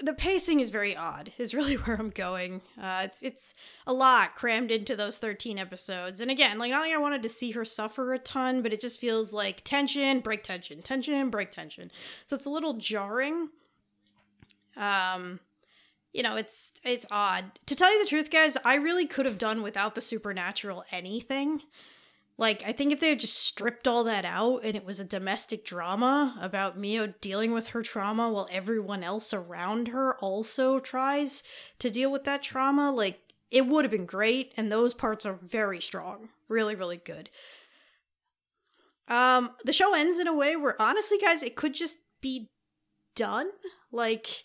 the 0.00 0.12
pacing 0.12 0.60
is 0.60 0.70
very 0.70 0.96
odd. 0.96 1.32
Is 1.38 1.54
really 1.54 1.74
where 1.76 1.96
I'm 1.96 2.10
going. 2.10 2.62
Uh, 2.80 3.02
it's 3.04 3.22
it's 3.22 3.54
a 3.86 3.92
lot 3.92 4.36
crammed 4.36 4.70
into 4.70 4.96
those 4.96 5.18
13 5.18 5.58
episodes. 5.58 6.20
And 6.20 6.30
again, 6.30 6.58
like 6.58 6.70
not 6.70 6.80
like 6.80 6.92
I 6.92 6.98
wanted 6.98 7.22
to 7.24 7.28
see 7.28 7.52
her 7.52 7.64
suffer 7.64 8.12
a 8.14 8.18
ton, 8.18 8.62
but 8.62 8.72
it 8.72 8.80
just 8.80 9.00
feels 9.00 9.32
like 9.32 9.64
tension, 9.64 10.20
break 10.20 10.44
tension, 10.44 10.82
tension, 10.82 11.30
break 11.30 11.50
tension. 11.50 11.90
So 12.26 12.36
it's 12.36 12.46
a 12.46 12.50
little 12.50 12.74
jarring. 12.74 13.48
Um, 14.76 15.40
you 16.12 16.22
know, 16.22 16.36
it's 16.36 16.72
it's 16.84 17.06
odd. 17.10 17.58
To 17.66 17.74
tell 17.74 17.92
you 17.92 18.02
the 18.02 18.08
truth, 18.08 18.30
guys, 18.30 18.56
I 18.64 18.76
really 18.76 19.06
could 19.06 19.26
have 19.26 19.38
done 19.38 19.62
without 19.62 19.94
the 19.94 20.00
supernatural 20.00 20.84
anything. 20.92 21.62
Like, 22.40 22.62
I 22.64 22.70
think 22.70 22.92
if 22.92 23.00
they 23.00 23.08
had 23.08 23.18
just 23.18 23.36
stripped 23.36 23.88
all 23.88 24.04
that 24.04 24.24
out 24.24 24.60
and 24.62 24.76
it 24.76 24.84
was 24.84 25.00
a 25.00 25.04
domestic 25.04 25.64
drama 25.64 26.38
about 26.40 26.78
Mio 26.78 27.12
dealing 27.20 27.50
with 27.52 27.68
her 27.68 27.82
trauma 27.82 28.30
while 28.30 28.48
everyone 28.52 29.02
else 29.02 29.34
around 29.34 29.88
her 29.88 30.16
also 30.18 30.78
tries 30.78 31.42
to 31.80 31.90
deal 31.90 32.12
with 32.12 32.22
that 32.24 32.44
trauma, 32.44 32.92
like, 32.92 33.18
it 33.50 33.66
would 33.66 33.84
have 33.84 33.90
been 33.90 34.06
great. 34.06 34.54
And 34.56 34.70
those 34.70 34.94
parts 34.94 35.26
are 35.26 35.32
very 35.34 35.80
strong. 35.80 36.28
Really, 36.48 36.76
really 36.76 36.98
good. 36.98 37.28
Um, 39.08 39.50
the 39.64 39.72
show 39.72 39.92
ends 39.92 40.18
in 40.18 40.28
a 40.28 40.34
way 40.34 40.54
where, 40.54 40.80
honestly, 40.80 41.18
guys, 41.18 41.42
it 41.42 41.56
could 41.56 41.74
just 41.74 41.98
be 42.20 42.50
done. 43.16 43.48
Like, 43.90 44.44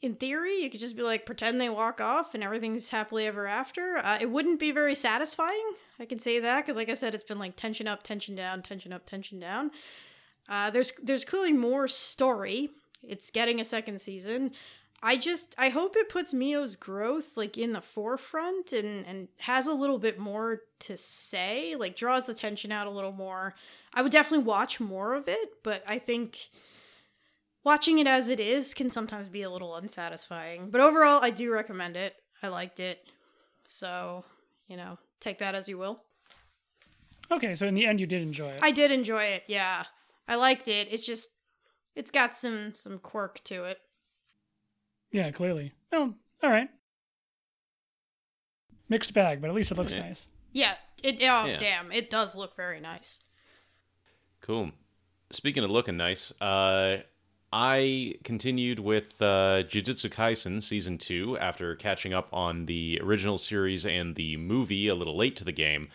in 0.00 0.14
theory, 0.14 0.62
you 0.62 0.70
could 0.70 0.80
just 0.80 0.96
be 0.96 1.02
like, 1.02 1.26
pretend 1.26 1.60
they 1.60 1.68
walk 1.68 2.00
off 2.00 2.34
and 2.34 2.42
everything's 2.42 2.88
happily 2.88 3.26
ever 3.26 3.46
after. 3.46 3.98
Uh, 3.98 4.16
it 4.18 4.30
wouldn't 4.30 4.60
be 4.60 4.70
very 4.70 4.94
satisfying. 4.94 5.74
I 6.00 6.04
can 6.04 6.18
say 6.18 6.38
that 6.38 6.64
because, 6.64 6.76
like 6.76 6.88
I 6.88 6.94
said, 6.94 7.14
it's 7.14 7.24
been 7.24 7.38
like 7.38 7.56
tension 7.56 7.88
up, 7.88 8.02
tension 8.02 8.34
down, 8.34 8.62
tension 8.62 8.92
up, 8.92 9.06
tension 9.06 9.38
down. 9.38 9.70
Uh, 10.48 10.70
there's 10.70 10.92
there's 11.02 11.24
clearly 11.24 11.52
more 11.52 11.88
story. 11.88 12.70
It's 13.02 13.30
getting 13.30 13.60
a 13.60 13.64
second 13.64 14.00
season. 14.00 14.52
I 15.02 15.16
just 15.16 15.54
I 15.58 15.68
hope 15.68 15.96
it 15.96 16.08
puts 16.08 16.32
Mio's 16.32 16.74
growth 16.74 17.36
like 17.36 17.56
in 17.56 17.72
the 17.72 17.80
forefront 17.80 18.72
and 18.72 19.06
and 19.06 19.28
has 19.38 19.66
a 19.66 19.74
little 19.74 19.98
bit 19.98 20.18
more 20.18 20.62
to 20.80 20.96
say, 20.96 21.76
like 21.76 21.96
draws 21.96 22.26
the 22.26 22.34
tension 22.34 22.72
out 22.72 22.86
a 22.86 22.90
little 22.90 23.12
more. 23.12 23.54
I 23.92 24.02
would 24.02 24.12
definitely 24.12 24.46
watch 24.46 24.80
more 24.80 25.14
of 25.14 25.28
it, 25.28 25.62
but 25.62 25.82
I 25.86 25.98
think 25.98 26.48
watching 27.64 27.98
it 27.98 28.06
as 28.06 28.28
it 28.28 28.40
is 28.40 28.74
can 28.74 28.90
sometimes 28.90 29.28
be 29.28 29.42
a 29.42 29.50
little 29.50 29.76
unsatisfying. 29.76 30.70
But 30.70 30.80
overall, 30.80 31.20
I 31.22 31.30
do 31.30 31.52
recommend 31.52 31.96
it. 31.96 32.16
I 32.42 32.48
liked 32.48 32.80
it. 32.80 33.06
So, 33.66 34.24
you 34.66 34.76
know, 34.76 34.98
take 35.20 35.38
that 35.38 35.54
as 35.54 35.68
you 35.68 35.78
will. 35.78 36.02
Okay, 37.30 37.54
so 37.54 37.66
in 37.66 37.74
the 37.74 37.86
end, 37.86 38.00
you 38.00 38.06
did 38.06 38.22
enjoy 38.22 38.50
it. 38.50 38.60
I 38.62 38.70
did 38.70 38.90
enjoy 38.90 39.24
it. 39.24 39.44
Yeah, 39.46 39.84
I 40.26 40.36
liked 40.36 40.66
it. 40.68 40.88
It's 40.90 41.04
just, 41.06 41.28
it's 41.94 42.10
got 42.10 42.34
some 42.34 42.74
some 42.74 42.98
quirk 42.98 43.42
to 43.44 43.64
it. 43.64 43.78
Yeah, 45.10 45.30
clearly. 45.30 45.72
Oh, 45.92 46.14
all 46.42 46.50
right. 46.50 46.68
Mixed 48.88 49.12
bag, 49.12 49.40
but 49.40 49.48
at 49.50 49.54
least 49.56 49.70
it 49.70 49.76
looks 49.78 49.94
Yeah. 49.94 50.00
nice. 50.08 50.28
Yeah. 50.52 50.76
It. 51.02 51.16
Oh, 51.22 51.44
Yeah. 51.44 51.58
damn! 51.58 51.92
It 51.92 52.10
does 52.10 52.34
look 52.34 52.56
very 52.56 52.80
nice. 52.80 53.20
Cool. 54.40 54.72
Speaking 55.30 55.62
of 55.62 55.70
looking 55.70 55.96
nice, 55.96 56.32
uh, 56.40 56.98
I 57.52 58.16
continued 58.24 58.78
with 58.78 59.20
uh, 59.22 59.64
Jujutsu 59.64 60.10
Kaisen 60.10 60.62
season 60.62 60.98
two 60.98 61.38
after 61.38 61.74
catching 61.74 62.12
up 62.12 62.28
on 62.32 62.66
the 62.66 63.00
original 63.02 63.38
series 63.38 63.86
and 63.86 64.16
the 64.16 64.36
movie 64.36 64.88
a 64.88 64.94
little 64.94 65.16
late 65.16 65.36
to 65.36 65.44
the 65.44 65.52
game. 65.52 65.88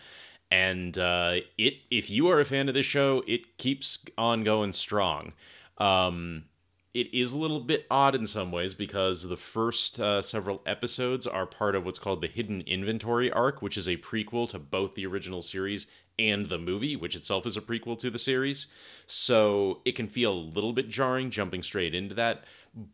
And 0.50 0.98
uh, 0.98 1.36
it, 1.56 1.74
if 1.90 2.10
you 2.10 2.28
are 2.28 2.40
a 2.40 2.44
fan 2.44 2.68
of 2.68 2.74
this 2.74 2.86
show, 2.86 3.22
it 3.26 3.56
keeps 3.56 4.04
on 4.18 4.42
going 4.42 4.72
strong. 4.72 5.32
Um, 5.78 6.44
it 6.92 7.12
is 7.12 7.32
a 7.32 7.36
little 7.36 7.60
bit 7.60 7.86
odd 7.90 8.14
in 8.14 8.26
some 8.26 8.52
ways 8.52 8.72
because 8.72 9.28
the 9.28 9.36
first 9.36 9.98
uh, 9.98 10.22
several 10.22 10.62
episodes 10.64 11.26
are 11.26 11.46
part 11.46 11.74
of 11.74 11.84
what's 11.84 11.98
called 11.98 12.20
the 12.20 12.28
Hidden 12.28 12.62
Inventory 12.62 13.32
arc, 13.32 13.62
which 13.62 13.76
is 13.76 13.88
a 13.88 13.96
prequel 13.96 14.48
to 14.50 14.60
both 14.60 14.94
the 14.94 15.06
original 15.06 15.42
series 15.42 15.88
and 16.18 16.48
the 16.48 16.58
movie, 16.58 16.96
which 16.96 17.16
itself 17.16 17.46
is 17.46 17.56
a 17.56 17.60
prequel 17.60 17.98
to 17.98 18.10
the 18.10 18.18
series. 18.18 18.68
So 19.06 19.80
it 19.84 19.92
can 19.96 20.08
feel 20.08 20.32
a 20.32 20.50
little 20.54 20.72
bit 20.72 20.88
jarring 20.88 21.30
jumping 21.30 21.62
straight 21.62 21.94
into 21.94 22.14
that, 22.14 22.44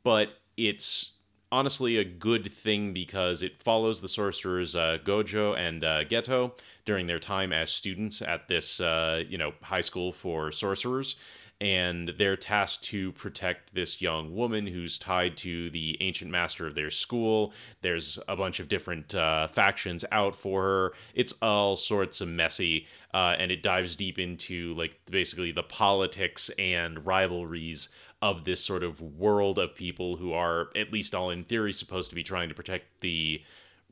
but 0.03 0.31
it's 0.57 1.15
honestly 1.53 1.97
a 1.97 2.05
good 2.05 2.53
thing 2.53 2.93
because 2.93 3.43
it 3.43 3.61
follows 3.61 4.01
the 4.01 4.09
sorcerers 4.09 4.77
uh, 4.77 4.99
Gojo 5.05 5.57
and 5.57 5.85
uh, 5.85 6.05
Geto 6.05 6.53
during 6.91 7.07
their 7.07 7.21
time 7.21 7.53
as 7.53 7.71
students 7.71 8.21
at 8.21 8.49
this 8.49 8.81
uh, 8.81 9.23
you 9.29 9.39
know 9.39 9.53
high 9.63 9.81
school 9.81 10.11
for 10.11 10.51
sorcerers 10.51 11.15
and 11.61 12.09
they're 12.19 12.37
tasked 12.37 12.83
to 12.83 13.13
protect 13.13 13.73
this 13.75 14.03
young 14.03 14.35
woman 14.35 14.67
who's 14.67 14.99
tied 14.99 15.37
to 15.37 15.71
the 15.71 15.97
ancient 16.01 16.33
master 16.33 16.67
of 16.67 16.75
their 16.75 16.91
school. 16.91 17.53
There's 17.83 18.19
a 18.27 18.35
bunch 18.35 18.59
of 18.59 18.69
different 18.69 19.15
uh, 19.15 19.47
factions 19.47 20.05
out 20.11 20.35
for 20.35 20.63
her. 20.63 20.93
It's 21.15 21.35
all 21.43 21.77
sorts 21.77 22.21
of 22.21 22.29
messy, 22.29 22.87
uh, 23.15 23.37
and 23.39 23.53
it 23.53 23.63
dives 23.63 23.95
deep 23.95 24.19
into 24.19 24.75
like 24.75 24.99
basically 25.09 25.53
the 25.53 25.63
politics 25.63 26.51
and 26.59 27.07
rivalries 27.07 27.91
of 28.23 28.45
this 28.45 28.65
sort 28.65 28.83
of 28.83 29.01
world 29.01 29.59
of 29.59 29.75
people 29.75 30.17
who 30.17 30.33
are, 30.33 30.71
at 30.75 30.93
least 30.93 31.15
all 31.15 31.31
in 31.31 31.45
theory, 31.45 31.73
supposed 31.73 32.11
to 32.11 32.17
be 32.17 32.25
trying 32.25 32.49
to 32.49 32.55
protect 32.55 33.01
the 33.01 33.43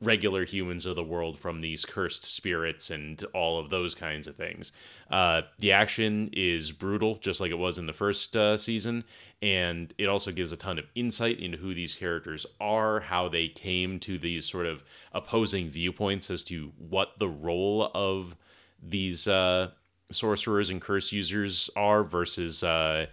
regular 0.01 0.45
humans 0.45 0.85
of 0.85 0.95
the 0.95 1.03
world 1.03 1.37
from 1.37 1.61
these 1.61 1.85
cursed 1.85 2.23
spirits 2.23 2.89
and 2.89 3.23
all 3.33 3.59
of 3.59 3.69
those 3.69 3.93
kinds 3.93 4.27
of 4.27 4.35
things. 4.35 4.71
Uh, 5.11 5.41
the 5.57 5.71
action 5.71 6.29
is 6.33 6.71
brutal, 6.71 7.15
just 7.15 7.41
like 7.41 7.51
it 7.51 7.57
was 7.57 7.77
in 7.77 7.85
the 7.85 7.93
first 7.93 8.35
uh, 8.35 8.55
season, 8.55 9.03
and 9.41 9.93
it 9.97 10.07
also 10.07 10.31
gives 10.31 10.51
a 10.51 10.57
ton 10.57 10.79
of 10.79 10.85
insight 10.95 11.39
into 11.39 11.57
who 11.57 11.73
these 11.73 11.95
characters 11.95 12.45
are, 12.61 13.01
how 13.01 13.27
they 13.27 13.47
came 13.47 13.99
to 13.99 14.17
these 14.17 14.45
sort 14.45 14.65
of 14.65 14.83
opposing 15.13 15.69
viewpoints 15.69 16.29
as 16.29 16.43
to 16.43 16.71
what 16.77 17.19
the 17.19 17.27
role 17.27 17.91
of 17.93 18.35
these 18.81 19.27
uh, 19.27 19.69
sorcerers 20.11 20.69
and 20.69 20.81
curse 20.81 21.11
users 21.11 21.69
are 21.75 22.03
versus 22.03 22.63
uh, 22.63 23.05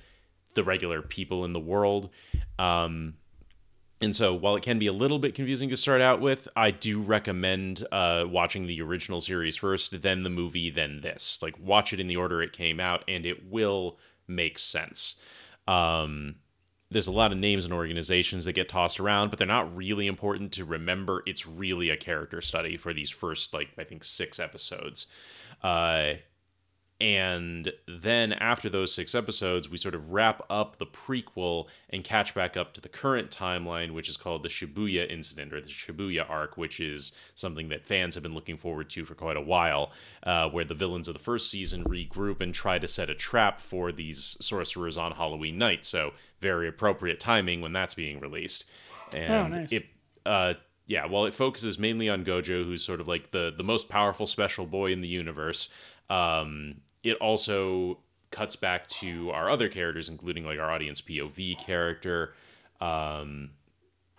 the 0.54 0.64
regular 0.64 1.02
people 1.02 1.44
in 1.44 1.52
the 1.52 1.60
world. 1.60 2.10
Um, 2.58 3.14
and 4.00 4.14
so, 4.14 4.34
while 4.34 4.56
it 4.56 4.62
can 4.62 4.78
be 4.78 4.86
a 4.88 4.92
little 4.92 5.18
bit 5.18 5.34
confusing 5.34 5.70
to 5.70 5.76
start 5.76 6.02
out 6.02 6.20
with, 6.20 6.48
I 6.54 6.70
do 6.70 7.00
recommend 7.00 7.86
uh, 7.90 8.24
watching 8.28 8.66
the 8.66 8.82
original 8.82 9.22
series 9.22 9.56
first, 9.56 10.02
then 10.02 10.22
the 10.22 10.30
movie, 10.30 10.68
then 10.68 11.00
this. 11.00 11.38
Like, 11.40 11.58
watch 11.58 11.94
it 11.94 12.00
in 12.00 12.06
the 12.06 12.16
order 12.16 12.42
it 12.42 12.52
came 12.52 12.78
out, 12.78 13.04
and 13.08 13.24
it 13.24 13.50
will 13.50 13.98
make 14.28 14.58
sense. 14.58 15.16
Um, 15.66 16.36
there's 16.90 17.06
a 17.06 17.12
lot 17.12 17.32
of 17.32 17.38
names 17.38 17.64
and 17.64 17.72
organizations 17.72 18.44
that 18.44 18.52
get 18.52 18.68
tossed 18.68 19.00
around, 19.00 19.30
but 19.30 19.38
they're 19.38 19.48
not 19.48 19.74
really 19.74 20.06
important 20.06 20.52
to 20.52 20.64
remember. 20.66 21.22
It's 21.26 21.46
really 21.46 21.88
a 21.88 21.96
character 21.96 22.42
study 22.42 22.76
for 22.76 22.92
these 22.92 23.10
first, 23.10 23.54
like, 23.54 23.68
I 23.78 23.84
think 23.84 24.04
six 24.04 24.38
episodes. 24.38 25.06
Uh, 25.62 26.14
and 26.98 27.72
then 27.86 28.32
after 28.32 28.70
those 28.70 28.94
six 28.94 29.14
episodes, 29.14 29.68
we 29.68 29.76
sort 29.76 29.94
of 29.94 30.12
wrap 30.12 30.42
up 30.48 30.78
the 30.78 30.86
prequel 30.86 31.66
and 31.90 32.02
catch 32.02 32.34
back 32.34 32.56
up 32.56 32.72
to 32.72 32.80
the 32.80 32.88
current 32.88 33.30
timeline, 33.30 33.92
which 33.92 34.08
is 34.08 34.16
called 34.16 34.42
the 34.42 34.48
Shibuya 34.48 35.10
incident 35.10 35.52
or 35.52 35.60
the 35.60 35.68
Shibuya 35.68 36.28
arc, 36.28 36.56
which 36.56 36.80
is 36.80 37.12
something 37.34 37.68
that 37.68 37.84
fans 37.84 38.14
have 38.14 38.22
been 38.22 38.34
looking 38.34 38.56
forward 38.56 38.88
to 38.90 39.04
for 39.04 39.14
quite 39.14 39.36
a 39.36 39.42
while, 39.42 39.92
uh, 40.22 40.48
where 40.48 40.64
the 40.64 40.74
villains 40.74 41.06
of 41.06 41.12
the 41.12 41.20
first 41.20 41.50
season 41.50 41.84
regroup 41.84 42.40
and 42.40 42.54
try 42.54 42.78
to 42.78 42.88
set 42.88 43.10
a 43.10 43.14
trap 43.14 43.60
for 43.60 43.92
these 43.92 44.38
sorcerers 44.40 44.96
on 44.96 45.12
Halloween 45.12 45.58
night. 45.58 45.84
So, 45.84 46.12
very 46.40 46.66
appropriate 46.66 47.20
timing 47.20 47.60
when 47.60 47.74
that's 47.74 47.94
being 47.94 48.20
released. 48.20 48.64
And 49.14 49.52
nice. 49.52 49.72
it, 49.72 49.86
uh, 50.24 50.54
yeah, 50.86 51.04
while 51.04 51.26
it 51.26 51.34
focuses 51.34 51.78
mainly 51.78 52.08
on 52.08 52.24
Gojo, 52.24 52.64
who's 52.64 52.82
sort 52.82 53.00
of 53.00 53.08
like 53.08 53.32
the 53.32 53.52
the 53.54 53.64
most 53.64 53.88
powerful 53.88 54.26
special 54.26 54.66
boy 54.66 54.92
in 54.92 55.00
the 55.00 55.08
universe, 55.08 55.68
um, 56.08 56.76
it 57.06 57.16
also 57.18 57.98
cuts 58.30 58.56
back 58.56 58.88
to 58.88 59.30
our 59.30 59.48
other 59.48 59.68
characters, 59.68 60.08
including 60.08 60.44
like 60.44 60.58
our 60.58 60.70
audience 60.70 61.00
POV 61.00 61.58
character, 61.58 62.34
um, 62.80 63.50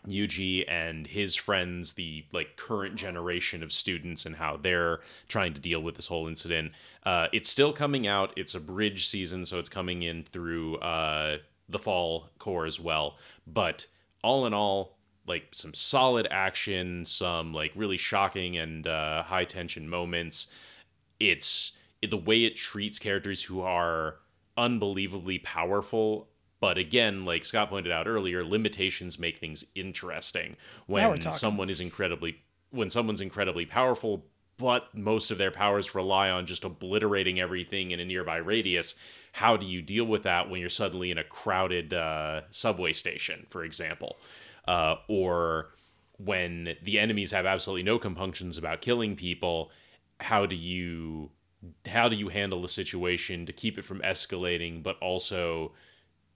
Yuji 0.08 0.64
and 0.70 1.06
his 1.06 1.36
friends, 1.36 1.94
the 1.94 2.26
like 2.32 2.56
current 2.56 2.96
generation 2.96 3.62
of 3.62 3.74
students, 3.74 4.26
and 4.26 4.38
how 4.38 4.58
they're 4.58 5.02
trying 5.28 5.54
to 5.54 5.60
deal 5.60 5.82
with 5.82 5.96
this 5.96 6.08
whole 6.08 6.28
incident. 6.28 6.72
Uh, 7.04 7.28
it's 7.34 7.50
still 7.50 7.74
coming 7.74 8.08
out. 8.08 8.32
It's 8.38 8.56
a 8.56 8.60
bridge 8.60 9.08
season, 9.08 9.46
so 9.46 9.60
it's 9.60 9.70
coming 9.70 10.04
in 10.04 10.24
through 10.24 10.78
uh, 10.78 11.40
the 11.68 11.80
fall 11.80 12.30
cour 12.40 12.66
as 12.66 12.80
well. 12.80 13.18
But 13.46 13.86
all 14.24 14.46
in 14.46 14.54
all, 14.54 14.98
like 15.28 15.50
some 15.52 15.74
solid 15.74 16.28
action, 16.32 17.06
some 17.06 17.54
like 17.54 17.72
really 17.76 17.98
shocking 17.98 18.58
and 18.58 18.88
uh, 18.88 19.24
high 19.24 19.46
tension 19.46 19.90
moments. 19.90 20.52
It's 21.20 21.76
the 22.02 22.18
way 22.18 22.43
it 22.43 22.56
treats 22.56 23.00
characters 23.00 23.43
who 23.43 23.62
are 23.62 24.16
unbelievably 24.58 25.39
powerful. 25.39 26.28
But 26.60 26.78
again, 26.78 27.26
like 27.26 27.45
Scott 27.45 27.70
pointed 27.70 27.91
out 27.91 28.08
earlier, 28.08 28.43
limitations 28.43 29.20
make 29.20 29.38
things 29.38 29.66
interesting. 29.76 30.56
When 30.88 31.04
someone 31.34 31.70
is 31.70 31.80
incredibly 31.80 32.41
when 32.72 32.89
someone's 32.89 33.22
incredibly 33.22 33.66
powerful, 33.66 34.26
but 34.58 34.93
most 34.93 35.32
of 35.32 35.38
their 35.38 35.52
powers 35.52 35.95
rely 35.95 36.30
on 36.30 36.45
just 36.45 36.64
obliterating 36.64 37.39
everything 37.39 37.91
in 37.91 38.00
a 38.00 38.06
nearby 38.06 38.38
radius. 38.38 38.95
How 39.32 39.56
do 39.56 39.66
you 39.66 39.82
deal 39.82 40.06
with 40.06 40.24
that 40.24 40.50
when 40.50 40.60
you're 40.60 40.70
suddenly 40.70 41.12
in 41.12 41.18
a 41.18 41.24
crowded 41.24 41.93
uh, 41.93 42.41
subway 42.50 42.93
station, 42.93 43.45
for 43.50 43.64
example? 43.64 44.18
Uh, 44.68 44.95
or 45.08 45.70
when 46.18 46.76
the 46.82 46.98
enemies 47.00 47.32
have 47.32 47.45
absolutely 47.45 47.84
no 47.84 48.00
compunctions 48.00 48.58
about 48.58 48.82
killing 48.82 49.16
people, 49.16 49.72
how 50.20 50.48
do 50.48 50.56
you 50.56 51.30
how 51.86 52.08
do 52.08 52.16
you 52.16 52.30
handle 52.30 52.62
the 52.62 52.68
situation 52.68 53.45
to 53.45 53.53
keep 53.53 53.78
it 53.78 53.86
from 53.86 53.99
escalating, 54.01 54.84
but 54.84 54.97
also 55.01 55.74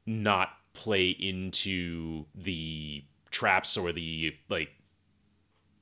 not 0.05 0.49
play 0.73 1.09
into 1.09 2.25
the 2.35 3.03
traps 3.29 3.77
or 3.77 3.91
the 3.91 4.33
like 4.49 4.69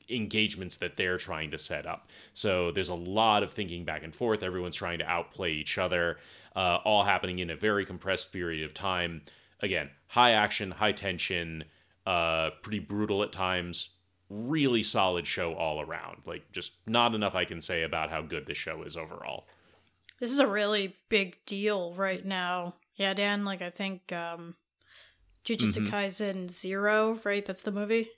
engagements 0.09 0.77
that 0.77 0.97
they're 0.97 1.17
trying 1.17 1.51
to 1.51 1.57
set 1.57 1.85
up. 1.85 2.09
So 2.33 2.71
there's 2.71 2.89
a 2.89 2.95
lot 2.95 3.43
of 3.43 3.51
thinking 3.51 3.85
back 3.85 4.03
and 4.03 4.15
forth. 4.15 4.43
Everyone's 4.43 4.75
trying 4.75 4.99
to 4.99 5.05
outplay 5.05 5.51
each 5.51 5.77
other, 5.77 6.17
uh, 6.55 6.79
all 6.83 7.03
happening 7.03 7.39
in 7.39 7.49
a 7.49 7.55
very 7.55 7.85
compressed 7.85 8.33
period 8.33 8.65
of 8.65 8.73
time. 8.73 9.21
Again, 9.61 9.89
high 10.07 10.31
action, 10.31 10.71
high 10.71 10.93
tension, 10.93 11.63
uh, 12.05 12.51
pretty 12.61 12.79
brutal 12.79 13.23
at 13.23 13.31
times. 13.31 13.89
Really 14.29 14.83
solid 14.83 15.25
show 15.25 15.53
all 15.55 15.81
around. 15.81 16.21
Like, 16.25 16.51
just 16.51 16.73
not 16.85 17.15
enough 17.15 17.33
I 17.35 17.45
can 17.45 17.61
say 17.61 17.83
about 17.83 18.09
how 18.11 18.21
good 18.21 18.45
the 18.45 18.53
show 18.53 18.83
is 18.83 18.95
overall. 18.95 19.47
This 20.19 20.31
is 20.31 20.39
a 20.39 20.47
really 20.47 20.95
big 21.09 21.37
deal 21.45 21.93
right 21.95 22.23
now. 22.23 22.75
Yeah, 22.95 23.13
Dan, 23.13 23.43
like, 23.45 23.61
I 23.61 23.69
think 23.69 24.11
um, 24.11 24.55
Jujutsu 25.45 25.87
Mhm. 25.87 25.89
Kaisen 25.89 26.51
Zero, 26.51 27.19
right? 27.23 27.45
That's 27.45 27.61
the 27.61 27.71
movie? 27.71 28.09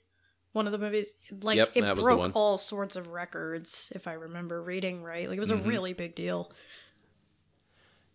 One 0.52 0.66
of 0.66 0.72
the 0.72 0.78
movies. 0.78 1.14
Like, 1.30 1.56
Yep, 1.56 1.70
it 1.76 1.80
that 1.82 1.96
was 1.96 2.04
the 2.04 2.10
one. 2.16 2.30
broke 2.30 2.36
all 2.36 2.58
sorts 2.58 2.94
of 2.96 3.06
records, 3.08 3.90
if 3.94 4.06
I 4.06 4.12
remember 4.12 4.60
reading 4.62 5.02
right. 5.02 5.28
Like, 5.28 5.36
it 5.38 5.40
was 5.40 5.50
Mhm. 5.52 5.64
a 5.64 5.68
really 5.68 5.92
big 5.94 6.14
deal. 6.14 6.52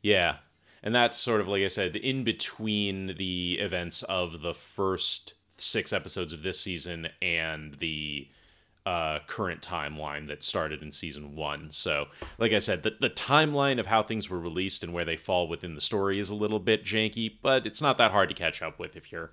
Yeah. 0.04 0.38
And 0.84 0.93
that's 0.93 1.18
sort 1.18 1.41
of, 1.41 1.48
like 1.48 1.64
I 1.64 1.68
said, 1.68 1.95
in 1.95 2.24
between 2.24 3.16
the 3.18 3.58
events 3.60 4.04
of 4.04 4.41
the 4.41 4.54
first 4.54 5.34
six 5.58 5.91
episodes 5.93 6.34
of 6.34 6.43
this 6.43 6.60
season 6.60 7.10
and 7.22 7.76
the 7.76 8.28
uh, 8.88 9.20
current 9.28 9.62
timeline 9.62 10.28
that 10.28 10.41
started 10.41 10.82
in 10.82 10.93
season 10.93 11.36
one. 11.36 11.70
So, 11.72 12.08
like 12.38 12.53
I 12.53 12.60
said, 12.60 12.84
the, 12.84 12.95
the 13.01 13.10
timeline 13.10 13.82
of 13.82 13.88
how 13.88 14.01
things 14.01 14.30
were 14.30 14.39
released 14.39 14.82
and 14.82 14.93
where 14.93 15.03
they 15.03 15.18
fall 15.18 15.49
within 15.49 15.76
the 15.76 15.82
story 15.82 16.20
is 16.20 16.30
a 16.30 16.36
little 16.36 16.60
bit 16.60 16.86
janky, 16.86 17.34
but 17.41 17.66
it's 17.66 17.82
not 17.82 17.97
that 17.97 18.12
hard 18.12 18.30
to 18.30 18.36
catch 18.36 18.62
up 18.62 18.80
with 18.80 18.95
if 18.95 19.12
you're 19.12 19.32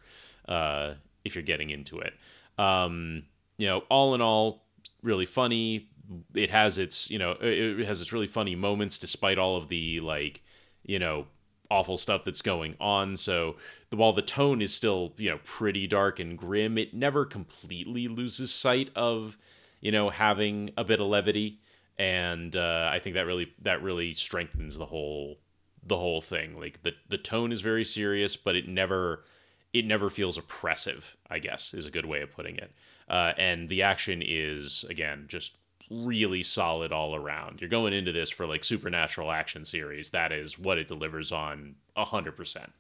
uh, 0.49 0.95
if 1.25 1.37
you're 1.37 1.45
getting 1.45 1.70
into 1.70 2.01
it. 2.01 2.14
Um, 2.59 3.27
you 3.57 3.68
know, 3.68 3.85
all 3.89 4.16
in 4.16 4.20
all, 4.20 4.64
really 5.05 5.27
funny. 5.27 5.89
It 6.35 6.51
has 6.51 6.77
its 6.77 7.09
you 7.09 7.20
know 7.20 7.37
it 7.41 7.81
it 7.81 7.87
has 7.87 8.03
its 8.03 8.12
really 8.12 8.27
funny 8.27 8.57
moments 8.57 8.99
despite 8.99 9.39
all 9.39 9.57
of 9.57 9.68
the 9.68 10.01
like 10.01 10.43
you 10.83 10.99
know 10.99 11.27
awful 11.71 11.97
stuff 11.97 12.25
that's 12.25 12.43
going 12.43 12.77
on. 12.81 13.17
So 13.17 13.57
the, 13.91 13.97
while 13.97 14.12
the 14.12 14.23
tone 14.23 14.62
is 14.62 14.75
still 14.75 15.15
you 15.17 15.31
know 15.31 15.41
pretty 15.45 15.87
dark 15.87 16.19
and 16.19 16.39
grim, 16.39 16.79
it 16.79 16.95
never 16.95 17.25
completely 17.25 18.09
loses 18.09 18.53
sight 18.53 18.91
of 18.95 19.39
you 19.81 19.93
know 19.93 20.11
having 20.11 20.71
a 20.77 20.85
bit 20.85 21.01
of 21.01 21.07
levity, 21.07 21.61
and 21.99 22.55
uh, 22.55 22.91
I 22.93 22.99
think 22.99 23.15
that 23.17 23.27
really 23.27 23.53
that 23.62 23.83
really 23.83 24.15
strengthens 24.15 24.79
the 24.79 24.87
whole 24.87 25.39
the 25.87 25.97
whole 25.97 26.21
thing. 26.21 26.59
Like 26.59 26.83
the 26.83 26.93
the 27.09 27.19
tone 27.19 27.53
is 27.53 27.61
very 27.61 27.85
serious, 27.85 28.37
but 28.37 28.57
it 28.57 28.69
never 28.69 29.25
it 29.73 29.87
never 29.87 30.11
feels 30.11 30.39
oppressive. 30.39 31.17
I 31.31 31.39
guess 31.39 31.75
is 31.75 31.87
a 31.87 31.91
good 31.91 32.07
way 32.07 32.21
of 32.23 32.31
putting 32.31 32.57
it. 32.57 32.73
Uh, 33.09 33.33
and 33.37 33.69
the 33.69 33.83
action 33.83 34.23
is 34.25 34.85
again 34.89 35.27
just 35.29 35.57
really 36.03 36.42
solid 36.42 36.92
all 36.92 37.14
around. 37.14 37.61
You're 37.61 37.70
going 37.70 37.92
into 37.92 38.12
this 38.12 38.30
for 38.30 38.47
like 38.47 38.64
supernatural 38.64 39.30
action 39.30 39.64
series. 39.64 40.11
That 40.11 40.32
is 40.32 40.59
what 40.59 40.78
it 40.78 40.88
delivers 40.88 41.32
on 41.32 41.76
a 41.97 42.05
hundred 42.05 42.36
percent. 42.36 42.72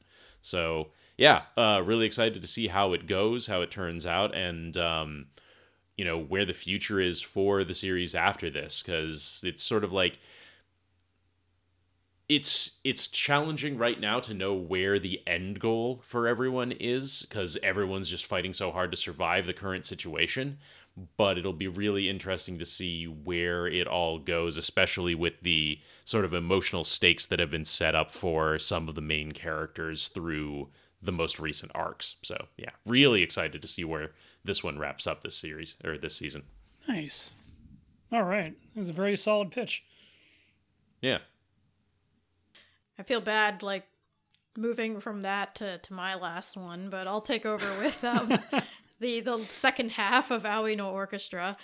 So 0.42 0.88
yeah, 1.16 1.42
uh, 1.56 1.82
really 1.84 2.06
excited 2.06 2.42
to 2.42 2.48
see 2.48 2.68
how 2.68 2.92
it 2.92 3.06
goes, 3.06 3.46
how 3.46 3.62
it 3.62 3.70
turns 3.70 4.04
out, 4.04 4.34
and 4.34 4.76
um, 4.76 5.26
you 5.96 6.04
know 6.04 6.18
where 6.18 6.44
the 6.44 6.52
future 6.52 7.00
is 7.00 7.22
for 7.22 7.64
the 7.64 7.74
series 7.74 8.14
after 8.14 8.50
this, 8.50 8.82
because 8.82 9.40
it's 9.44 9.62
sort 9.62 9.84
of 9.84 9.92
like 9.92 10.18
it's 12.28 12.78
it's 12.84 13.06
challenging 13.06 13.76
right 13.76 14.00
now 14.00 14.18
to 14.18 14.32
know 14.32 14.54
where 14.54 14.98
the 14.98 15.20
end 15.26 15.60
goal 15.60 16.02
for 16.06 16.26
everyone 16.26 16.72
is 16.72 17.26
because 17.28 17.58
everyone's 17.62 18.08
just 18.08 18.24
fighting 18.24 18.54
so 18.54 18.72
hard 18.72 18.90
to 18.90 18.96
survive 18.96 19.46
the 19.46 19.52
current 19.52 19.84
situation 19.84 20.58
but 21.16 21.36
it'll 21.38 21.52
be 21.52 21.66
really 21.68 22.08
interesting 22.08 22.58
to 22.58 22.64
see 22.64 23.04
where 23.06 23.66
it 23.66 23.86
all 23.86 24.18
goes 24.18 24.56
especially 24.56 25.14
with 25.14 25.40
the 25.40 25.78
sort 26.04 26.24
of 26.24 26.32
emotional 26.32 26.84
stakes 26.84 27.26
that 27.26 27.40
have 27.40 27.50
been 27.50 27.64
set 27.64 27.94
up 27.94 28.10
for 28.10 28.58
some 28.58 28.88
of 28.88 28.94
the 28.94 29.00
main 29.00 29.32
characters 29.32 30.08
through 30.08 30.68
the 31.02 31.12
most 31.12 31.38
recent 31.40 31.72
arcs 31.74 32.16
so 32.22 32.46
yeah 32.56 32.70
really 32.86 33.22
excited 33.22 33.60
to 33.60 33.68
see 33.68 33.84
where 33.84 34.12
this 34.44 34.62
one 34.62 34.78
wraps 34.78 35.06
up 35.06 35.22
this 35.22 35.36
series 35.36 35.74
or 35.84 35.98
this 35.98 36.16
season 36.16 36.44
Nice. 36.86 37.34
All 38.12 38.24
right. 38.24 38.54
It 38.76 38.78
was 38.78 38.90
a 38.90 38.92
very 38.92 39.16
solid 39.16 39.50
pitch. 39.50 39.82
yeah 41.00 41.18
I 42.98 43.02
feel 43.02 43.20
bad, 43.20 43.62
like, 43.62 43.86
moving 44.56 45.00
from 45.00 45.22
that 45.22 45.56
to, 45.56 45.78
to 45.78 45.92
my 45.92 46.14
last 46.14 46.56
one, 46.56 46.90
but 46.90 47.08
I'll 47.08 47.20
take 47.20 47.44
over 47.44 47.66
with 47.80 48.04
um, 48.04 48.38
the, 49.04 49.20
the 49.20 49.38
second 49.44 49.92
half 49.92 50.30
of 50.30 50.46
Aoi 50.46 50.74
no 50.74 50.90
Orchestra. 50.90 51.56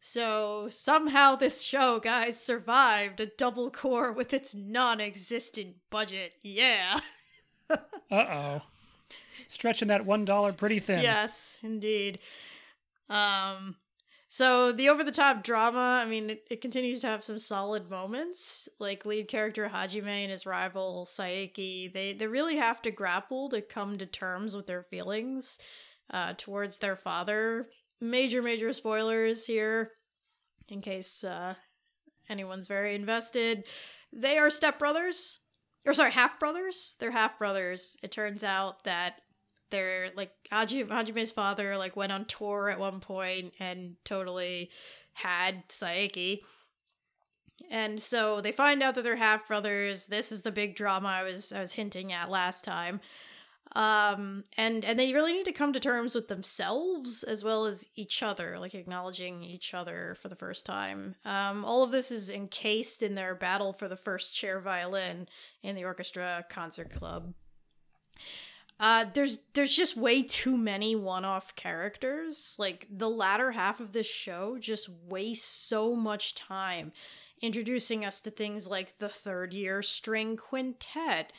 So 0.00 0.68
somehow 0.70 1.36
this 1.36 1.62
show, 1.62 2.00
guys, 2.00 2.40
survived 2.40 3.20
a 3.20 3.26
double 3.26 3.70
cour 3.70 4.12
with 4.12 4.32
its 4.32 4.54
non-existent 4.54 5.76
budget. 5.90 6.32
Yeah. 6.42 7.00
Uh 8.08 8.14
oh. 8.14 8.62
Stretching 9.48 9.88
that 9.88 10.06
one 10.06 10.24
dollar 10.24 10.52
pretty 10.52 10.78
thin. 10.78 11.02
Yes, 11.02 11.58
indeed. 11.64 12.20
Um 13.10 13.74
so 14.28 14.70
the 14.70 14.88
over 14.88 15.02
the 15.02 15.10
top 15.10 15.42
drama, 15.42 16.00
I 16.04 16.08
mean, 16.08 16.30
it, 16.30 16.46
it 16.48 16.60
continues 16.60 17.00
to 17.00 17.08
have 17.08 17.24
some 17.24 17.40
solid 17.40 17.90
moments. 17.90 18.68
Like 18.78 19.04
lead 19.04 19.26
character 19.26 19.68
Hajime 19.74 20.06
and 20.06 20.30
his 20.30 20.46
rival 20.46 21.08
Saeki, 21.10 21.92
they 21.92 22.12
they 22.12 22.28
really 22.28 22.54
have 22.58 22.80
to 22.82 22.92
grapple 22.92 23.48
to 23.48 23.60
come 23.60 23.98
to 23.98 24.06
terms 24.06 24.54
with 24.54 24.68
their 24.68 24.84
feelings 24.84 25.58
uh 26.10 26.34
towards 26.36 26.78
their 26.78 26.96
father. 26.96 27.68
Major 28.00 28.42
major 28.42 28.72
spoilers 28.72 29.46
here 29.46 29.92
in 30.68 30.80
case 30.80 31.24
uh 31.24 31.54
anyone's 32.28 32.66
very 32.66 32.94
invested. 32.94 33.64
They 34.12 34.38
are 34.38 34.48
stepbrothers. 34.48 35.38
Or 35.84 35.94
sorry, 35.94 36.10
half 36.10 36.40
brothers. 36.40 36.96
They're 36.98 37.12
half 37.12 37.38
brothers. 37.38 37.96
It 38.02 38.10
turns 38.10 38.42
out 38.42 38.82
that 38.84 39.20
they're 39.70 40.10
like 40.16 40.32
Haji, 40.50 40.84
Hajime's 40.84 41.32
father 41.32 41.76
like 41.76 41.96
went 41.96 42.12
on 42.12 42.24
tour 42.24 42.68
at 42.70 42.78
one 42.78 43.00
point 43.00 43.54
and 43.60 43.96
totally 44.04 44.70
had 45.12 45.68
Saeki. 45.68 46.40
And 47.70 48.00
so 48.00 48.40
they 48.40 48.52
find 48.52 48.82
out 48.82 48.94
that 48.94 49.02
they're 49.02 49.16
half 49.16 49.48
brothers. 49.48 50.06
This 50.06 50.30
is 50.30 50.42
the 50.42 50.52
big 50.52 50.76
drama 50.76 51.08
I 51.08 51.22
was 51.22 51.52
I 51.52 51.60
was 51.60 51.72
hinting 51.72 52.12
at 52.12 52.30
last 52.30 52.64
time. 52.64 53.00
Um 53.76 54.44
and 54.56 54.86
and 54.86 54.98
they 54.98 55.12
really 55.12 55.34
need 55.34 55.44
to 55.44 55.52
come 55.52 55.74
to 55.74 55.80
terms 55.80 56.14
with 56.14 56.28
themselves 56.28 57.22
as 57.22 57.44
well 57.44 57.66
as 57.66 57.86
each 57.94 58.22
other, 58.22 58.58
like 58.58 58.74
acknowledging 58.74 59.44
each 59.44 59.74
other 59.74 60.16
for 60.20 60.28
the 60.28 60.34
first 60.34 60.64
time. 60.64 61.14
Um 61.26 61.62
all 61.62 61.82
of 61.82 61.90
this 61.90 62.10
is 62.10 62.30
encased 62.30 63.02
in 63.02 63.14
their 63.14 63.34
battle 63.34 63.74
for 63.74 63.86
the 63.86 63.96
first 63.96 64.34
chair 64.34 64.60
violin 64.60 65.28
in 65.62 65.76
the 65.76 65.84
orchestra 65.84 66.46
concert 66.48 66.90
club. 66.90 67.34
Uh, 68.78 69.06
there's 69.14 69.40
there's 69.52 69.74
just 69.76 69.96
way 69.96 70.22
too 70.22 70.56
many 70.56 70.96
one-off 70.96 71.54
characters. 71.54 72.56
Like 72.58 72.86
the 72.90 73.10
latter 73.10 73.50
half 73.50 73.80
of 73.80 73.92
this 73.92 74.06
show 74.06 74.58
just 74.58 74.88
wastes 74.88 75.46
so 75.46 75.94
much 75.94 76.34
time 76.34 76.92
introducing 77.42 78.04
us 78.04 78.20
to 78.22 78.30
things 78.30 78.66
like 78.66 78.96
the 78.98 79.08
third 79.08 79.52
year 79.52 79.82
string 79.82 80.36
quintet 80.36 81.32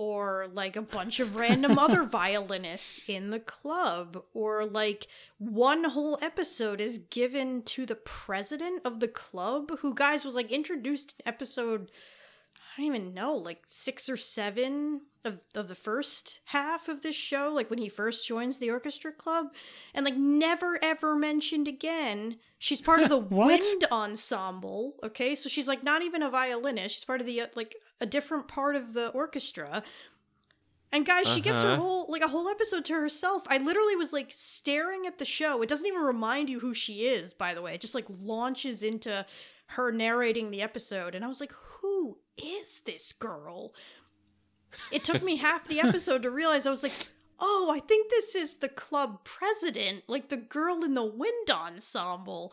or 0.00 0.48
like 0.54 0.76
a 0.76 0.82
bunch 0.82 1.20
of 1.20 1.36
random 1.36 1.78
other 1.78 2.02
violinists 2.04 3.02
in 3.06 3.28
the 3.28 3.38
club 3.38 4.24
or 4.32 4.64
like 4.64 5.06
one 5.36 5.84
whole 5.84 6.18
episode 6.22 6.80
is 6.80 6.96
given 7.10 7.60
to 7.60 7.84
the 7.84 7.94
president 7.94 8.80
of 8.86 9.00
the 9.00 9.08
club 9.08 9.70
who 9.80 9.94
guys 9.94 10.24
was 10.24 10.34
like 10.34 10.50
introduced 10.50 11.20
in 11.20 11.28
episode 11.28 11.90
I 12.56 12.82
don't 12.82 12.86
even 12.86 13.14
know, 13.14 13.34
like 13.34 13.62
six 13.66 14.08
or 14.08 14.16
seven 14.16 15.02
of, 15.24 15.40
of 15.54 15.68
the 15.68 15.74
first 15.74 16.40
half 16.46 16.88
of 16.88 17.02
this 17.02 17.14
show, 17.16 17.52
like 17.52 17.68
when 17.70 17.78
he 17.78 17.88
first 17.88 18.26
joins 18.26 18.58
the 18.58 18.70
orchestra 18.70 19.12
club, 19.12 19.46
and 19.94 20.04
like 20.04 20.16
never 20.16 20.78
ever 20.82 21.14
mentioned 21.14 21.68
again. 21.68 22.36
She's 22.58 22.80
part 22.80 23.00
of 23.02 23.08
the 23.08 23.18
wind 23.36 23.84
ensemble, 23.92 24.96
okay? 25.02 25.34
So 25.34 25.48
she's 25.48 25.68
like 25.68 25.82
not 25.82 26.02
even 26.02 26.22
a 26.22 26.30
violinist, 26.30 26.94
she's 26.94 27.04
part 27.04 27.20
of 27.20 27.26
the 27.26 27.40
uh, 27.42 27.46
like 27.54 27.74
a 28.00 28.06
different 28.06 28.48
part 28.48 28.76
of 28.76 28.94
the 28.94 29.08
orchestra. 29.08 29.82
And 30.92 31.06
guys, 31.06 31.28
she 31.28 31.40
gets 31.40 31.62
her 31.62 31.68
Uh-huh. 31.68 31.80
whole 31.80 32.06
like 32.08 32.22
a 32.22 32.28
whole 32.28 32.48
episode 32.48 32.84
to 32.86 32.94
herself. 32.94 33.44
I 33.46 33.58
literally 33.58 33.94
was 33.96 34.12
like 34.12 34.30
staring 34.32 35.06
at 35.06 35.18
the 35.18 35.24
show. 35.24 35.62
It 35.62 35.68
doesn't 35.68 35.86
even 35.86 36.00
remind 36.00 36.48
you 36.50 36.58
who 36.60 36.74
she 36.74 37.06
is, 37.06 37.32
by 37.32 37.54
the 37.54 37.62
way. 37.62 37.74
It 37.74 37.80
just 37.80 37.94
like 37.94 38.06
launches 38.08 38.82
into 38.82 39.24
her 39.66 39.92
narrating 39.92 40.50
the 40.50 40.62
episode 40.62 41.14
and 41.14 41.24
I 41.24 41.28
was 41.28 41.40
like, 41.40 41.52
"Who 41.80 42.18
is 42.36 42.80
this 42.86 43.12
girl?" 43.12 43.72
It 44.90 45.04
took 45.04 45.22
me 45.22 45.36
half 45.36 45.66
the 45.68 45.80
episode 45.80 46.22
to 46.22 46.30
realize 46.30 46.66
I 46.66 46.70
was 46.70 46.82
like, 46.82 47.08
"Oh, 47.38 47.70
I 47.74 47.80
think 47.80 48.10
this 48.10 48.34
is 48.34 48.56
the 48.56 48.68
club 48.68 49.24
president, 49.24 50.04
like 50.06 50.28
the 50.28 50.36
girl 50.36 50.84
in 50.84 50.94
the 50.94 51.04
wind 51.04 51.50
ensemble." 51.50 52.52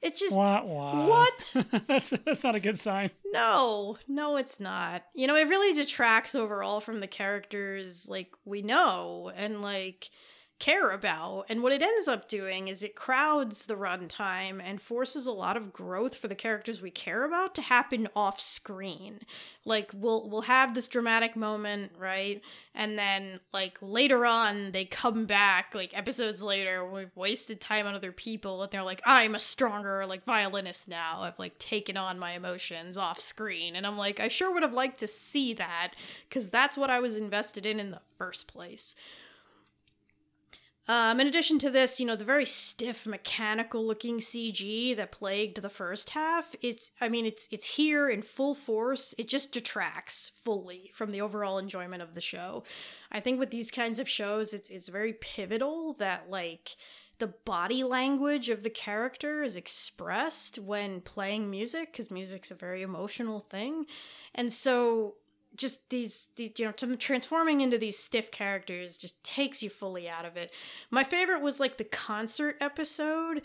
It 0.00 0.16
just 0.16 0.36
Wah, 0.36 0.62
wah. 0.62 1.06
What? 1.06 1.56
that's 1.88 2.10
that's 2.24 2.44
not 2.44 2.54
a 2.54 2.60
good 2.60 2.78
sign. 2.78 3.10
no, 3.32 3.98
no, 4.06 4.36
it's 4.36 4.60
not. 4.60 5.02
You 5.14 5.26
know, 5.26 5.34
it 5.34 5.48
really 5.48 5.74
detracts 5.74 6.34
overall 6.36 6.80
from 6.80 7.00
the 7.00 7.08
characters 7.08 8.08
like 8.08 8.30
we 8.44 8.62
know 8.62 9.32
and 9.34 9.60
like 9.60 10.10
care 10.58 10.90
about. 10.90 11.46
And 11.48 11.62
what 11.62 11.72
it 11.72 11.82
ends 11.82 12.08
up 12.08 12.28
doing 12.28 12.66
is 12.66 12.82
it 12.82 12.96
crowds 12.96 13.66
the 13.66 13.76
runtime 13.76 14.60
and 14.62 14.80
forces 14.80 15.26
a 15.26 15.32
lot 15.32 15.56
of 15.56 15.72
growth 15.72 16.16
for 16.16 16.26
the 16.26 16.34
characters 16.34 16.82
we 16.82 16.90
care 16.90 17.24
about 17.24 17.54
to 17.56 17.62
happen 17.62 18.08
off 18.16 18.40
screen. 18.40 19.20
Like 19.64 19.90
we'll 19.94 20.28
we'll 20.28 20.42
have 20.42 20.74
this 20.74 20.88
dramatic 20.88 21.36
moment, 21.36 21.92
right? 21.96 22.42
And 22.74 22.98
then 22.98 23.38
like 23.52 23.78
later 23.80 24.26
on 24.26 24.72
they 24.72 24.84
come 24.84 25.26
back 25.26 25.74
like 25.74 25.96
episodes 25.96 26.42
later 26.42 26.84
we've 26.88 27.16
wasted 27.16 27.60
time 27.60 27.86
on 27.86 27.94
other 27.94 28.12
people 28.12 28.62
and 28.62 28.72
they're 28.72 28.82
like 28.82 29.02
I'm 29.06 29.36
a 29.36 29.40
stronger 29.40 30.06
like 30.06 30.24
violinist 30.24 30.88
now. 30.88 31.22
I've 31.22 31.38
like 31.38 31.58
taken 31.58 31.96
on 31.96 32.18
my 32.18 32.32
emotions 32.32 32.98
off 32.98 33.20
screen 33.20 33.76
and 33.76 33.86
I'm 33.86 33.96
like 33.96 34.18
I 34.18 34.26
sure 34.26 34.52
would 34.52 34.64
have 34.64 34.72
liked 34.72 34.98
to 35.00 35.06
see 35.06 35.52
that 35.54 35.94
cuz 36.30 36.50
that's 36.50 36.76
what 36.76 36.90
I 36.90 36.98
was 36.98 37.16
invested 37.16 37.64
in 37.64 37.78
in 37.78 37.92
the 37.92 38.00
first 38.16 38.48
place. 38.48 38.96
Um, 40.88 41.20
in 41.20 41.26
addition 41.26 41.58
to 41.58 41.70
this, 41.70 42.00
you 42.00 42.06
know, 42.06 42.16
the 42.16 42.24
very 42.24 42.46
stiff, 42.46 43.06
mechanical 43.06 43.86
looking 43.86 44.20
CG 44.20 44.96
that 44.96 45.12
plagued 45.12 45.60
the 45.60 45.68
first 45.68 46.10
half, 46.10 46.56
it's 46.62 46.92
I 46.98 47.10
mean, 47.10 47.26
it's 47.26 47.46
it's 47.50 47.66
here 47.66 48.08
in 48.08 48.22
full 48.22 48.54
force. 48.54 49.14
It 49.18 49.28
just 49.28 49.52
detracts 49.52 50.32
fully 50.42 50.90
from 50.94 51.10
the 51.10 51.20
overall 51.20 51.58
enjoyment 51.58 52.02
of 52.02 52.14
the 52.14 52.22
show. 52.22 52.64
I 53.12 53.20
think 53.20 53.38
with 53.38 53.50
these 53.50 53.70
kinds 53.70 53.98
of 53.98 54.08
shows, 54.08 54.54
it's 54.54 54.70
it's 54.70 54.88
very 54.88 55.12
pivotal 55.12 55.92
that 55.98 56.30
like 56.30 56.74
the 57.18 57.26
body 57.26 57.84
language 57.84 58.48
of 58.48 58.62
the 58.62 58.70
character 58.70 59.42
is 59.42 59.56
expressed 59.56 60.58
when 60.58 61.02
playing 61.02 61.50
music 61.50 61.92
because 61.92 62.10
music's 62.10 62.50
a 62.50 62.54
very 62.54 62.80
emotional 62.80 63.40
thing. 63.40 63.84
And 64.34 64.50
so 64.52 65.16
just 65.56 65.90
these, 65.90 66.28
these 66.36 66.52
you 66.56 66.66
know 66.66 66.72
to- 66.72 66.96
transforming 66.96 67.60
into 67.60 67.78
these 67.78 67.98
stiff 67.98 68.30
characters 68.30 68.98
just 68.98 69.22
takes 69.24 69.62
you 69.62 69.70
fully 69.70 70.08
out 70.08 70.24
of 70.24 70.36
it. 70.36 70.52
My 70.90 71.04
favorite 71.04 71.40
was 71.42 71.60
like 71.60 71.78
the 71.78 71.84
concert 71.84 72.56
episode. 72.60 73.42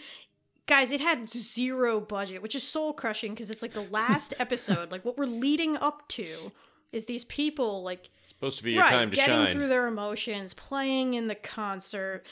Guys 0.66 0.92
it 0.92 1.02
had 1.02 1.30
zero 1.30 2.00
budget 2.00 2.42
which 2.42 2.56
is 2.56 2.64
soul 2.64 2.94
crushing 2.94 3.34
because 3.34 3.50
it's 3.50 3.62
like 3.62 3.74
the 3.74 3.82
last 3.82 4.34
episode. 4.40 4.92
Like 4.92 5.04
what 5.04 5.18
we're 5.18 5.26
leading 5.26 5.76
up 5.78 6.08
to 6.10 6.52
is 6.92 7.06
these 7.06 7.24
people 7.26 7.84
like 7.84 8.10
supposed 8.26 8.60
to 8.60 8.64
be 8.64 8.74
your 8.74 8.88
time 8.88 9.10
to 9.10 9.16
getting 9.16 9.46
shine. 9.46 9.52
through 9.52 9.68
their 9.68 9.88
emotions 9.88 10.54
playing 10.54 11.16
in 11.16 11.28
the 11.28 11.36
concert. 11.36 12.24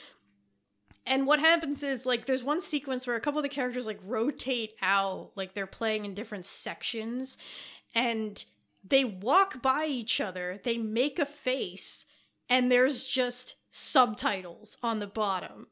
And 1.06 1.26
what 1.26 1.40
happens 1.40 1.82
is 1.82 2.06
like 2.06 2.26
there's 2.28 2.44
one 2.44 2.62
sequence 2.62 3.08
where 3.08 3.16
a 3.16 3.20
couple 3.20 3.40
of 3.40 3.44
the 3.44 3.50
characters 3.50 3.88
like 3.88 4.00
rotate 4.06 4.76
out 4.82 5.32
like 5.36 5.54
they're 5.54 5.66
playing 5.66 6.06
in 6.06 6.14
different 6.14 6.46
sections. 6.46 7.38
And 7.96 8.46
they 8.84 9.04
walk 9.06 9.62
by 9.62 9.86
each 9.86 10.20
other 10.20 10.60
they 10.64 10.78
make 10.78 11.20
a 11.20 11.26
face 11.26 12.06
and 12.50 12.72
there's 12.72 13.06
just 13.06 13.56
subtitles 13.70 14.78
on 14.84 15.00
the 15.00 15.08
bottom. 15.08 15.68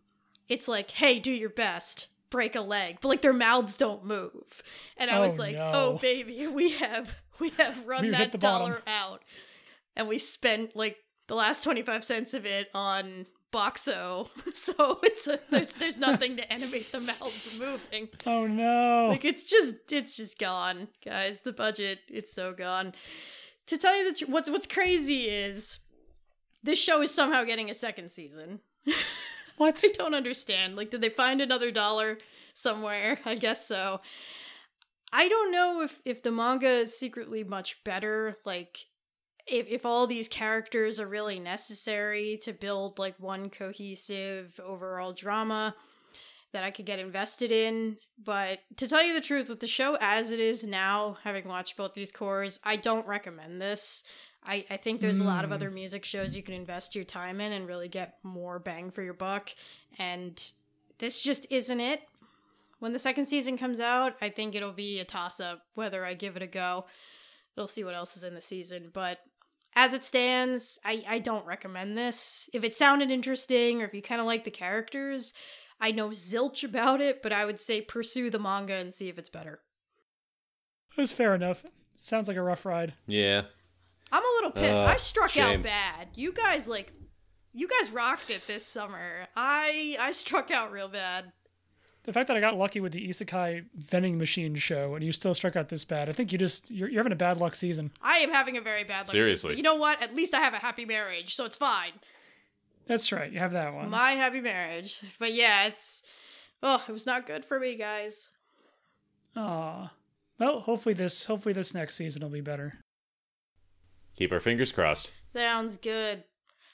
It's 0.47 0.67
like 0.67 0.91
hey 0.91 1.19
do 1.19 1.31
your 1.31 1.49
best. 1.49 2.07
Break 2.29 2.55
a 2.55 2.61
leg. 2.61 2.99
But 3.01 3.07
like 3.09 3.21
their 3.21 3.33
mouths 3.33 3.75
don't 3.77 4.05
move. 4.05 4.61
And 4.97 5.09
i 5.09 5.17
Oh, 5.17 5.21
was 5.21 5.39
like 5.39 5.55
no. 5.55 5.71
oh 5.73 5.97
baby 5.97 6.47
we 6.61 6.71
have 6.73 7.15
we 7.39 7.49
have 7.57 7.85
run 7.87 8.05
the 8.05 8.11
that 8.11 8.31
bottom. 8.33 8.39
dollar 8.39 8.81
out. 8.87 9.23
And 9.95 10.07
we 10.07 10.17
spent 10.17 10.75
like 10.75 10.97
the 11.27 11.35
last 11.35 11.63
25 11.63 12.03
cents 12.03 12.33
of 12.33 12.45
it 12.45 12.69
on 12.73 13.25
Boxxo. 13.51 14.29
So 14.55 14.99
it's 15.03 15.27
a, 15.27 15.39
there's 15.49 15.73
there's 15.73 15.97
nothing 15.97 16.37
to 16.37 16.53
animate 16.53 16.91
the 16.91 16.99
mouths 16.99 17.59
moving. 17.59 18.09
Oh 18.25 18.45
no. 18.45 19.07
like 19.09 19.25
it's 19.25 19.43
just 19.43 19.91
it's 19.91 20.15
just 20.15 20.37
gone 20.37 20.89
guys. 21.03 21.41
The 21.41 21.51
budget 21.51 21.99
it's 22.07 22.33
so 22.33 22.53
gone. 22.53 22.93
To 23.67 23.77
tell 23.77 23.95
you 23.97 24.11
the 24.11 24.17
truth 24.17 24.29
what's 24.29 24.49
what's 24.49 24.67
crazy 24.67 25.23
is 25.25 25.79
this 26.61 26.79
show 26.79 27.01
is 27.01 27.11
somehow 27.13 27.43
getting 27.43 27.69
a 27.69 27.75
second 27.75 28.11
season. 28.11 28.59
What? 29.57 29.83
i 29.83 29.89
don't 29.89 30.13
understand. 30.13 30.77
Like 30.77 30.89
did 30.89 31.01
they 31.01 31.09
find 31.09 31.41
another 31.41 31.69
dollar 31.69 32.17
somewhere? 32.53 33.19
I 33.25 33.35
guess 33.35 33.67
so. 33.67 33.99
I 35.11 35.27
don't 35.27 35.51
know 35.51 35.81
if 35.81 35.99
if 36.05 36.21
the 36.23 36.31
manga 36.31 36.69
is 36.69 36.97
secretly 36.97 37.43
much 37.43 37.83
better 37.83 38.37
like 38.45 38.85
if, 39.49 39.67
if 39.67 39.85
all 39.85 40.07
these 40.07 40.27
characters 40.27 40.99
are 40.99 41.07
really 41.07 41.39
necessary 41.39 42.39
to 42.43 42.53
build 42.53 42.99
like 42.99 43.15
one 43.19 43.49
cohesive 43.49 44.59
overall 44.63 45.13
drama 45.13 45.75
that 46.51 46.63
I 46.63 46.71
could 46.71 46.85
get 46.85 46.99
invested 46.99 47.51
in. 47.51 47.97
But 48.23 48.59
to 48.77 48.87
tell 48.87 49.03
you 49.03 49.13
the 49.13 49.21
truth, 49.21 49.49
with 49.49 49.59
the 49.59 49.67
show 49.67 49.97
as 50.01 50.31
it 50.31 50.39
is 50.39 50.63
now, 50.63 51.17
having 51.23 51.47
watched 51.47 51.77
both 51.77 51.93
these 51.93 52.11
cours, 52.11 52.59
I 52.63 52.75
don't 52.75 53.05
recommend 53.05 53.61
this. 53.61 54.03
I, 54.43 54.65
I 54.69 54.77
think 54.77 55.01
there's 55.01 55.19
a 55.19 55.23
lot 55.25 55.43
of 55.43 55.51
Mm. 55.51 55.53
other 55.55 55.69
music 55.69 56.05
shows 56.05 56.35
you 56.35 56.41
can 56.41 56.53
invest 56.55 56.95
your 56.95 57.03
time 57.03 57.41
in 57.41 57.51
and 57.51 57.67
really 57.67 57.89
get 57.89 58.15
more 58.23 58.57
bang 58.57 58.89
for 58.89 59.03
your 59.03 59.13
buck. 59.13 59.49
And 59.99 60.41
this 60.97 61.21
just 61.21 61.45
isn't 61.49 61.79
it. 61.79 62.01
When 62.79 62.93
the 62.93 62.99
second 62.99 63.25
season 63.27 63.57
comes 63.57 63.81
out, 63.81 64.15
I 64.21 64.29
think 64.29 64.55
it'll 64.55 64.71
be 64.71 64.99
a 64.99 65.05
toss 65.05 65.39
up 65.41 65.63
whether 65.75 66.05
I 66.05 66.13
give 66.13 66.37
it 66.37 66.41
a 66.41 66.47
go. 66.47 66.85
We'll 67.57 67.67
see 67.67 67.83
what 67.83 67.93
else 67.95 68.15
is 68.15 68.23
in 68.23 68.33
the 68.33 68.41
season. 68.41 68.89
But 68.93 69.19
as 69.75 69.93
it 69.93 70.03
stands, 70.03 70.79
I, 70.83 71.03
I 71.07 71.19
don't 71.19 71.45
recommend 71.45 71.97
this. 71.97 72.49
If 72.53 72.63
it 72.63 72.75
sounded 72.75 73.11
interesting 73.11 73.81
or 73.81 73.85
if 73.85 73.93
you 73.93 74.01
kind 74.01 74.19
of 74.19 74.27
like 74.27 74.43
the 74.43 74.51
characters, 74.51 75.33
I 75.79 75.91
know 75.91 76.09
zilch 76.09 76.63
about 76.63 77.01
it, 77.01 77.21
but 77.21 77.31
I 77.31 77.45
would 77.45 77.59
say 77.59 77.81
pursue 77.81 78.29
the 78.29 78.39
manga 78.39 78.73
and 78.73 78.93
see 78.93 79.09
if 79.09 79.17
it's 79.17 79.29
better. 79.29 79.59
It 80.97 81.01
was 81.01 81.11
fair 81.11 81.33
enough. 81.33 81.63
Sounds 81.95 82.27
like 82.27 82.37
a 82.37 82.41
rough 82.41 82.65
ride. 82.65 82.93
yeah. 83.07 83.43
I'm 84.11 84.23
a 84.23 84.35
little 84.37 84.51
pissed. 84.51 84.81
Uh, 84.81 84.85
I 84.85 84.95
struck 84.95 85.29
shame. 85.29 85.59
out 85.59 85.63
bad. 85.63 86.07
You 86.15 86.33
guys 86.33 86.67
like 86.67 86.91
you 87.53 87.67
guys 87.67 87.91
rocked 87.91 88.31
it 88.31 88.45
this 88.47 88.65
summer. 88.65 89.27
I 89.35 89.97
I 89.99 90.11
struck 90.11 90.49
out 90.49 90.71
real 90.71 90.87
bad. 90.87 91.31
The 92.05 92.13
fact 92.13 92.27
that 92.27 92.37
I 92.37 92.39
got 92.39 92.57
lucky 92.57 92.79
with 92.79 92.93
the 92.93 93.07
Isekai 93.07 93.65
vending 93.75 94.17
machine 94.17 94.55
show 94.55 94.95
and 94.95 95.03
you 95.03 95.11
still 95.11 95.33
struck 95.33 95.55
out 95.55 95.69
this 95.69 95.83
bad, 95.85 96.09
I 96.09 96.13
think 96.13 96.31
you 96.31 96.37
just 96.37 96.71
you're, 96.71 96.89
you're 96.89 96.99
having 96.99 97.11
a 97.11 97.17
bad 97.17 97.37
luck 97.37 97.55
season. 97.55 97.91
I 98.01 98.17
am 98.19 98.31
having 98.31 98.57
a 98.57 98.61
very 98.61 98.83
bad 98.83 98.99
luck 98.99 99.07
season. 99.07 99.21
Seriously. 99.21 99.55
You 99.57 99.63
know 99.63 99.75
what? 99.75 100.01
At 100.01 100.15
least 100.15 100.33
I 100.33 100.39
have 100.39 100.53
a 100.53 100.59
happy 100.59 100.85
marriage, 100.85 101.35
so 101.35 101.45
it's 101.45 101.55
fine. 101.57 101.91
That's 102.87 103.11
right. 103.11 103.31
You 103.31 103.39
have 103.39 103.51
that 103.51 103.73
one. 103.73 103.89
My 103.89 104.11
happy 104.11 104.41
marriage. 104.41 105.01
But 105.19 105.33
yeah, 105.33 105.67
it's 105.67 106.01
oh, 106.63 106.83
it 106.87 106.91
was 106.91 107.05
not 107.05 107.27
good 107.27 107.45
for 107.45 107.59
me, 107.59 107.75
guys. 107.75 108.29
Aw. 109.35 109.91
Well, 110.39 110.61
hopefully 110.61 110.95
this 110.95 111.25
hopefully 111.25 111.53
this 111.53 111.73
next 111.75 111.95
season 111.95 112.23
will 112.23 112.29
be 112.29 112.41
better. 112.41 112.79
Keep 114.15 114.31
our 114.31 114.39
fingers 114.39 114.71
crossed. 114.71 115.11
Sounds 115.27 115.77
good. 115.77 116.23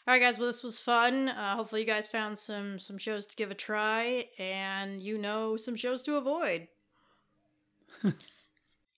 All 0.08 0.14
right, 0.14 0.22
guys. 0.22 0.38
Well, 0.38 0.48
this 0.48 0.62
was 0.62 0.78
fun. 0.78 1.30
Uh, 1.30 1.56
hopefully, 1.56 1.82
you 1.82 1.88
guys 1.88 2.08
found 2.08 2.38
some 2.38 2.78
some 2.78 3.00
shows 3.00 3.26
to 3.26 3.36
give 3.36 3.50
a 3.50 3.56
try, 3.56 4.28
and 4.38 5.02
you 5.02 5.18
know 5.18 5.58
some 5.58 5.76
shows 5.76 6.04
to 6.04 6.16
avoid. 6.16 6.68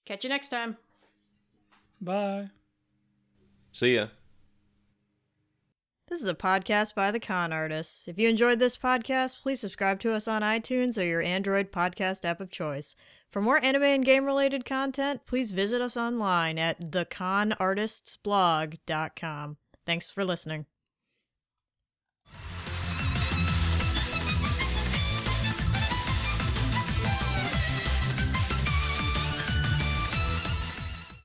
Catch 0.05 0.25
you 0.25 0.29
next 0.29 0.49
time. 0.49 0.75
Bye. 2.01 2.49
See 3.71 3.95
ya. 3.95 4.07
This 6.09 6.21
is 6.21 6.29
a 6.29 6.35
podcast 6.35 6.95
by 6.95 7.11
the 7.11 7.19
Con 7.19 7.51
Artists. 7.51 8.07
If 8.07 8.17
you 8.17 8.29
enjoyed 8.29 8.59
this 8.59 8.77
podcast, 8.77 9.41
please 9.41 9.59
subscribe 9.59 9.99
to 10.01 10.13
us 10.13 10.25
on 10.27 10.41
iTunes 10.41 10.97
or 10.97 11.03
your 11.03 11.21
Android 11.21 11.69
podcast 11.71 12.23
app 12.23 12.39
of 12.39 12.49
choice. 12.49 12.95
For 13.29 13.41
more 13.41 13.61
anime 13.63 13.83
and 13.83 14.05
game 14.05 14.25
related 14.25 14.63
content, 14.63 15.25
please 15.25 15.51
visit 15.51 15.81
us 15.81 15.97
online 15.97 16.57
at 16.57 16.91
theconartistsblog.com. 16.91 19.57
Thanks 19.85 20.09
for 20.09 20.23
listening. 20.23 20.65